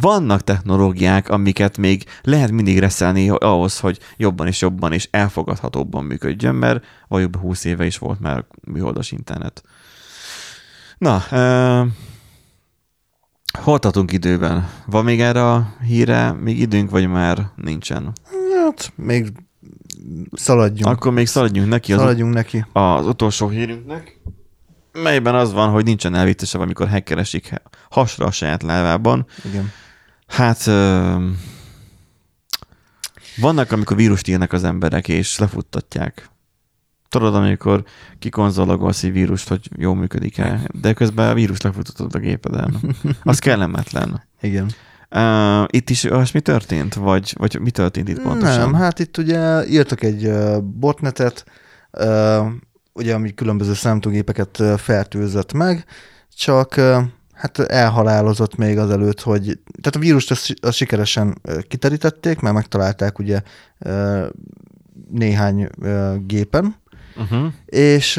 [0.01, 6.55] vannak technológiák, amiket még lehet mindig reszelni ahhoz, hogy jobban és jobban és elfogadhatóbban működjön,
[6.55, 9.63] mert valójában 20 éve is volt már műholdas internet.
[10.97, 11.87] Na, uh,
[13.59, 14.69] hol tartunk időben?
[14.85, 18.11] Van még erre a híre még időnk, vagy már nincsen?
[18.63, 19.31] Hát, még
[20.31, 20.95] szaladjunk.
[20.95, 22.65] Akkor még szaladjunk neki az, Szaladjunk neki.
[22.73, 24.19] az utolsó hírünknek,
[24.93, 29.25] melyben az van, hogy nincsen elvittesebb, amikor hackeresik hasra a saját lábában.
[29.45, 29.71] Igen.
[30.33, 30.63] Hát
[33.37, 36.29] vannak, amikor vírust írnak az emberek, és lefuttatják.
[37.09, 37.83] Tudod, amikor
[38.19, 42.75] kikonzologolsz egy vírust, hogy jól működik-e, de közben a vírus lefuttatod a gépeden.
[43.23, 44.23] Az kellemetlen.
[44.41, 44.71] Igen.
[45.11, 46.93] Uh, itt is olyasmi történt?
[46.93, 48.59] Vagy, vagy mi történt itt pontosan?
[48.59, 50.31] Nem, hát itt ugye írtak egy
[50.61, 51.45] botnetet,
[51.91, 52.45] uh,
[52.93, 55.85] ugye, ami különböző számítógépeket fertőzött meg,
[56.35, 56.81] csak
[57.43, 63.41] hát elhalálozott még azelőtt, hogy tehát a vírust azt, azt sikeresen kiterítették, mert megtalálták ugye
[65.11, 65.69] néhány
[66.25, 66.81] gépen,
[67.15, 67.53] Uh-huh.
[67.65, 68.17] és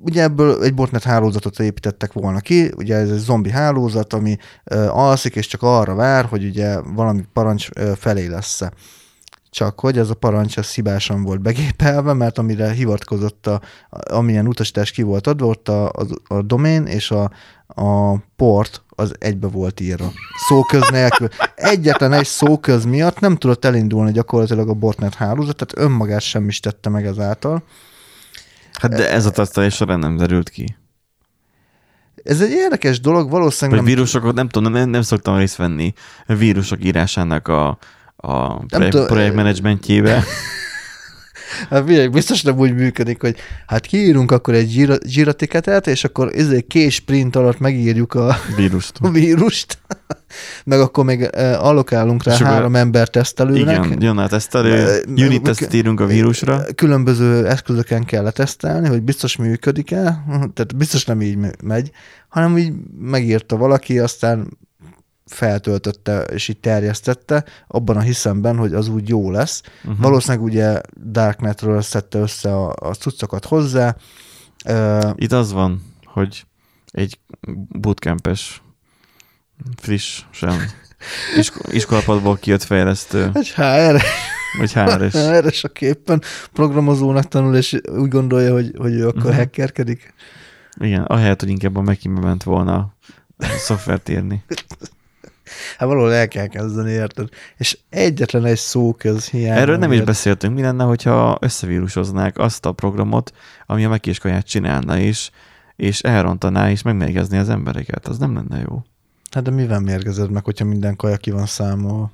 [0.00, 4.36] ugye ebből egy botnet hálózatot építettek volna ki, ugye ez egy zombi hálózat, ami
[4.88, 8.72] alszik, és csak arra vár, hogy ugye valami parancs felé lesz -e.
[9.54, 14.90] Csak hogy ez a parancs az hibásan volt begépelve, mert amire hivatkozott, a, amilyen utasítás
[14.90, 17.30] ki volt adva, ott a, a, a domén és a,
[17.66, 20.12] a port az egybe volt írva.
[20.48, 21.28] Szóköz nélkül.
[21.54, 26.60] Egyetlen egy szóköz miatt nem tudott elindulni gyakorlatilag a botnet hálózat, tehát önmagát sem is
[26.60, 27.62] tette meg ezáltal.
[28.72, 30.76] Hát de ez a tesztelés során nem derült ki.
[32.22, 35.92] Ez egy érdekes dolog, valószínűleg Vagy vírusokat, nem tudom, nem, nem szoktam részt venni
[36.26, 37.78] a vírusok írásának a,
[38.24, 40.22] a projekt, projektmenedzsmentjébe.
[41.70, 46.30] Hát figyelj, biztos nem úgy működik, hogy hát kiírunk akkor egy zsíra, zsíratiketet, és akkor
[46.34, 48.98] ezzel kés sprint alatt megírjuk a, Vírust.
[49.00, 49.78] a vírust,
[50.64, 53.84] meg akkor még eh, allokálunk rá És három ember tesztelőnek.
[53.84, 56.62] Igen, jön a tesztelő, Ö, unit testet írunk a vírusra.
[56.74, 61.90] Különböző eszközöken kell letesztelni, hogy biztos működik-e, tehát biztos nem így me- megy,
[62.28, 64.58] hanem így megírta valaki, aztán
[65.26, 69.62] feltöltötte és így terjesztette, abban a hiszemben, hogy az úgy jó lesz.
[69.84, 70.00] Uh-huh.
[70.00, 73.96] Valószínűleg ugye Darknetről szedte össze a, a cuccokat hozzá.
[75.14, 76.46] Itt az van, hogy
[76.90, 77.18] egy
[77.68, 78.62] bootcampes,
[79.76, 80.56] friss, sem
[81.38, 84.02] isko- iskolapadból kijött fejlesztő, Egy HR,
[84.58, 85.12] vagy HRS.
[85.12, 86.22] HR-es a képen
[86.52, 89.36] programozónak tanul, és úgy gondolja, hogy, hogy ő akkor uh-huh.
[89.36, 90.14] hackerkedik.
[90.80, 92.94] Igen, ahelyett, hogy inkább a Mac-be ment volna
[93.36, 94.44] a szoftvert írni.
[95.78, 97.28] Hát valahol el kell kezdeni, érted?
[97.56, 99.58] És egyetlen egy szóköz hiány.
[99.58, 100.54] Erről nem is miatt- beszéltünk.
[100.54, 103.32] Mi lenne, hogyha összevírusoznák azt a programot,
[103.66, 105.30] ami a Mac kaját csinálna is,
[105.76, 108.06] és elrontaná és megmérgezni az embereket.
[108.06, 108.82] Az nem lenne jó.
[109.30, 112.12] Hát de mivel mérgezed meg, hogyha minden kaja ki van számolva?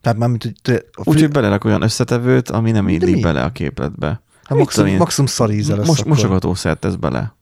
[0.00, 4.20] Tehát mármint, hogy te, a Úgyhogy belerak olyan összetevőt, ami nem illik bele a képletbe.
[4.44, 6.12] hát maximum, maximum szaríze lesz Most, akkor.
[6.12, 7.34] mosogatószert tesz bele,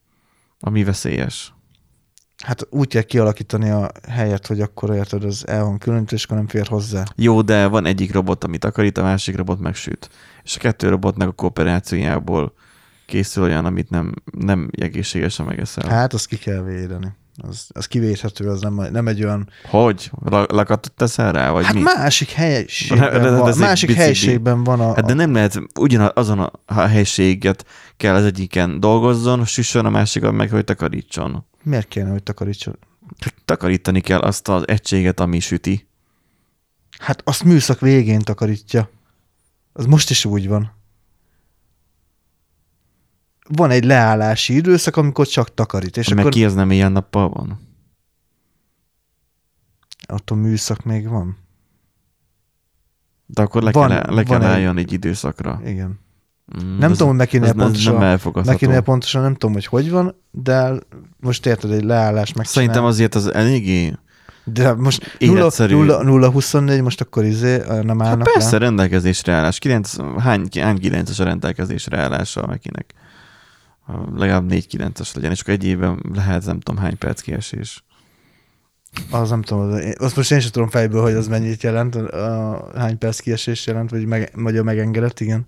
[0.61, 1.55] ami veszélyes.
[2.43, 6.37] Hát úgy kell kialakítani a helyet, hogy akkor érted, az el van különítve, és akkor
[6.37, 7.05] nem fér hozzá.
[7.17, 10.11] Jó, de van egyik robot, ami takarít, a másik robot megsüt.
[10.45, 12.53] És a kettő robotnak a kooperációjából
[13.07, 15.89] készül olyan, amit nem, nem egészségesen megeszel.
[15.89, 17.13] Hát azt ki kell védeni.
[17.49, 19.49] Az, az kivédhető, az nem, nem egy olyan...
[19.71, 20.11] Hogy?
[20.25, 21.81] La- Lakatot teszel rá, vagy Hát mi?
[21.81, 23.95] másik de- helyiségben de van, másik bicikli.
[23.95, 24.95] helyiségben van a...
[24.95, 27.65] Hát de nem lehet, ugyanazon a a helységet
[27.97, 31.47] kell az egyiken dolgozzon, süssön, a másikon meg, hogy takarítson.
[31.63, 32.79] Miért kéne, hogy takarítson?
[33.45, 35.89] Takarítani kell azt az egységet, ami süti.
[36.99, 38.91] Hát azt műszak végén takarítja.
[39.73, 40.73] Az most is úgy van.
[43.49, 47.29] Van egy leállási időszak, amikor csak takarít, és meg akkor ki az nem ilyen nappal
[47.29, 47.61] van?
[50.07, 51.37] attól műszak még van.
[53.27, 55.61] De akkor le Van- kell, le kell egy- álljon egy időszakra.
[55.65, 56.01] Igen.
[56.65, 60.15] Mm, Nem az- tudom, hogy nekinél pontosan, nem nekinél pontosan nem tudom, hogy hogy van,
[60.31, 60.73] de
[61.21, 63.95] most érted, egy leállás meg Szerintem azért az eléggé...
[64.45, 65.75] De most 0, életszerű.
[65.75, 68.59] 0, 0 24, most akkor izé nem Hát állnak persze, le.
[68.59, 69.59] rendelkezésre állás.
[69.59, 72.95] 9, hány, hány 9-es a rendelkezésre állása akinek?
[74.15, 77.85] Legalább 4-9-es legyen, és akkor egy évben lehet nem tudom hány perc kiesés.
[79.11, 82.71] Az nem tudom, az, azt most én sem tudom fejből, hogy az mennyit jelent, a,
[82.77, 85.47] hány perc kiesés jelent, vagy, meg, vagy a megengedett, igen.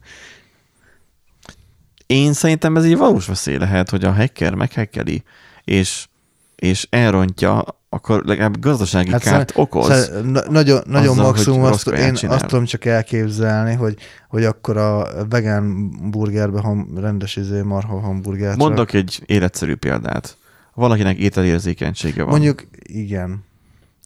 [2.07, 5.23] Én szerintem ez egy valós veszély lehet, hogy a hacker meghackeli,
[5.65, 6.07] és,
[6.55, 7.65] és elrontja,
[7.95, 10.05] akkor legalább gazdasági hát kárt szóval- okoz.
[10.05, 12.35] Szóval, na, nagyon, nagyon azzal, maximum azt, én csinál.
[12.35, 13.97] azt tudom csak elképzelni, hogy,
[14.29, 18.57] hogy akkor a vegán burgerbe ham, rendes izé marha hamburgert.
[18.57, 20.37] Mondok egy életszerű példát.
[20.75, 22.31] Valakinek ételérzékenysége van.
[22.31, 23.45] Mondjuk igen.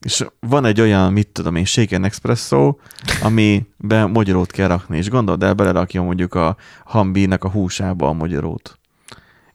[0.01, 2.77] És van egy olyan, mit tudom én, shaken espresso,
[3.23, 8.78] amiben mogyorót kell rakni, és gondold el, belerakja mondjuk a hambinak a húsába a mogyorót.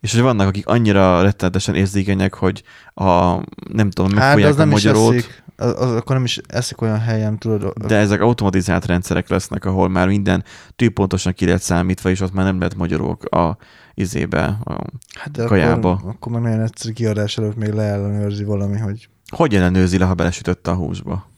[0.03, 2.63] És hogy vannak, akik annyira rettenetesen érzékenyek, hogy
[2.93, 3.35] a,
[3.73, 5.43] nem tudom, Hát, megfogják az a nem is mogyorót, eszik.
[5.55, 7.73] Az, az, akkor nem is eszik olyan helyen, tudod.
[7.87, 10.43] de ezek automatizált rendszerek lesznek, ahol már minden
[10.75, 13.57] tűpontosan ki lehet számítva, és ott már nem lehet magyarók a
[13.93, 14.57] izébe.
[14.63, 14.77] A...
[15.13, 15.91] hát de kajába.
[15.91, 20.13] Akkor, akkor meg nagyon egyszerű kiadás előtt még leellenőrzi valami, hogy Hogy ellenőrzi le, ha
[20.13, 21.31] belesütötte a húsba?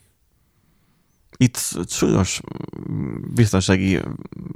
[1.37, 2.41] Itt súlyos
[3.33, 3.99] biztonsági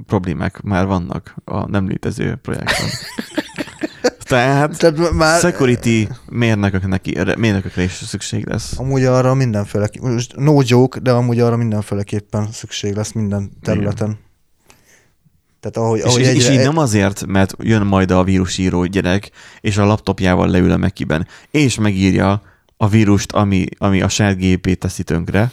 [0.06, 2.88] problémák már vannak a nem létező projektben.
[4.18, 8.78] Tehát Tehát már security mérnököknek, mérnökökre is szükség lesz.
[8.78, 9.88] amúgy arra mindenféle,
[10.36, 14.18] no joke, de amúgy arra mindenféleképpen szükség lesz minden területen.
[15.60, 18.84] Tehát ahogy, És, ahogy és, és egyre- így nem azért, mert jön majd a vírusíró
[18.84, 19.30] gyerek,
[19.60, 22.42] és a laptopjával leül a Mekiben, és megírja
[22.76, 25.50] a vírust, ami, ami a saját gépét teszi tönkre,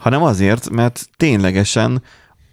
[0.00, 2.02] hanem azért, mert ténylegesen,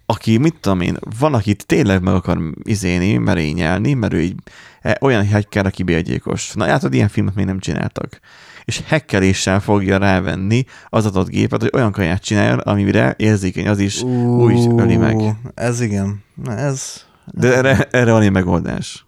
[0.05, 4.35] aki, mit tudom én, van, akit tényleg meg akar izéni, merényelni, mert ő így
[4.81, 6.53] e, olyan hacker, aki bélgyékos.
[6.53, 8.19] Na, hát ilyen filmet még nem csináltak.
[8.65, 14.01] És hackeréssel fogja rávenni az adott gépet, hogy olyan kaját csináljon, amire érzékeny az is,
[14.01, 15.35] úgy öli meg.
[15.55, 16.23] Ez igen.
[16.43, 17.05] Na ez...
[17.25, 19.06] De erre, erre van egy megoldás.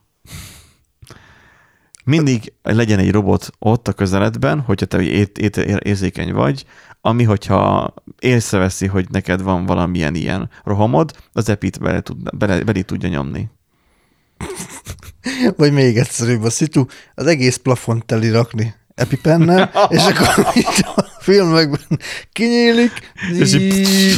[2.10, 6.66] Mindig legyen egy robot ott a közeledben, hogyha te ét, ét, érzékeny vagy,
[7.02, 12.82] ami, hogyha észreveszi, hogy neked van valamilyen ilyen rohamod, az epit bele, tud, bele, bele
[12.82, 13.50] tudja nyomni.
[15.58, 21.06] Vagy még egyszerűbb a szitu, az egész plafont teli rakni epipennel, és akkor itt a
[21.20, 22.00] filmekben
[22.32, 22.92] kinyílik,
[23.40, 23.88] És így-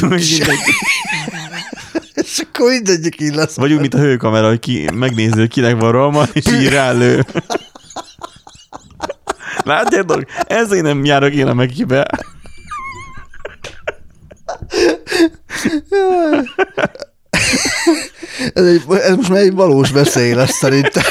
[2.14, 3.54] és akkor mindegyik így lesz.
[3.56, 7.24] Vagy úgy, mint a hőkamera, hogy ki, megnézi, hogy kinek van rohama, és így rálő.
[9.64, 10.24] Látjátok?
[10.46, 12.06] Ezért nem járok én a megibe.
[18.54, 21.02] Ez, egy, ez most már egy valós veszély lesz szerintem.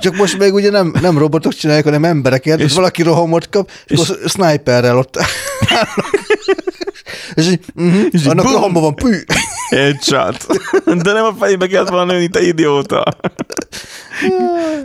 [0.00, 3.70] Csak most még ugye nem, nem robotok csinálják, hanem embereket, és És- valaki rohamot kap,
[3.86, 5.18] és, és- akkor sniperrel ott
[7.34, 9.16] és így, uh-huh, És így annak rohamba van, pű.
[9.70, 10.46] Headshot.
[10.84, 13.02] De nem a fejébe kellett volna nőni, te idióta.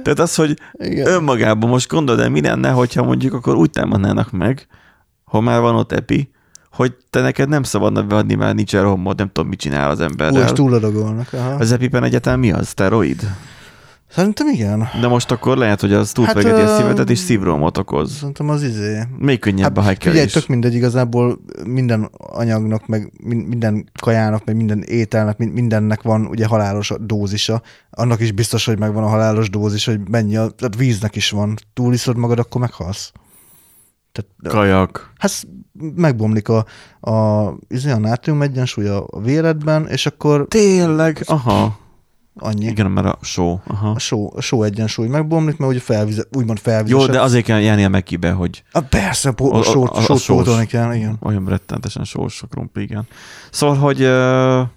[0.03, 1.07] Tehát az, hogy Igen.
[1.07, 4.67] önmagában most gondold el, mi lenne, hogyha mondjuk akkor úgy támadnának meg,
[5.23, 6.31] ha már van ott epi,
[6.71, 10.51] hogy te neked nem szabadna beadni, mert nincs rohamod, nem tudom, mit csinál az emberrel.
[10.53, 11.33] túladagolnak.
[11.33, 11.53] Aha.
[11.53, 12.67] Az epipen egyáltalán mi az?
[12.67, 13.21] Steroid?
[14.11, 14.87] Szerintem igen.
[15.01, 18.11] De most akkor lehet, hogy az Hát, túlpörgeti a szívedet, és szívrohamot okoz.
[18.11, 19.01] Szerintem az izé.
[19.17, 20.31] Még könnyebb a Hát, hacker figyelj, is.
[20.31, 26.25] tök mindegy, igazából minden anyagnak, meg min- minden kajának, meg minden ételnek, min- mindennek van
[26.25, 27.61] ugye halálos dózisa.
[27.89, 31.55] Annak is biztos, hogy megvan a halálos dózis, hogy mennyi, a, tehát víznek is van.
[31.73, 33.11] Túliszod magad, akkor meghalsz.
[34.11, 35.11] Tehát, Kajak.
[35.17, 35.31] hát
[35.95, 36.65] megbomlik a,
[37.11, 41.21] a, izé, a nátrium egyensúly a a véredben, és akkor Tényleg?
[41.25, 41.79] Aha.
[42.35, 42.65] Annyi.
[42.65, 43.59] Igen, mert a só.
[43.67, 43.89] Aha.
[43.89, 46.99] A só, a só egyensúly megbomlik, mert ugye felvize, úgymond felvizes.
[46.99, 49.97] Jó, de azért kell járni a mekibe, hogy A, persze, po- A- a- sót, a-
[49.97, 50.37] a sót sós.
[50.37, 51.17] pótolni kell, igen.
[51.21, 53.07] olyan rettentesen sós a krumpli, igen.
[53.51, 54.67] Szóval, hogy uh,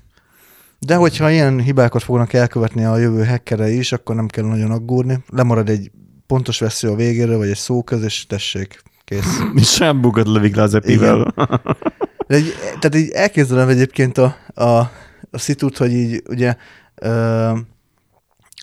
[0.78, 5.24] De hogyha ilyen hibákat fognak elkövetni a jövő hackerei is, akkor nem kell nagyon aggódni.
[5.28, 5.90] Lemarad egy
[6.26, 9.40] pontos vesző a végéről, vagy egy szóköz, és tessék, kész.
[9.76, 11.34] sem bukat lövik le az epivel.
[12.26, 14.64] De egy, tehát így elképzelem egyébként a, a,
[15.30, 16.56] a szitut, hogy így ugye
[16.94, 17.52] ö,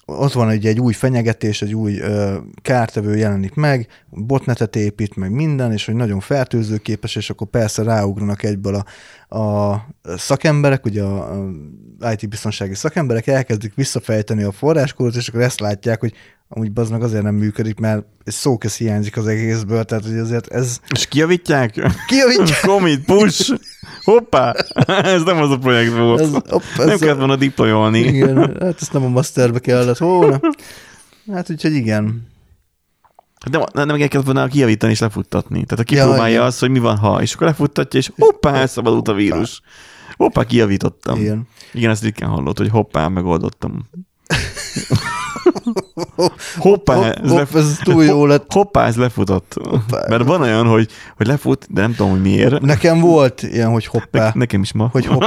[0.05, 5.31] ott van egy, egy új fenyegetés, egy új ö, kártevő jelenik meg, botnetet épít, meg
[5.31, 8.83] minden, és hogy nagyon fertőzőképes, és akkor persze ráugranak egyből
[9.27, 9.85] a, a
[10.17, 11.31] szakemberek, ugye a,
[11.99, 16.13] a IT-biztonsági szakemberek elkezdik visszafejteni a forráskódot, és akkor ezt látják, hogy
[16.53, 20.79] amúgy az meg azért nem működik, mert szóköz hiányzik az egészből, tehát hogy azért ez
[20.89, 21.73] És kijavítják?
[22.07, 22.55] kijavítja.
[22.69, 23.53] Commit, push!
[24.03, 24.55] Hoppá!
[25.15, 26.19] Ez nem az a projekt volt.
[26.19, 27.99] Ez, op, nem ez kellett volna deployolni.
[27.99, 30.39] Igen, hát ezt nem a masterbe kellett volna.
[31.31, 32.29] Hát úgyhogy igen.
[33.49, 35.65] De nem, nem kellett volna kijavítani és lefuttatni.
[35.65, 36.41] Tehát a Ja, igen.
[36.41, 39.61] azt, hogy mi van, ha, és akkor lefuttatja, és hoppá, elszabadult a vírus.
[40.15, 41.19] Hoppá, kijavítottam.
[41.19, 41.47] Igen.
[41.73, 43.89] Igen, ezt ritkán hallott, hogy hoppá, megoldottam.
[46.57, 48.45] Hoppá, Hopp, ez, hopp, ez túl jó lett.
[48.53, 49.55] hoppá, ez lefutott.
[50.09, 50.87] Mert van olyan, hogy,
[51.17, 52.61] hogy lefut, de nem tudom, hogy miért.
[52.61, 54.89] Nekem volt ilyen, hogy hoppá, Ne, nekem is ma.
[54.91, 55.21] hogy hopp,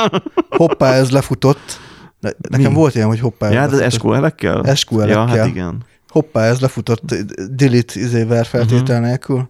[0.49, 1.81] hoppá, ez lefutott.
[2.21, 2.77] Ne, nekem Mi?
[2.77, 3.91] volt ilyen, hogy hoppá, ja, de lefutott.
[3.91, 4.75] SQL-ekkel?
[4.75, 5.09] SQL-ekkel.
[5.09, 5.83] Ja, hát igen.
[6.09, 7.15] Hoppá, ez lefutott,
[7.51, 9.49] delete izével feltétel nélkül.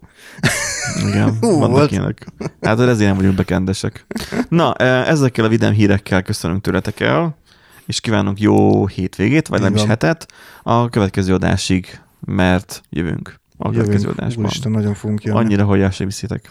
[1.08, 1.90] Igen, Hú, vannak volt.
[1.90, 2.26] ilyenek.
[2.60, 4.06] Hát ezért nem vagyunk bekendesek.
[4.48, 7.36] Na, e, ezekkel a vidám hírekkel köszönünk tőletek el,
[7.86, 10.32] és kívánunk jó hétvégét, vagy nem is hetet
[10.62, 14.44] a következő adásig, mert jövünk a következő adásban.
[14.44, 15.38] Úristen, nagyon fogunk jönni.
[15.38, 16.50] Annyira, hogy el sem viszitek.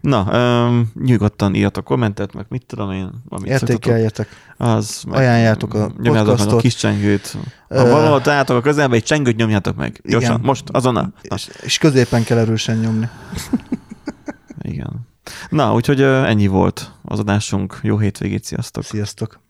[0.00, 0.22] Na,
[0.66, 3.68] um, nyugodtan írjatok kommentet, meg mit tudom én, amit szoktatok.
[3.68, 4.28] Értékeljetek.
[4.56, 6.60] Az, meg Ajánljátok a meg a podcastot.
[6.60, 7.36] kis csengőt.
[7.68, 10.00] Ha Ö, valahol találtok a közelben, egy csengőt nyomjátok meg.
[10.04, 10.44] Gyorsan, Igen.
[10.46, 11.12] most, azonnal.
[11.22, 13.08] Na, És, és középen kell erősen nyomni.
[14.62, 15.08] igen.
[15.48, 17.78] Na, úgyhogy ennyi volt az adásunk.
[17.82, 18.84] Jó hétvégét, sziasztok!
[18.84, 19.40] Sziasztok.